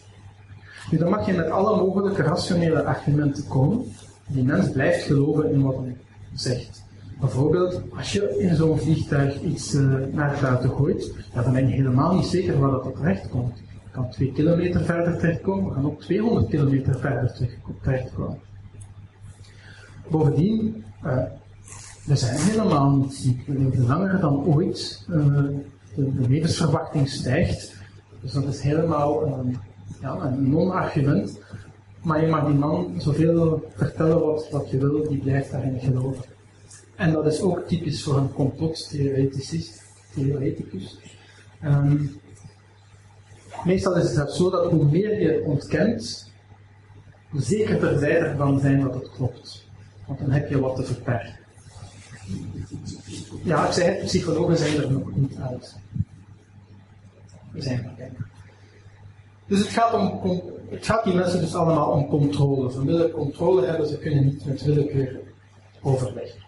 Nu, 0.92 0.98
dan 0.98 1.10
mag 1.10 1.26
je 1.26 1.34
met 1.34 1.50
alle 1.50 1.78
mogelijke 1.78 2.22
rationele 2.22 2.84
argumenten 2.84 3.48
komen. 3.48 3.86
Die 4.28 4.44
mens 4.44 4.72
blijft 4.72 5.04
geloven 5.04 5.52
in 5.52 5.62
wat 5.62 5.78
hij 5.78 5.98
zegt. 6.34 6.84
Bijvoorbeeld, 7.20 7.82
als 7.98 8.14
je 8.14 8.40
in 8.40 8.56
zo'n 8.56 8.80
vliegtuig 8.80 9.42
iets 9.42 9.74
uh, 9.74 9.96
naar 10.12 10.38
buiten 10.42 10.70
gooit, 10.70 11.14
dan 11.34 11.54
ben 11.54 11.68
je 11.68 11.74
helemaal 11.74 12.16
niet 12.16 12.26
zeker 12.26 12.60
waar 12.60 12.72
dat 12.72 12.96
terecht 12.96 13.30
komt. 13.30 13.68
Kan 13.92 14.10
twee 14.10 14.32
kilometer 14.32 14.86
verder 14.86 15.18
terechtkomen, 15.18 15.70
we 15.70 15.74
gaan 15.74 15.86
ook 15.86 16.02
200 16.02 16.50
kilometer 16.50 17.00
verder 17.00 17.50
terechtkomen. 17.82 18.40
Bovendien, 20.10 20.84
uh, 21.06 21.24
we 22.06 22.16
zijn 22.16 22.40
helemaal 22.40 22.92
niet 22.92 23.14
ziek. 23.14 23.48
We 23.48 23.54
leven 23.54 23.88
langer 23.88 24.20
dan 24.20 24.46
ooit. 24.46 25.06
Uh, 25.10 25.26
de, 25.96 26.16
de, 26.16 26.30
levensverwachting 26.30 27.10
stijgt. 27.10 27.76
Dus 28.22 28.32
dat 28.32 28.48
is 28.48 28.62
helemaal 28.62 29.26
ehm, 29.26 29.50
ja, 30.02 30.22
een 30.22 30.50
non-argument. 30.50 31.40
Maar 32.02 32.22
je 32.22 32.28
mag 32.28 32.46
die 32.46 32.56
man 32.56 32.94
zoveel 32.98 33.72
vertellen 33.76 34.20
wat, 34.52 34.70
je 34.70 34.78
wil, 34.78 35.10
die 35.10 35.18
blijft 35.18 35.52
daarin 35.52 35.80
geloven. 35.80 36.24
En 36.96 37.12
dat 37.12 37.26
is 37.26 37.42
ook 37.42 37.68
typisch 37.68 38.04
voor 38.04 38.18
een 38.18 38.34
complottheoreticus. 38.34 41.00
Um, 41.64 42.20
meestal 43.66 43.96
is 43.96 44.16
het 44.16 44.32
zo 44.32 44.50
dat 44.50 44.72
hoe 44.72 44.86
meer 44.86 45.22
je 45.22 45.44
ontkent, 45.46 46.32
hoe 47.30 47.42
zekerder 47.42 48.00
zij 48.00 48.20
ervan 48.20 48.60
zijn 48.60 48.82
dat 48.82 48.94
het 48.94 49.12
klopt. 49.12 49.68
Want 50.06 50.20
dan 50.20 50.32
heb 50.32 50.50
je 50.50 50.60
wat 50.60 50.76
te 50.76 50.84
verbergen. 50.84 51.40
Ja, 53.44 53.68
ik 53.68 53.72
zei 53.72 53.90
het, 53.90 54.06
psychologen 54.06 54.58
zijn 54.58 54.78
er 54.78 54.92
nog 54.92 55.16
niet 55.16 55.36
uit. 55.36 55.78
We 57.52 57.62
zijn 57.62 57.84
er 57.84 57.92
kijken. 57.98 58.26
Dus 59.46 59.60
het 59.60 59.68
gaat, 59.68 59.94
om, 59.94 60.42
het 60.70 60.86
gaat 60.86 61.04
die 61.04 61.14
mensen 61.14 61.40
dus 61.40 61.56
allemaal 61.56 61.92
om 61.92 62.08
controle. 62.08 62.72
Ze 62.72 62.86
willen 62.86 63.12
controle 63.12 63.66
hebben, 63.66 63.88
ze 63.88 63.98
kunnen 63.98 64.26
niet 64.26 64.46
met 64.46 64.62
willekeur 64.62 65.20
overleggen. 65.82 66.40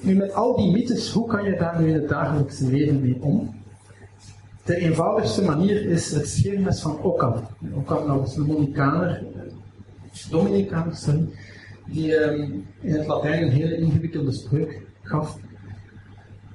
Nu, 0.00 0.14
met 0.14 0.32
al 0.32 0.56
die 0.56 0.72
mythes, 0.72 1.12
hoe 1.12 1.26
kan 1.26 1.44
je 1.44 1.56
daar 1.56 1.80
nu 1.80 1.88
in 1.88 1.94
het 1.94 2.08
dagelijkse 2.08 2.66
leven 2.66 3.00
mee 3.00 3.22
om? 3.22 3.57
De 4.68 4.76
eenvoudigste 4.76 5.44
manier 5.44 5.84
is 5.84 6.10
het 6.10 6.28
scheermes 6.28 6.80
van 6.80 7.02
Occam. 7.02 7.34
Occam 7.74 8.22
is 8.22 8.36
een 8.36 8.46
Dominicaner, 8.46 9.24
Dominicaner 10.30 10.96
sorry, 10.96 11.28
die 11.86 12.14
um, 12.14 12.66
in 12.80 12.92
het 12.92 13.06
Latijn 13.06 13.42
een 13.42 13.50
hele 13.50 13.76
ingewikkelde 13.76 14.32
spreuk 14.32 14.86
gaf. 15.02 15.38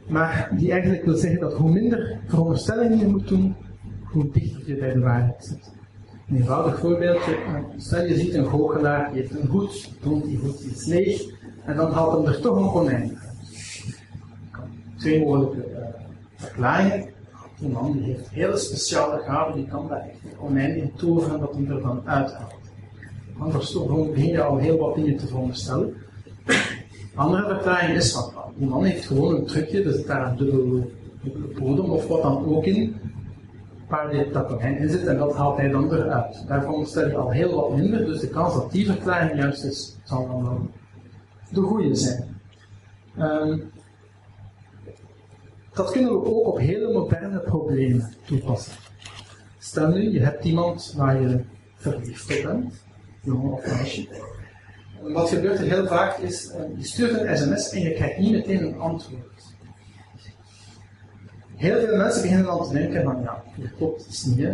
Maar 0.07 0.49
die 0.57 0.72
eigenlijk 0.72 1.05
wil 1.05 1.16
zeggen 1.16 1.39
dat 1.39 1.53
hoe 1.53 1.72
minder 1.72 2.20
veronderstellingen 2.28 2.97
je 2.97 3.07
moet 3.07 3.28
doen, 3.28 3.55
hoe 4.03 4.30
dichter 4.32 4.68
je 4.68 4.76
bij 4.76 4.93
de 4.93 4.99
waarheid 4.99 5.45
zit. 5.45 5.74
Een 6.30 6.36
eenvoudig 6.36 6.80
voorbeeldje. 6.80 7.38
Stel 7.78 8.05
je 8.05 8.16
ziet 8.16 8.34
een 8.34 8.47
goochelaar, 8.47 9.11
die 9.11 9.22
heeft 9.22 9.39
een 9.39 9.47
hoed, 9.47 9.91
toont 10.01 10.24
die 10.26 10.38
hoed 10.38 10.59
iets 10.59 10.86
leeg, 10.86 11.22
en 11.66 11.76
dan 11.76 11.91
haalt 11.91 12.14
hem 12.14 12.34
er 12.34 12.41
toch 12.41 12.57
een 12.57 12.72
konijn 12.72 13.18
Twee 14.97 15.20
mogelijke 15.20 15.70
uh, 15.70 15.78
verklaringen. 16.36 17.12
Die 17.64 17.72
man 17.72 17.91
die 17.91 18.03
heeft 18.03 18.30
hele 18.30 18.57
speciale 18.57 19.22
gaven, 19.22 19.55
die 19.55 19.68
kan 19.68 19.88
daar 19.88 20.09
echt 20.55 20.76
in 20.76 20.91
toveren 20.95 21.39
dat 21.39 21.53
hij 21.55 21.66
er 21.66 21.82
dan 21.82 22.01
uithaalt. 22.05 22.53
Anders 23.38 23.74
begin 23.88 24.28
je 24.28 24.43
al 24.43 24.57
heel 24.57 24.78
wat 24.78 24.95
dingen 24.95 25.18
te 25.18 25.28
veronderstellen. 25.28 25.93
Andere 27.16 27.47
verklaring 27.47 27.95
is 27.97 28.11
van, 28.11 28.34
die 28.55 28.68
man 28.68 28.84
heeft 28.84 29.05
gewoon 29.05 29.36
een 29.36 29.45
trucje, 29.45 29.84
er 29.84 29.91
zit 29.91 30.07
daar 30.07 30.32
een 30.32 30.38
dubbele, 30.38 30.88
bodem 31.59 31.89
of 31.89 32.07
wat 32.07 32.22
dan 32.22 32.45
ook 32.45 32.66
in, 32.66 32.95
waar 33.88 34.32
dat 34.32 34.61
in 34.61 34.89
zit 34.89 35.05
en 35.05 35.18
dat 35.18 35.36
haalt 35.36 35.57
hij 35.57 35.70
dan 35.70 35.93
eruit. 35.93 36.43
Daarvan 36.47 36.86
stel 36.86 37.07
je 37.07 37.16
al 37.16 37.32
heel 37.32 37.55
wat 37.55 37.76
minder, 37.76 38.05
dus 38.05 38.20
de 38.20 38.30
kans 38.30 38.53
dat 38.53 38.72
die 38.72 38.86
verklaring 38.86 39.39
juist 39.39 39.64
is, 39.64 39.97
zal 40.03 40.28
dan 40.28 40.43
wel 40.43 40.68
de 41.49 41.61
goede 41.61 41.95
zijn. 41.95 42.38
Um, 43.20 43.72
dat 45.74 45.91
kunnen 45.91 46.11
we 46.11 46.26
ook 46.26 46.47
op 46.47 46.57
hele 46.57 46.91
moderne 46.91 47.39
problemen 47.39 48.13
toepassen. 48.26 48.74
Stel 49.57 49.88
nu, 49.88 50.11
je 50.11 50.19
hebt 50.19 50.45
iemand 50.45 50.93
waar 50.97 51.21
je 51.21 51.39
verliefd 51.76 52.38
op 52.38 52.43
bent, 52.43 52.74
jongen 53.21 53.51
of 53.51 53.65
meisje. 53.67 54.07
Wat 55.01 55.30
gebeurt 55.30 55.59
er 55.59 55.65
heel 55.65 55.88
vaak 55.88 56.17
is, 56.17 56.49
eh, 56.49 56.61
je 56.78 56.84
stuurt 56.84 57.19
een 57.19 57.38
sms 57.38 57.69
en 57.69 57.82
je 57.82 57.93
krijgt 57.93 58.17
niet 58.17 58.32
meteen 58.32 58.63
een 58.63 58.80
antwoord. 58.80 59.24
Heel 61.55 61.80
veel 61.80 61.97
mensen 61.97 62.21
beginnen 62.21 62.45
dan 62.45 62.67
te 62.67 62.74
denken 62.74 63.03
van 63.03 63.21
ja, 63.21 63.43
hier 63.55 63.74
klopt 63.78 64.05
iets 64.07 64.26
niet. 64.26 64.38
Hè. 64.38 64.53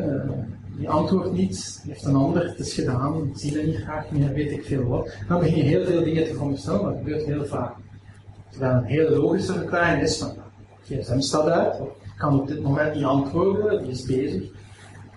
Die 0.77 0.89
antwoordt 0.89 1.31
niet, 1.31 1.83
heeft 1.87 2.05
een 2.05 2.15
ander, 2.15 2.47
het 2.47 2.59
is 2.59 2.73
gedaan, 2.73 3.31
zie 3.33 3.57
je 3.57 3.65
niet 3.65 3.75
graag 3.75 4.11
meer, 4.11 4.33
weet 4.33 4.51
ik 4.51 4.65
veel 4.65 4.83
wat. 4.83 5.15
Dan 5.27 5.39
begin 5.39 5.57
je 5.57 5.63
heel 5.63 5.85
veel 5.85 6.03
dingen 6.03 6.23
te 6.23 6.33
veronderstellen, 6.33 6.83
dat 6.83 6.97
gebeurt 6.97 7.25
heel 7.25 7.45
vaak. 7.45 7.75
Terwijl 8.49 8.73
een 8.73 8.83
hele 8.83 9.17
logische 9.17 9.53
verklaring 9.53 10.01
is 10.01 10.17
van, 10.17 10.33
gsm 10.89 11.19
staat 11.19 11.47
uit, 11.47 11.75
kan 12.17 12.39
op 12.39 12.47
dit 12.47 12.61
moment 12.61 12.95
niet 12.95 13.03
antwoorden, 13.03 13.83
die 13.83 13.91
is 13.91 14.03
bezig. 14.03 14.43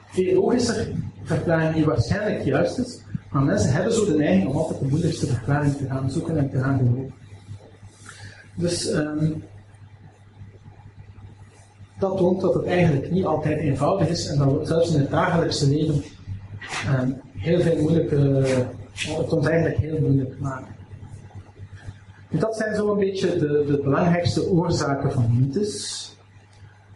Veel 0.07 0.41
logischer 0.41 0.93
verklaring 1.23 1.75
die 1.75 1.85
waarschijnlijk 1.85 2.45
juist 2.45 2.79
is, 2.79 3.01
maar 3.31 3.43
mensen 3.43 3.73
hebben 3.73 3.93
zo 3.93 4.05
de 4.05 4.17
neiging 4.17 4.49
om 4.49 4.57
altijd 4.57 4.81
de 4.81 4.87
moeilijkste 4.87 5.27
verklaring 5.27 5.77
te 5.77 5.87
gaan 5.87 6.11
zoeken 6.11 6.39
en 6.39 6.51
te 6.51 6.59
gaan 6.59 6.79
geloven. 6.79 7.15
Dus 8.55 8.93
um, 8.93 9.45
dat 11.99 12.17
toont 12.17 12.41
dat 12.41 12.55
het 12.55 12.65
eigenlijk 12.65 13.11
niet 13.11 13.25
altijd 13.25 13.59
eenvoudig 13.59 14.09
is 14.09 14.27
en 14.27 14.39
dat 14.39 14.59
we 14.59 14.67
zelfs 14.67 14.95
in 14.95 15.01
het 15.01 15.11
dagelijkse 15.11 15.69
leven 15.69 16.03
um, 17.01 17.21
heel 17.37 17.61
veel 17.61 17.77
moeilijke, 17.77 18.17
het 18.93 19.33
ons 19.33 19.47
eigenlijk 19.47 19.77
heel 19.77 20.01
moeilijk 20.01 20.41
maken. 20.41 20.82
Dat 22.33 22.57
zijn 22.57 22.75
zo'n 22.75 22.99
beetje 22.99 23.39
de, 23.39 23.65
de, 23.67 23.81
belangrijkste 23.83 24.51
oorzaken 24.51 25.13
van 25.13 25.39
mythes. 25.39 26.17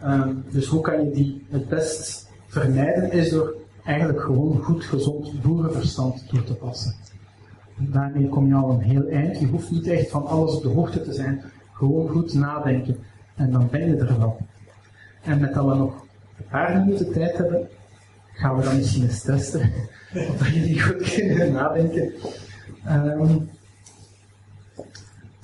Um, 0.05 0.45
dus 0.51 0.67
hoe 0.67 0.81
kan 0.81 1.05
je 1.05 1.11
die 1.11 1.47
het 1.51 1.69
best 1.69 2.31
vermijden, 2.47 3.13
is 3.13 3.31
door 3.31 3.55
eigenlijk 3.85 4.21
gewoon 4.21 4.59
goed 4.63 4.85
gezond 4.85 5.43
boerenverstand 5.43 6.29
toe 6.29 6.45
te 6.45 6.55
passen. 6.55 6.95
daarmee 7.77 8.29
kom 8.29 8.47
je 8.47 8.55
al 8.55 8.71
een 8.71 8.81
heel 8.81 9.07
eind. 9.07 9.39
Je 9.39 9.47
hoeft 9.47 9.71
niet 9.71 9.87
echt 9.87 10.11
van 10.11 10.27
alles 10.27 10.55
op 10.55 10.63
de 10.63 10.69
hoogte 10.69 11.01
te 11.01 11.13
zijn. 11.13 11.43
Gewoon 11.73 12.09
goed 12.09 12.35
nadenken 12.35 12.97
en 13.35 13.51
dan 13.51 13.69
ben 13.71 13.87
je 13.87 13.97
er 13.97 14.19
wel. 14.19 14.37
En 15.23 15.41
met 15.41 15.55
dat 15.55 15.65
we 15.65 15.75
nog 15.75 16.05
een 16.39 16.47
paar 16.51 16.79
minuten 16.79 17.13
tijd 17.13 17.37
hebben, 17.37 17.69
gaan 18.33 18.57
we 18.57 18.63
dan 18.63 18.77
misschien 18.77 19.03
eens 19.03 19.23
testen 19.23 19.73
of 20.31 20.49
jullie 20.49 20.83
goed 20.83 21.15
kunnen 21.15 21.53
nadenken. 21.53 22.13
Um, 22.89 23.49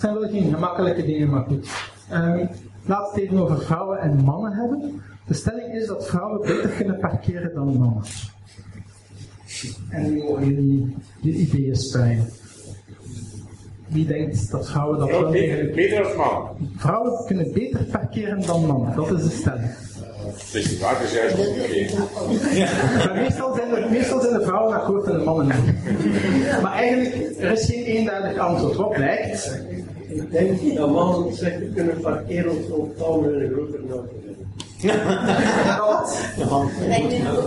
zijn 0.03 0.19
wel 0.19 0.29
geen 0.29 0.55
gemakkelijke 0.55 1.05
dingen, 1.05 1.31
maar 1.31 1.45
goed. 1.45 1.69
Um, 2.13 2.49
we 2.85 2.95
het 2.95 3.17
even 3.17 3.39
over 3.39 3.63
vrouwen 3.63 3.99
en 3.99 4.25
mannen 4.25 4.53
hebben. 4.53 5.03
De 5.27 5.35
stelling 5.35 5.75
is 5.75 5.87
dat 5.87 6.07
vrouwen 6.07 6.41
beter 6.41 6.69
kunnen 6.71 6.99
parkeren 6.99 7.55
dan 7.55 7.77
mannen. 7.79 8.03
En 9.89 10.03
nu 10.03 10.23
mogen 10.23 10.47
jullie 10.47 10.97
je 11.21 11.33
ideeën 11.33 11.77
spuien. 11.77 12.27
Wie 13.87 14.07
denkt 14.07 14.51
dat 14.51 14.69
vrouwen 14.69 14.99
dat 14.99 15.11
wel 15.11 15.31
Beter, 15.31 15.75
beter 15.75 16.05
als 16.05 16.17
man. 16.17 16.49
Vrouwen 16.77 17.25
kunnen 17.27 17.53
beter 17.53 17.85
parkeren 17.85 18.47
dan 18.47 18.67
mannen, 18.67 18.97
dat 18.97 19.11
is 19.11 19.23
de 19.23 19.31
stelling. 19.31 19.71
Dat 20.23 20.55
is 20.55 20.79
waar, 20.79 20.95
dat 20.95 21.03
is 21.03 21.13
juist. 21.13 21.37
Maar 23.05 23.15
meestal 23.15 23.55
zijn, 23.55 23.75
er, 23.75 23.91
meestal 23.91 24.21
zijn 24.21 24.33
de 24.33 24.45
vrouwen 24.45 24.75
akkoord 24.75 25.07
en 25.07 25.19
de 25.19 25.25
mannen 25.25 25.47
niet. 25.47 26.63
Maar 26.63 26.73
eigenlijk, 26.73 27.41
er 27.41 27.53
is 27.53 27.65
geen 27.65 27.85
eenduidig 27.85 28.39
antwoord. 28.39 28.77
Wat 28.77 28.91
blijkt? 28.91 29.61
Ik 30.15 30.31
denk 30.31 30.77
dat 30.77 30.91
mannen 30.91 31.35
slechter 31.35 31.67
kunnen 31.67 32.01
parkeren 32.01 32.53
op 32.71 32.97
tafel 32.97 33.21
met 33.21 33.33
een 33.33 33.53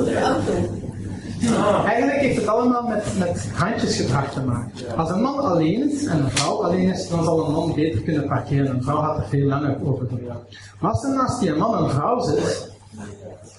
de 0.05 0.19
auto. 0.23 0.53
Eigenlijk 1.85 2.19
heeft 2.19 2.35
het 2.35 2.47
allemaal 2.47 2.87
met, 2.87 3.03
met 3.19 3.49
handjesgedrag 3.53 4.31
te 4.31 4.41
maken. 4.41 4.97
Als 4.97 5.09
een 5.09 5.21
man 5.21 5.39
alleen 5.39 5.91
is 5.91 6.05
en 6.05 6.19
een 6.19 6.31
vrouw 6.31 6.63
alleen 6.63 6.89
is, 6.89 7.09
dan 7.09 7.23
zal 7.23 7.45
een 7.45 7.51
man 7.51 7.73
beter 7.73 8.01
kunnen 8.01 8.27
parkeren. 8.27 8.75
Een 8.75 8.83
vrouw 8.83 9.01
gaat 9.01 9.17
er 9.17 9.27
veel 9.27 9.47
langer 9.47 9.77
over 9.83 10.07
doen. 10.07 10.27
Maar 10.79 10.91
als 10.91 11.03
er 11.03 11.15
naast 11.15 11.39
die 11.39 11.53
man 11.53 11.83
een 11.83 11.89
vrouw 11.89 12.19
zit, 12.19 12.73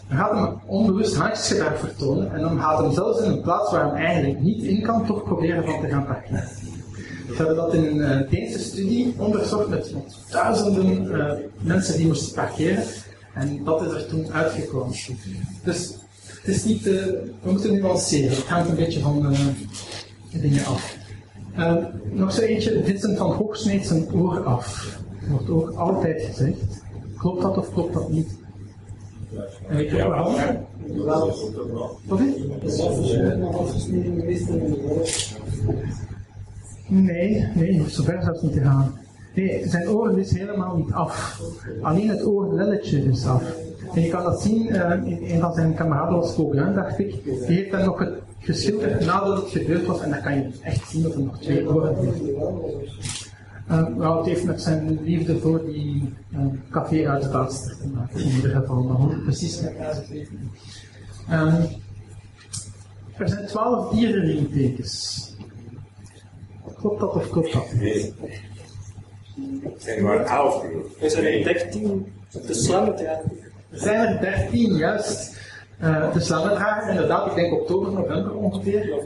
dan 0.09 0.19
gaat 0.19 0.31
hem 0.31 0.61
onbewust 0.67 1.17
handjesgedrag 1.17 1.79
vertonen 1.79 2.33
en 2.33 2.41
dan 2.41 2.61
gaat 2.61 2.79
hem 2.79 2.93
zelfs 2.93 3.21
in 3.21 3.31
een 3.31 3.43
plaats 3.43 3.71
waar 3.71 3.93
hij 3.93 4.05
eigenlijk 4.05 4.41
niet 4.41 4.63
in 4.63 4.83
kan, 4.83 5.07
toch 5.07 5.23
proberen 5.23 5.65
van 5.65 5.81
te 5.81 5.89
gaan 5.89 6.07
parkeren. 6.07 6.49
We 7.27 7.37
hebben 7.37 7.57
dat 7.57 7.75
in 7.75 7.85
een 7.85 7.97
uh, 7.97 8.31
Deense 8.31 8.59
studie 8.59 9.15
onderzocht 9.17 9.69
met, 9.69 9.93
met 9.93 10.17
duizenden 10.31 11.05
uh, 11.05 11.33
mensen 11.61 11.97
die 11.97 12.07
moesten 12.07 12.35
parkeren. 12.35 12.85
En 13.35 13.65
dat 13.65 13.83
is 13.83 13.93
er 13.93 14.07
toen 14.07 14.33
uitgekomen. 14.33 14.97
Dus 15.65 15.95
het 16.29 16.55
is 16.55 16.65
niet, 16.65 16.87
uh, 16.87 17.05
we 17.43 17.51
moeten 17.51 17.75
nuanceren. 17.75 18.31
Het 18.31 18.47
hangt 18.47 18.69
een 18.69 18.75
beetje 18.77 19.01
van 19.01 19.37
de 20.33 20.41
dingen 20.41 20.65
af. 20.65 20.97
nog 22.13 22.33
zo 22.33 22.41
eentje, 22.41 22.85
Vincent 22.85 23.19
van 23.19 23.33
Gogh 23.33 23.55
sneed 23.55 23.87
zijn 23.87 24.13
oor 24.13 24.45
af. 24.45 24.99
Dat 25.21 25.29
wordt 25.29 25.51
ook 25.51 25.79
altijd 25.79 26.23
gezegd. 26.23 26.57
Klopt 27.17 27.43
dat 27.43 27.57
of 27.57 27.73
klopt 27.73 27.95
dat 27.95 28.09
niet? 28.09 28.29
En 29.69 29.77
weet 29.77 29.91
je 29.91 30.09
waarom? 30.09 30.35
Wat 32.07 32.21
is? 32.21 32.35
Nee, 36.87 37.49
nee, 37.55 37.83
zover 37.89 38.23
zelfs 38.23 38.43
niet 38.43 38.53
te 38.53 38.61
gaan. 38.61 38.95
Nee, 39.35 39.69
zijn 39.69 39.89
oren 39.89 40.19
is 40.19 40.37
helemaal 40.37 40.77
niet 40.77 40.93
af. 40.93 41.41
Alleen 41.83 42.09
het 42.09 42.27
oorlelletje 42.27 43.05
is 43.05 43.27
af. 43.27 43.43
En 43.95 44.03
je 44.03 44.09
kan 44.09 44.23
dat 44.23 44.43
zien, 44.43 44.69
uh, 44.69 44.93
in 45.05 45.35
een 45.35 45.41
van 45.41 45.55
zijn 45.55 45.75
kameraden 45.75 46.17
was 46.17 46.35
Gauguin, 46.35 46.75
dacht 46.75 46.99
ik. 46.99 47.25
Die 47.25 47.57
heeft 47.57 47.71
dan 47.71 47.85
nog 47.85 47.99
het 47.99 48.15
geschilderd 48.39 49.05
nadat 49.05 49.43
het 49.43 49.51
gebeurd 49.51 49.87
was. 49.87 50.01
En 50.01 50.11
dan 50.11 50.23
kan 50.23 50.35
je 50.35 50.49
echt 50.63 50.89
zien 50.89 51.03
dat 51.03 51.15
er 51.15 51.21
nog 51.21 51.39
twee 51.39 51.69
oren 51.69 51.97
heeft. 51.97 52.21
Uh, 53.71 53.87
nou, 53.97 54.17
het 54.17 54.27
heeft 54.27 54.45
met 54.45 54.63
zijn 54.63 54.99
liefde 55.03 55.39
voor 55.39 55.65
die 55.65 56.15
uh, 56.31 56.41
café 56.71 57.09
uit 57.09 57.23
het 57.23 57.33
laatste 57.33 57.77
te 57.77 57.89
maken. 57.89 58.21
In 58.21 58.31
ieder 58.31 58.51
geval, 58.51 58.83
maar 58.83 58.97
hoe 58.97 59.17
precies 59.17 59.61
met 59.61 59.73
uh, 61.29 61.55
Er 63.17 63.29
zijn 63.29 63.47
twaalf 63.47 63.95
dierenringtekens. 63.95 65.36
Klopt 66.79 67.01
dat 67.01 67.15
of 67.15 67.31
klopt 67.31 67.53
dat? 67.53 67.73
Nee. 67.73 68.15
Het 69.63 69.83
zijn 69.83 69.97
er 69.97 70.03
maar 70.03 70.25
elf. 70.25 70.65
Er 71.01 71.11
zijn 71.11 71.25
er 71.25 71.45
13 71.45 72.13
de 72.47 72.55
slangendrager. 72.55 73.31
Er 73.71 73.79
zijn 73.79 74.07
er 74.07 74.21
13, 74.21 74.75
juist. 74.75 75.37
Uh, 75.83 76.13
de 76.13 76.21
slangendrager, 76.21 76.91
inderdaad, 76.91 77.27
ik 77.27 77.35
denk 77.35 77.53
oktober, 77.53 77.93
november 77.93 78.35
ongeveer. 78.35 79.03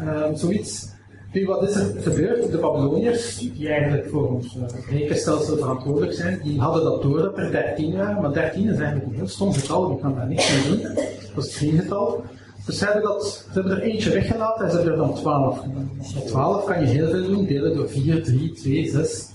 Uh, 0.00 0.24
zoiets. 0.34 0.90
Nu, 1.32 1.46
wat 1.46 1.68
is 1.68 1.74
er 1.74 2.02
gebeurd? 2.02 2.50
De 2.50 2.58
Babyloniërs, 2.58 3.38
die 3.38 3.68
eigenlijk 3.68 4.08
voor 4.08 4.28
ons 4.28 4.56
uh, 4.56 4.62
rekenstelsel 4.90 5.56
verantwoordelijk 5.56 6.12
zijn, 6.12 6.40
die 6.42 6.60
hadden 6.60 6.84
dat 6.84 7.02
door 7.02 7.18
dat 7.18 7.38
er 7.38 7.50
13 7.50 7.96
waren, 7.96 8.22
maar 8.22 8.32
13 8.32 8.62
is 8.62 8.78
eigenlijk 8.78 9.06
een 9.06 9.14
heel 9.14 9.28
stom 9.28 9.52
getal, 9.52 9.90
je 9.90 9.98
kan 9.98 10.14
daar 10.14 10.28
niks 10.28 10.66
mee 10.66 10.76
doen. 10.76 10.94
Dat 11.34 11.46
is 11.46 11.56
geen 11.56 11.78
getal. 11.78 12.24
Dus 12.66 12.78
ze 12.78 12.84
hebben, 12.84 13.02
dat, 13.02 13.24
ze 13.24 13.52
hebben 13.52 13.72
er 13.76 13.82
eentje 13.82 14.12
weggelaten 14.12 14.64
en 14.64 14.70
ze 14.70 14.76
hebben 14.76 14.92
er 14.94 14.98
dan 14.98 15.14
12 15.14 15.58
genomen. 15.58 15.90
Met 16.14 16.26
12 16.26 16.64
kan 16.64 16.80
je 16.80 16.86
heel 16.86 17.10
veel 17.10 17.26
doen, 17.26 17.46
delen 17.46 17.76
door 17.76 17.88
4, 17.88 18.22
3, 18.22 18.52
2, 18.52 18.90
6. 18.90 19.28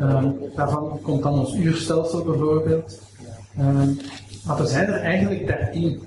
Um, 0.00 0.36
daarvan 0.56 0.98
komt 1.02 1.22
dan 1.22 1.38
ons 1.38 1.54
uurstelsel 1.54 2.24
bijvoorbeeld. 2.24 3.00
Um, 3.60 3.98
maar 4.46 4.60
er 4.60 4.66
zijn 4.66 4.86
er 4.86 5.00
eigenlijk 5.00 5.46
13. 5.46 6.02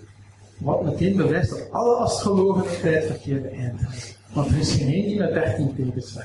Wat 0.58 0.84
meteen 0.84 1.16
bewijst 1.16 1.50
dat 1.50 1.72
alle 1.72 1.96
astrologen 1.96 2.64
het 2.70 2.82
tijdverkeer 2.82 3.42
beëindigen. 3.42 4.16
Want 4.34 4.50
er 4.50 4.58
is 4.58 4.72
geen 4.72 4.94
één 4.94 5.06
die 5.06 5.18
met 5.20 5.34
13 5.34 5.76
tekens. 5.76 6.18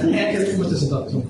En 0.00 0.12
eigenlijk 0.12 0.56
moeten 0.56 0.78
ze 0.78 0.88
dat 0.88 1.10
doen. 1.10 1.28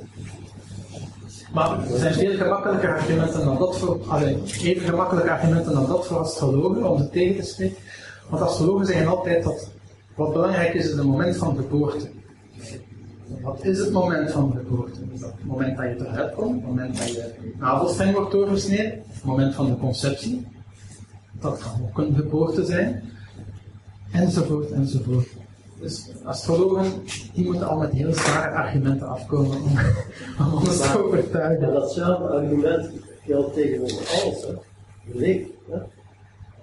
Maar 1.52 1.90
er 1.90 1.98
zijn 1.98 2.14
veel 2.14 2.36
gemakkelijker 2.36 2.88
argumenten 2.88 3.44
dan 3.44 3.58
dat 3.58 3.78
voor, 3.78 4.00
alleen, 4.08 4.42
even 4.62 4.88
gemakkelijke 4.88 5.30
argumenten 5.30 5.72
dan 5.72 5.86
dat 5.86 6.06
voor 6.06 6.18
astrologen 6.18 6.90
om 6.90 6.98
ze 6.98 7.08
tegen 7.08 7.36
te 7.36 7.46
spreken. 7.46 7.76
Want 8.30 8.42
astrologen 8.42 8.86
zeggen 8.86 9.06
altijd 9.06 9.44
dat 9.44 9.70
wat 10.14 10.32
belangrijk 10.32 10.74
is, 10.74 10.84
is 10.84 10.92
het 10.92 11.04
moment 11.04 11.36
van 11.36 11.56
geboorte. 11.56 12.10
Wat 13.42 13.64
is 13.64 13.78
het 13.78 13.92
moment 13.92 14.30
van 14.30 14.52
geboorte? 14.56 15.00
Dat 15.18 15.32
het 15.36 15.44
moment 15.44 15.76
dat 15.76 15.86
je 15.86 16.06
eruit 16.06 16.34
komt? 16.34 16.54
Het 16.54 16.66
moment 16.66 16.98
dat 16.98 17.12
je 17.12 17.34
navelstreng 17.58 18.14
wordt 18.14 18.32
doorgesneden? 18.32 19.02
Het 19.06 19.24
moment 19.24 19.54
van 19.54 19.66
de 19.66 19.76
conceptie? 19.76 20.46
Dat 21.40 21.58
kan 21.58 21.70
ook 21.82 21.98
een 21.98 22.14
geboorte 22.14 22.64
zijn. 22.64 23.02
Enzovoort, 24.12 24.70
enzovoort. 24.70 25.28
Dus 25.80 26.10
astrologen, 26.24 26.92
die 27.34 27.44
moeten 27.44 27.68
al 27.68 27.78
met 27.78 27.92
heel 27.92 28.14
zware 28.14 28.54
argumenten 28.54 29.08
afkomen 29.08 29.62
om, 29.62 29.78
om 30.46 30.52
ons 30.52 30.76
te 30.76 31.04
overtuigen. 31.04 31.60
Maar 31.60 31.80
datzelfde 31.80 32.28
argument 32.28 32.90
geldt 33.26 33.54
tegenover 33.54 33.96
alles. 33.96 34.42
Hè. 34.42 34.54
Leek, 35.12 35.46
hè, 35.70 35.78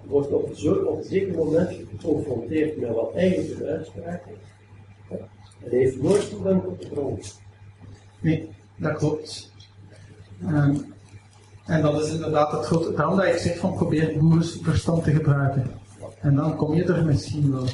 wordt 0.08 0.32
op, 0.32 0.50
zo, 0.54 0.72
op 0.72 0.96
een 0.96 1.04
zeker 1.04 1.34
moment 1.34 1.76
geconfronteerd 1.90 2.80
met 2.80 2.94
wat 2.94 3.14
eigenlijk 3.14 3.60
een 3.60 3.66
uitspraak 3.66 4.22
is. 4.26 4.36
Het 5.58 5.72
heeft 5.72 6.02
nooit 6.02 6.30
toegang 6.30 6.62
tot 6.62 6.80
de 6.82 6.88
grond. 6.92 7.40
Nee, 8.20 8.48
dat 8.76 8.96
klopt. 8.96 9.52
Um, 10.42 10.94
en 11.64 11.82
dat 11.82 12.04
is 12.04 12.12
inderdaad 12.12 12.52
het 12.52 12.64
grote. 12.64 12.94
Daarom 12.94 13.16
dat 13.16 13.26
ik 13.26 13.36
zeg 13.36 13.58
van 13.58 13.74
probeer 13.74 14.18
boerenverstand 14.18 15.04
te 15.04 15.10
gebruiken. 15.10 15.70
En 16.20 16.34
dan 16.34 16.56
kom 16.56 16.74
je 16.74 16.84
er 16.84 17.04
misschien 17.04 17.52
wel. 17.52 17.66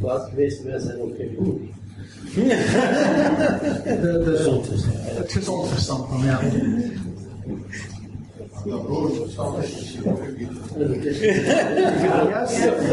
Laat 0.00 0.28
geweest, 0.28 0.62
wij 0.62 0.78
zijn 0.78 1.00
ook 1.00 1.16
geen 1.16 1.36
boer. 1.38 1.60
De, 3.84 4.22
de, 4.24 4.60
het 5.14 5.32
gezond 5.32 5.68
verstand 5.68 6.08
dan, 6.10 6.24
ja. 6.24 6.40
Ja, 8.66 8.74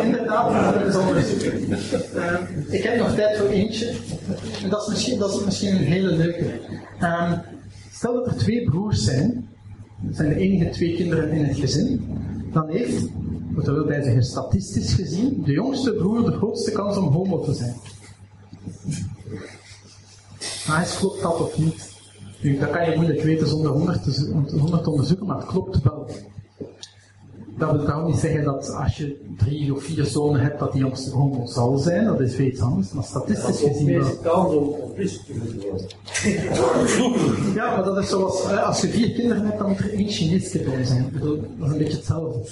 inderdaad, 0.03 0.93
dat 0.93 1.15
is 1.15 1.33
ik 2.69 2.83
heb 2.83 2.97
nog 2.97 3.15
tijd 3.15 3.37
voor 3.37 3.47
eentje. 3.47 3.93
En 4.63 4.69
dat 4.69 4.81
is 4.81 4.87
misschien, 4.87 5.19
dat 5.19 5.33
is 5.33 5.45
misschien 5.45 5.75
een 5.75 5.83
hele 5.83 6.11
leuke. 6.15 6.45
Um, 7.01 7.41
stel 7.91 8.13
dat 8.13 8.25
er 8.25 8.35
twee 8.35 8.63
broers 8.63 9.03
zijn, 9.03 9.49
dat 10.01 10.15
zijn 10.15 10.29
de 10.29 10.35
enige 10.35 10.69
twee 10.69 10.95
kinderen 10.95 11.31
in 11.31 11.45
het 11.45 11.57
gezin, 11.57 12.07
dan 12.51 12.69
heeft, 12.69 13.03
er 13.63 13.73
wel 13.73 13.85
bij 13.85 14.03
zeggen, 14.03 14.23
statistisch 14.23 14.93
gezien, 14.93 15.41
de 15.45 15.51
jongste 15.51 15.93
broer 15.93 16.25
de 16.25 16.37
grootste 16.37 16.71
kans 16.71 16.97
om 16.97 17.07
homo 17.07 17.39
te 17.39 17.53
zijn. 17.53 17.75
Maar 20.67 20.81
is 20.81 20.97
klopt 20.97 21.21
dat 21.21 21.39
of 21.39 21.57
niet? 21.57 21.92
Nu, 22.43 22.57
dat 22.57 22.69
kan 22.69 22.89
je 22.89 22.95
moeilijk 22.95 23.21
weten 23.21 23.47
zonder 23.47 23.71
100 23.71 24.03
te, 24.03 24.31
100 24.59 24.83
te 24.83 24.89
onderzoeken, 24.89 25.25
maar 25.25 25.37
het 25.37 25.45
klopt 25.45 25.83
wel. 25.83 26.07
Dat 27.57 27.71
wil 27.71 27.83
trouwens 27.83 28.11
niet 28.11 28.21
zeggen 28.21 28.43
dat 28.43 28.69
als 28.69 28.97
je 28.97 29.33
drie 29.37 29.73
of 29.75 29.83
vier 29.83 30.05
zonen 30.05 30.41
hebt, 30.41 30.59
dat 30.59 30.73
die 30.73 30.85
homo 31.11 31.45
zal 31.45 31.77
zijn, 31.77 32.05
dat 32.05 32.19
is 32.19 32.35
veel 32.35 32.45
iets 32.45 32.61
anders, 32.61 32.91
maar 32.91 33.03
statistisch 33.03 33.59
gezien 33.59 33.99
wel. 33.99 34.17
kans 34.21 34.55
om 34.55 34.69
te 34.69 34.79
worden. 35.69 35.87
Ja, 37.55 37.75
maar 37.75 37.83
dat 37.83 37.97
is 37.97 38.09
zoals, 38.09 38.47
als 38.47 38.81
je 38.81 38.87
vier 38.87 39.11
kinderen 39.11 39.45
hebt, 39.45 39.57
dan 39.57 39.69
moet 39.69 39.79
er 39.79 39.93
één 39.93 40.09
Chineesje 40.09 40.59
bij 40.59 40.83
zijn. 40.83 41.13
Dat 41.19 41.67
is 41.67 41.71
een 41.71 41.77
beetje 41.77 41.97
hetzelfde. 41.97 42.49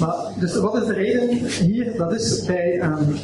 Maar, 0.00 0.32
dus 0.38 0.56
wat 0.56 0.74
is 0.74 0.86
de 0.86 0.92
reden 0.92 1.28
hier? 1.46 1.96
Dat 1.96 2.12
is 2.12 2.44
bij, 2.44 2.82
um, 2.82 3.16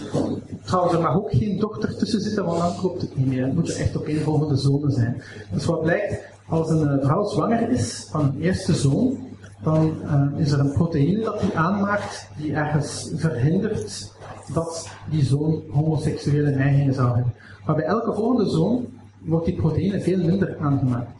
trouwens 0.64 0.94
er 0.94 1.00
mag 1.00 1.16
ook 1.16 1.30
geen 1.30 1.58
dochter 1.58 1.96
tussen 1.96 2.20
zitten, 2.20 2.44
want 2.44 2.58
dan 2.58 2.76
klopt 2.76 3.00
het 3.00 3.16
niet 3.16 3.26
meer. 3.26 3.44
Het 3.44 3.54
moeten 3.54 3.76
echt 3.76 3.96
opeenvolgende 3.96 4.56
zonen 4.56 4.90
zijn. 4.90 5.22
Dus 5.52 5.64
wat 5.64 5.82
blijkt, 5.82 6.22
als 6.48 6.70
een 6.70 7.00
vrouw 7.02 7.24
zwanger 7.24 7.70
is 7.70 8.06
van 8.10 8.24
een 8.24 8.40
eerste 8.40 8.74
zoon, 8.74 9.18
dan 9.62 9.94
uh, 10.04 10.40
is 10.40 10.52
er 10.52 10.60
een 10.60 10.72
proteïne 10.72 11.24
dat 11.24 11.40
die 11.40 11.56
aanmaakt 11.56 12.28
die 12.36 12.52
ergens 12.52 13.10
verhindert 13.14 14.12
dat 14.52 14.88
die 15.10 15.24
zoon 15.24 15.62
homoseksuele 15.70 16.50
neigingen 16.50 16.94
zou 16.94 17.14
hebben. 17.14 17.34
Maar 17.66 17.74
bij 17.74 17.84
elke 17.84 18.12
volgende 18.12 18.50
zoon 18.50 18.86
wordt 19.18 19.46
die 19.46 19.54
proteïne 19.54 20.00
veel 20.00 20.24
minder 20.24 20.56
aangemaakt. 20.60 21.10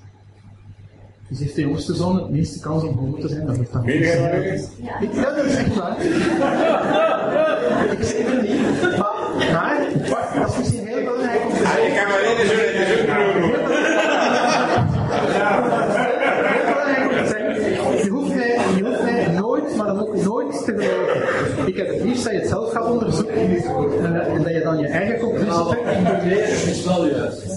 Dus 1.35 1.43
heeft 1.43 1.55
de 1.55 1.61
jongste 1.61 1.95
zoon 1.95 2.17
het 2.17 2.31
meeste 2.31 2.61
kans 2.61 2.83
om 2.85 2.97
homo 2.97 3.19
te 3.19 3.29
zijn. 3.29 3.47
Dat 3.47 3.57
heeft 3.57 3.73
dan 3.73 3.85
Meen 3.85 3.99
nu? 4.01 4.07
Ik, 4.07 5.15
ja, 5.15 5.35
dat 5.35 5.45
is 5.45 5.55
echt 5.55 5.75
waar. 5.75 6.01
ik 7.93 8.03
zeg 8.03 8.27
het 8.27 8.43
niet. 8.43 8.61
Maar, 8.99 9.89
maar 10.11 10.41
dat 10.41 10.51
is 10.51 10.59
misschien 10.59 10.87
heel 10.87 11.05
belangrijk 11.05 11.41
om 11.45 11.53
te 11.53 11.65
Ah, 11.65 11.87
Ik 11.87 11.95
kan 11.95 12.09
maar 12.09 12.21
één 12.21 12.47
zo'n 12.47 12.97
zo'n 12.97 13.07
broer 13.07 13.41
noemen. 13.41 13.61
Je 18.05 18.11
hoeft, 18.11 18.35
mij, 18.35 18.59
je 18.77 18.83
hoeft 18.85 19.03
mij 19.03 19.27
nooit, 19.27 19.77
maar 19.77 19.87
dan 19.87 20.01
ook 20.01 20.17
nooit 20.23 20.65
te 20.65 20.73
geloven. 20.77 21.67
Ik 21.69 21.77
heb 21.77 21.89
het 21.89 22.03
liefst 22.03 22.25
dat 22.25 22.33
je 22.33 22.39
het 22.39 22.49
zelf 22.49 22.73
gaat 22.73 22.91
onderzoeken 22.91 23.35
eh, 23.35 24.35
en 24.35 24.43
dat 24.43 24.53
je 24.53 24.61
dan 24.63 24.79
je 24.79 24.87
eigen 24.87 25.19
conclusie 25.19 25.65
trekt. 25.69 26.25
Nee, 26.25 26.39
dat 26.39 26.49
is 26.49 26.85
wel 26.85 27.07
juist. 27.07 27.54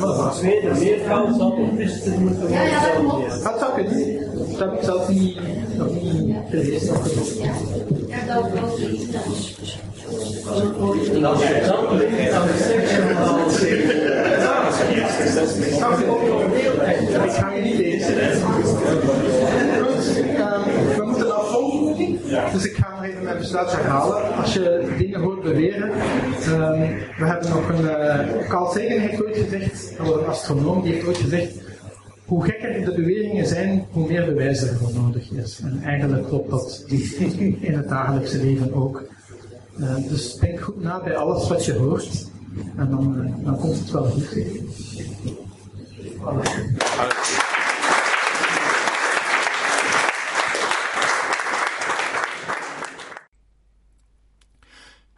Maar 0.00 0.32
tweede, 0.32 0.70
meer 0.78 0.98
kans 1.08 1.38
had 1.38 1.52
op 1.52 1.76
pisten 1.76 2.22
moeten 2.22 2.40
worden. 2.40 2.56
Ja, 2.56 2.62
ja, 2.62 2.80
dat 2.82 2.92
dan 2.94 3.08
klopt. 3.08 3.42
Dat 3.44 3.58
zou 3.58 3.72
kunnen. 3.74 4.26
Dat 4.48 4.58
heb 4.58 4.72
ik 4.72 4.82
zelf 4.84 5.08
niet, 5.08 5.38
nog 5.76 5.88
niet 6.02 6.36
gelezen. 6.50 6.94
Ja. 7.38 8.34
Dat 8.34 8.46
gelezen. 8.74 9.12
dat 9.12 9.24
is- 9.36 9.54
je 11.06 11.20
dat 11.20 11.38
de 12.46 12.56
seksuele 12.68 13.14
Ik 17.24 17.30
ga 17.32 17.50
je 17.52 17.60
niet 17.62 17.76
lezen. 17.78 18.14
We 20.96 21.02
moeten 21.06 21.36
afronden. 21.36 22.18
Dus 22.52 22.64
ik 22.64 22.76
ga 22.76 22.89
nog 23.00 23.08
even 23.10 23.24
mijn 23.24 23.38
besluit 23.38 23.72
herhalen. 23.72 24.34
Als 24.36 24.52
je 24.54 24.94
dingen 24.98 25.20
hoort 25.20 25.42
beweren. 25.42 25.90
ehm, 25.90 26.80
we 27.18 27.24
hebben 27.24 27.50
nog 27.50 27.68
een. 27.68 27.88
eh 27.88 28.48
Carl 28.48 28.70
Sagan 28.70 28.98
heeft 28.98 29.22
ooit 29.24 29.36
gezegd, 29.36 29.92
een 29.98 30.26
astronoom, 30.26 30.82
die 30.82 30.92
heeft 30.92 31.06
ooit 31.06 31.16
gezegd. 31.16 31.54
Hoe 32.24 32.44
gekker 32.44 32.84
de 32.84 32.94
beweringen 32.94 33.46
zijn, 33.46 33.86
hoe 33.90 34.06
meer 34.06 34.24
bewijs 34.24 34.62
er 34.62 34.76
voor 34.76 34.90
nodig 34.94 35.30
is. 35.30 35.60
En 35.60 35.80
eigenlijk 35.84 36.26
klopt 36.26 36.50
dat 36.50 36.84
in 37.60 37.74
het 37.74 37.88
dagelijkse 37.88 38.44
leven 38.44 38.74
ook. 38.74 39.02
Eh, 39.80 39.94
dus 40.08 40.34
denk 40.34 40.60
goed 40.60 40.82
na 40.82 41.02
bij 41.02 41.16
alles 41.16 41.48
wat 41.48 41.64
je 41.64 41.72
hoort. 41.72 42.28
En 42.76 42.90
dan, 42.90 43.24
eh, 43.24 43.44
dan 43.44 43.58
komt 43.58 43.78
het 43.78 43.90
wel 43.90 44.04
goed. 44.04 44.28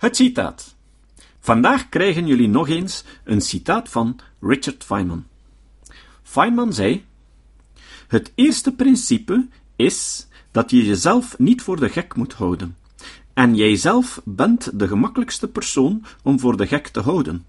Het 0.03 0.16
citaat. 0.16 0.74
Vandaag 1.40 1.88
krijgen 1.88 2.26
jullie 2.26 2.48
nog 2.48 2.68
eens 2.68 3.05
een 3.24 3.40
citaat 3.40 3.88
van 3.88 4.18
Richard 4.40 4.84
Feynman. 4.84 5.24
Feynman 6.22 6.72
zei: 6.72 7.05
Het 8.09 8.32
eerste 8.34 8.72
principe 8.72 9.46
is 9.76 10.26
dat 10.50 10.70
je 10.70 10.84
jezelf 10.84 11.38
niet 11.38 11.62
voor 11.62 11.80
de 11.80 11.88
gek 11.88 12.14
moet 12.14 12.32
houden. 12.32 12.76
En 13.34 13.57
jijzelf 13.57 14.20
bent 14.24 14.78
de 14.78 14.88
gemakkelijkste 14.88 15.48
persoon 15.48 16.05
om 16.22 16.40
voor 16.40 16.57
de 16.57 16.66
gek 16.66 16.88
te 16.88 17.00
houden. 17.00 17.46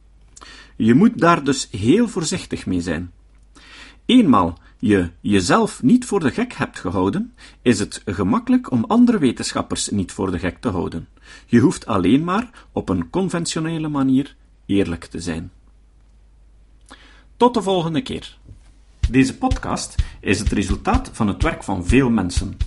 Je 0.76 0.93
moet 0.93 1.20
daar 1.20 1.43
dus 1.43 1.68
heel 1.72 2.08
voorzichtig 2.08 2.66
mee 2.66 2.82
zijn. 2.82 3.12
Eenmaal 4.06 4.58
je 4.88 5.10
jezelf 5.20 5.84
niet 5.84 6.06
voor 6.06 6.20
de 6.20 6.32
gek 6.32 6.54
hebt 6.54 6.80
gehouden, 6.80 7.34
is 7.62 7.80
het 7.80 8.02
gemakkelijk 8.06 8.72
om 8.72 8.84
andere 8.88 9.18
wetenschappers 9.18 9.90
niet 9.90 10.12
voor 10.12 10.32
de 10.32 10.40
gek 10.40 10.58
te 10.62 10.70
houden. 10.70 11.08
Je 11.46 11.60
hoeft 11.60 11.86
alleen 11.86 12.24
maar 12.24 12.50
op 12.72 12.90
een 12.90 13.10
conventionele 13.10 13.88
manier 13.88 14.36
eerlijk 14.66 15.06
te 15.06 15.20
zijn. 15.20 15.52
Tot 17.38 17.54
de 17.54 17.62
volgende 17.62 18.02
keer. 18.02 18.38
Deze 19.10 19.38
podcast 19.38 19.96
is 20.20 20.40
het 20.40 20.52
resultaat 20.52 21.10
van 21.14 21.28
het 21.28 21.44
werk 21.44 21.64
van 21.64 21.86
veel 21.86 22.10
mensen. 22.10 22.58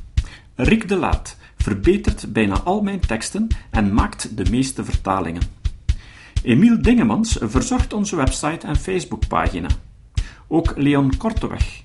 Rick 0.54 0.88
de 0.88 0.96
Laat 0.96 1.36
verbetert 1.56 2.32
bijna 2.32 2.60
al 2.60 2.82
mijn 2.82 3.00
teksten 3.00 3.46
en 3.70 3.94
maakt 3.94 4.36
de 4.36 4.50
meeste 4.50 4.84
vertalingen. 4.84 5.42
Emiel 6.42 6.82
Dingemans 6.82 7.38
verzorgt 7.40 7.92
onze 7.92 8.16
website 8.16 8.66
en 8.66 8.76
Facebookpagina. 8.76 9.68
Ook 10.48 10.72
Leon 10.76 11.16
Korteweg 11.16 11.84